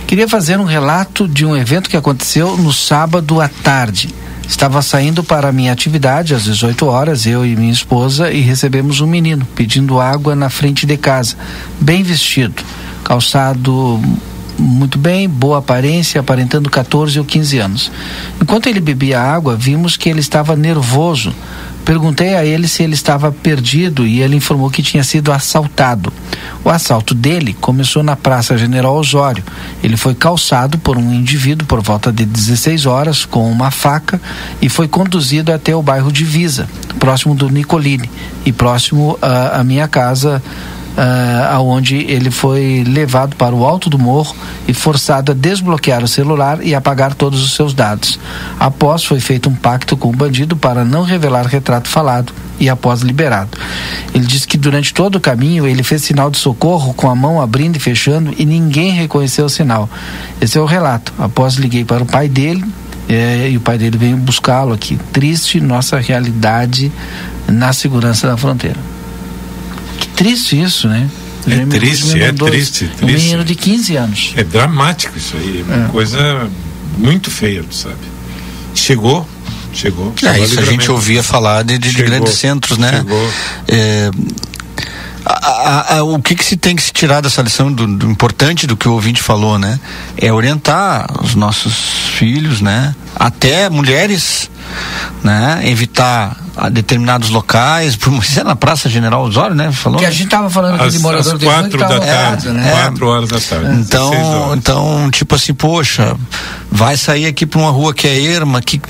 [0.07, 4.15] Queria fazer um relato de um evento que aconteceu no sábado à tarde
[4.47, 9.01] Estava saindo para a minha atividade às 18 horas, eu e minha esposa, e recebemos
[9.01, 11.37] um menino pedindo água na frente de casa,
[11.81, 12.63] bem vestido,
[13.05, 14.01] calçado
[14.59, 17.93] muito bem, boa aparência, aparentando 14 ou 15 anos.
[18.41, 21.35] Enquanto ele bebia água, vimos que ele estava nervoso,
[21.85, 26.13] Perguntei a ele se ele estava perdido e ele informou que tinha sido assaltado.
[26.65, 29.43] O assalto dele começou na Praça General Osório.
[29.83, 34.21] Ele foi calçado por um indivíduo por volta de 16 horas com uma faca
[34.61, 36.69] e foi conduzido até o bairro Divisa,
[37.01, 38.09] próximo do Nicolini
[38.47, 40.43] e próximo à minha casa
[40.97, 44.35] uh, aonde ele foi levado para o alto do morro
[44.67, 48.19] e forçado a desbloquear o celular e apagar todos os seus dados.
[48.59, 53.01] Após foi feito um pacto com o bandido para não revelar retrato falado e após
[53.01, 53.51] liberado.
[54.15, 57.41] Ele disse que durante todo o caminho ele fez sinal de socorro com a mão
[57.41, 59.89] abrindo e fechando e ninguém reconheceu o sinal.
[60.41, 61.13] Esse é o relato.
[61.19, 62.65] Após liguei para o pai dele,
[63.09, 64.99] é, e o pai dele veio buscá-lo aqui.
[65.13, 66.93] Triste nossa realidade
[67.49, 68.79] na segurança da fronteira
[70.17, 71.09] triste isso, né?
[71.47, 73.03] É triste, é triste, triste.
[73.03, 74.33] Um menino de 15 anos.
[74.37, 75.89] É dramático isso aí, é uma é.
[75.89, 76.51] coisa
[76.97, 77.97] muito feia, sabe?
[78.75, 79.27] Chegou,
[79.73, 80.15] chegou.
[80.23, 82.99] É, isso a gente ouvia falar de, de, de grandes centros, né?
[82.99, 83.33] Chegou.
[83.67, 84.11] É,
[85.25, 88.11] a, a, a, o que, que, se tem que se tirar dessa lição do, do,
[88.11, 89.79] importante do que o ouvinte falou, né?
[90.17, 91.75] É orientar os nossos
[92.19, 92.95] filhos, né?
[93.15, 94.51] Até mulheres,
[95.23, 95.63] né?
[95.65, 96.37] Evitar
[96.71, 99.73] determinados locais, por é na Praça General Osório, né?
[99.73, 99.99] Falou.
[99.99, 102.71] Que a gente tava falando aqui de morador de quatro da tarde, né?
[102.71, 103.81] Quatro horas da tarde.
[103.81, 106.17] Então, então, tipo assim, poxa,
[106.71, 108.81] vai sair aqui para uma rua que é erma, que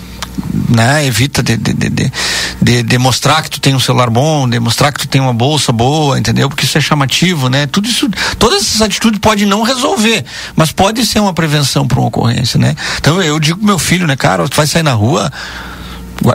[0.68, 1.06] né?
[1.06, 2.12] Evita de, de, de,
[2.60, 5.32] de, de mostrar que tu tem um celular bom, de mostrar que tu tem uma
[5.32, 6.48] bolsa boa, entendeu?
[6.48, 7.66] Porque isso é chamativo, né?
[7.66, 10.24] Tudo isso, todas essas atitudes pode não resolver,
[10.56, 12.74] mas pode ser uma prevenção para uma ocorrência, né?
[12.98, 15.30] Então eu digo pro meu filho, né, cara, tu vai sair na rua,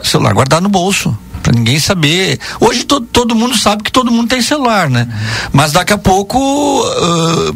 [0.04, 2.40] celular guardar no bolso para ninguém saber.
[2.60, 5.08] Hoje todo, todo mundo sabe que todo mundo tem celular, né?
[5.54, 7.56] Mas daqui a pouco uh,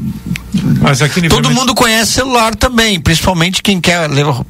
[0.82, 4.10] mas aqui todo mundo conhece celular também, principalmente quem quer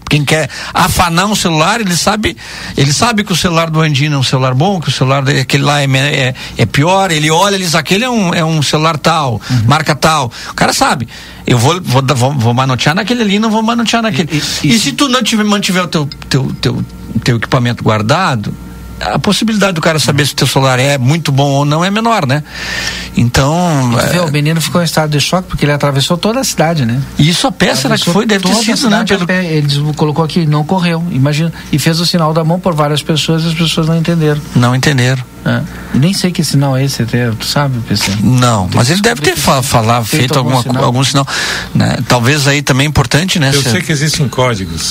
[0.10, 2.36] quem quer afanar um celular, ele sabe
[2.76, 5.64] ele sabe que o celular do Andino é um celular bom, que o celular daquele
[5.64, 7.12] lá é, é, é pior.
[7.12, 9.64] Ele olha, ele diz aquele é um, é um celular tal, uhum.
[9.68, 10.32] marca tal.
[10.50, 11.08] O cara sabe.
[11.46, 14.30] Eu vou, vou, vou, vou manotear naquele ali, não vou manotear naquele.
[14.32, 16.86] E, e, e se tu não tiver, mantiver o teu, teu, teu,
[17.24, 18.54] teu equipamento guardado,
[19.02, 21.90] a possibilidade do cara saber se o teu celular é muito bom ou não é
[21.90, 22.44] menor, né?
[23.18, 23.92] Então.
[24.14, 24.22] É...
[24.22, 27.02] o menino ficou em estado de choque porque ele atravessou toda a cidade, né?
[27.18, 29.04] E isso a peça era que foi, deve ter sido, né?
[29.06, 29.30] Pelo...
[29.30, 31.52] Ele colocou aqui, não correu, imagina.
[31.72, 34.42] E fez o sinal da mão por várias pessoas e as pessoas não entenderam.
[34.56, 35.24] Não entenderam.
[35.46, 35.62] É.
[35.94, 38.12] Nem sei que sinal é esse, até, tu sabe, PC?
[38.22, 40.84] Não, mas ele deve ter fa falar, feito, feito alguma, algum sinal.
[40.84, 41.28] Algum sinal
[41.74, 41.98] né?
[42.08, 43.50] Talvez aí também é importante, né?
[43.54, 43.70] Eu se...
[43.70, 44.82] sei que existem códigos.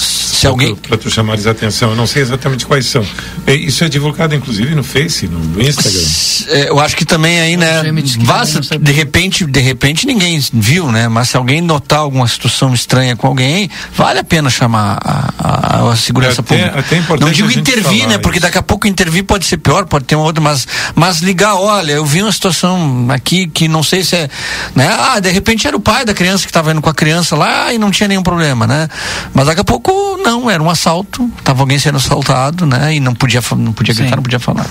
[0.40, 0.74] Se alguém.
[0.74, 3.04] Para tu chamares a atenção, eu não sei exatamente quais são.
[3.46, 6.00] Isso é divulgado, inclusive, no Face, no, Instagram.
[6.48, 7.82] É, eu acho que também aí, né?
[8.24, 11.08] Basta, de repente, de repente ninguém viu, né?
[11.08, 15.92] Mas se alguém notar alguma situação estranha com alguém, vale a pena chamar a, a,
[15.92, 16.78] a segurança é até, pública.
[16.80, 18.18] Até importante não digo intervir, né?
[18.18, 21.54] Porque daqui a pouco intervir pode ser pior, pode ter uma outra mas, mas ligar,
[21.54, 24.28] olha, eu vi uma situação aqui que não sei se é,
[24.74, 24.88] né?
[24.88, 27.72] Ah, de repente era o pai da criança que estava indo com a criança lá
[27.72, 28.88] e não tinha nenhum problema, né?
[29.34, 29.92] Mas daqui a pouco
[30.22, 32.94] não, era um assalto, estava alguém sendo assaltado, né?
[32.94, 34.16] E não podia, não podia gritar, Sim.
[34.16, 34.66] não podia falar.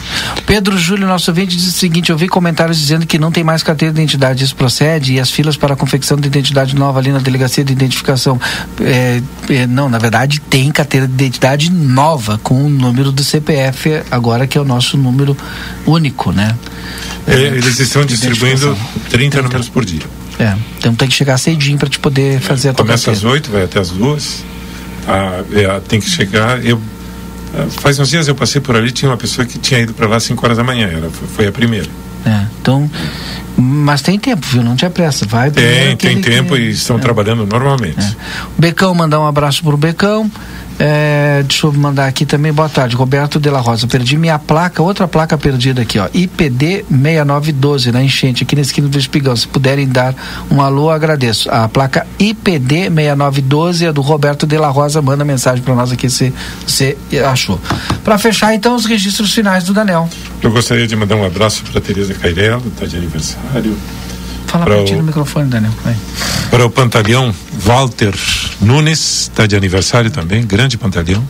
[0.45, 3.63] Pedro Júlio, nosso ouvinte, diz o seguinte: eu vi comentários dizendo que não tem mais
[3.63, 7.11] carteira de identidade, isso procede e as filas para a confecção de identidade nova ali
[7.11, 8.39] na delegacia de identificação.
[8.81, 14.01] É, é, não, na verdade tem carteira de identidade nova com o número do CPF
[14.09, 15.35] agora que é o nosso número
[15.85, 16.55] único, né?
[17.27, 18.77] É, eles estão distribuindo
[19.09, 20.01] 30 números por dia.
[20.39, 23.51] É, então tem que chegar cedinho para te poder fazer a tua Começa às 8,
[23.51, 24.45] vai até às 2.
[25.07, 26.63] Ah, é, tem que chegar.
[26.65, 26.81] Eu,
[27.53, 30.07] ah, faz uns dias eu passei por ali, tinha uma pessoa que tinha ido para
[30.07, 31.87] lá às 5 horas da manhã, era, foi a primeira.
[32.25, 32.89] É, então,
[33.57, 34.63] mas tem tempo, viu?
[34.63, 35.25] Não tinha pressa.
[35.25, 36.61] Vai Tem, tem tempo que...
[36.61, 36.99] e estão é.
[36.99, 37.99] trabalhando normalmente.
[37.99, 38.15] É.
[38.57, 40.29] O Becão, mandar um abraço pro Becão.
[40.81, 43.85] É, deixa eu mandar aqui também, boa tarde, Roberto de la Rosa.
[43.85, 46.07] Perdi minha placa, outra placa perdida aqui, ó.
[46.13, 49.35] IPD 6912, na enchente, aqui na esquina do Espigão.
[49.35, 50.15] Se puderem dar
[50.49, 51.51] um alô, agradeço.
[51.51, 55.01] A placa IPD 6912 é do Roberto de la Rosa.
[55.01, 56.33] Manda mensagem para nós aqui se
[56.65, 56.97] você
[57.29, 57.59] achou.
[58.01, 60.09] Para fechar, então, os registros finais do Daniel.
[60.41, 63.75] Eu gostaria de mandar um abraço para Tereza Cairelo, está de aniversário.
[64.49, 65.71] Fala para ti no microfone, Daniel.
[65.83, 65.95] Vai.
[66.49, 68.15] Para o pantalhão Walter
[68.59, 71.23] Nunes, está de aniversário também, grande pantalhão.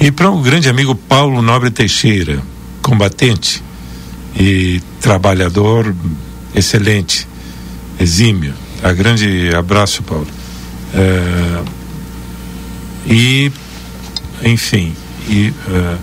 [0.00, 2.42] E para o grande amigo Paulo Nobre Teixeira,
[2.80, 3.62] combatente
[4.34, 5.94] e trabalhador
[6.54, 7.28] excelente,
[8.00, 8.54] exímio.
[8.80, 8.94] Tá?
[8.94, 10.26] Grande abraço, Paulo.
[10.94, 11.62] É,
[13.06, 13.52] e,
[14.42, 14.94] enfim,
[15.28, 15.98] e, uh,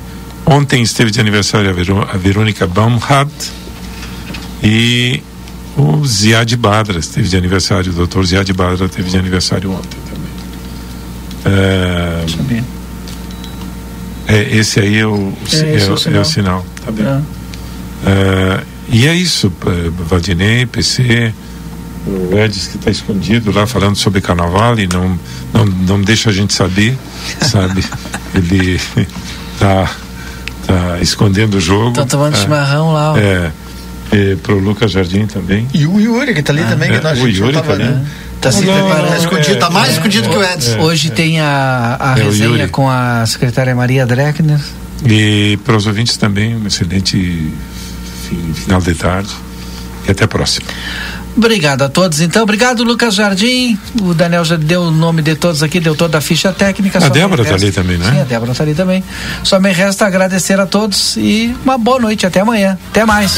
[0.46, 3.52] ontem esteve de aniversário a, Verô, a Verônica Baumhardt
[4.62, 5.24] e
[5.78, 10.24] o Ziad Badra esteve de aniversário, o doutor Ziad Badra teve de aniversário ontem também.
[11.60, 12.64] É, Sabia.
[14.28, 16.18] É, esse aí é o, É, é, esse é o sinal.
[16.18, 16.66] é o sinal.
[16.86, 17.06] Tá bem.
[17.06, 17.22] É.
[18.06, 21.34] É, e é isso, é, Valdinei, PC,
[22.06, 25.18] o Edis que está escondido lá falando sobre carnaval e não,
[25.54, 26.98] não, não deixa a gente saber,
[27.42, 27.84] sabe?
[28.36, 28.80] Ele
[29.60, 29.90] tá,
[30.68, 31.90] tá escondendo o jogo.
[31.90, 33.18] Estão tomando É, chimarrão lá, ó.
[33.18, 33.52] É.
[34.14, 35.68] E pro Lucas Jardim também.
[35.74, 37.88] E o Yuri, que tá ali também, é, que nós, o Yuri tava, também.
[37.88, 38.06] né?
[38.40, 39.18] Tá se Não, preparando.
[39.18, 40.80] Escondido, tá mais escondido que o Edson.
[40.82, 44.60] Hoje tem a, a É, o resenha com a secretária Maria Dreckner.
[45.06, 47.52] E para os ouvintes também, um excelente
[48.30, 49.30] fim- final de tarde.
[50.08, 50.68] E até a próxima.
[51.36, 52.44] Obrigado a todos, então.
[52.44, 53.80] Obrigado, Lucas Jardim.
[54.02, 57.04] O Daniel já deu o nome de todos aqui, deu toda a ficha técnica.
[57.04, 58.12] A Débora tá ali também, né?
[58.12, 59.04] Sim, a Débora tá ali também.
[59.44, 62.26] Só me resta agradecer a todos e uma boa noite.
[62.28, 62.78] Até amanhã.
[62.92, 63.38] Até mais.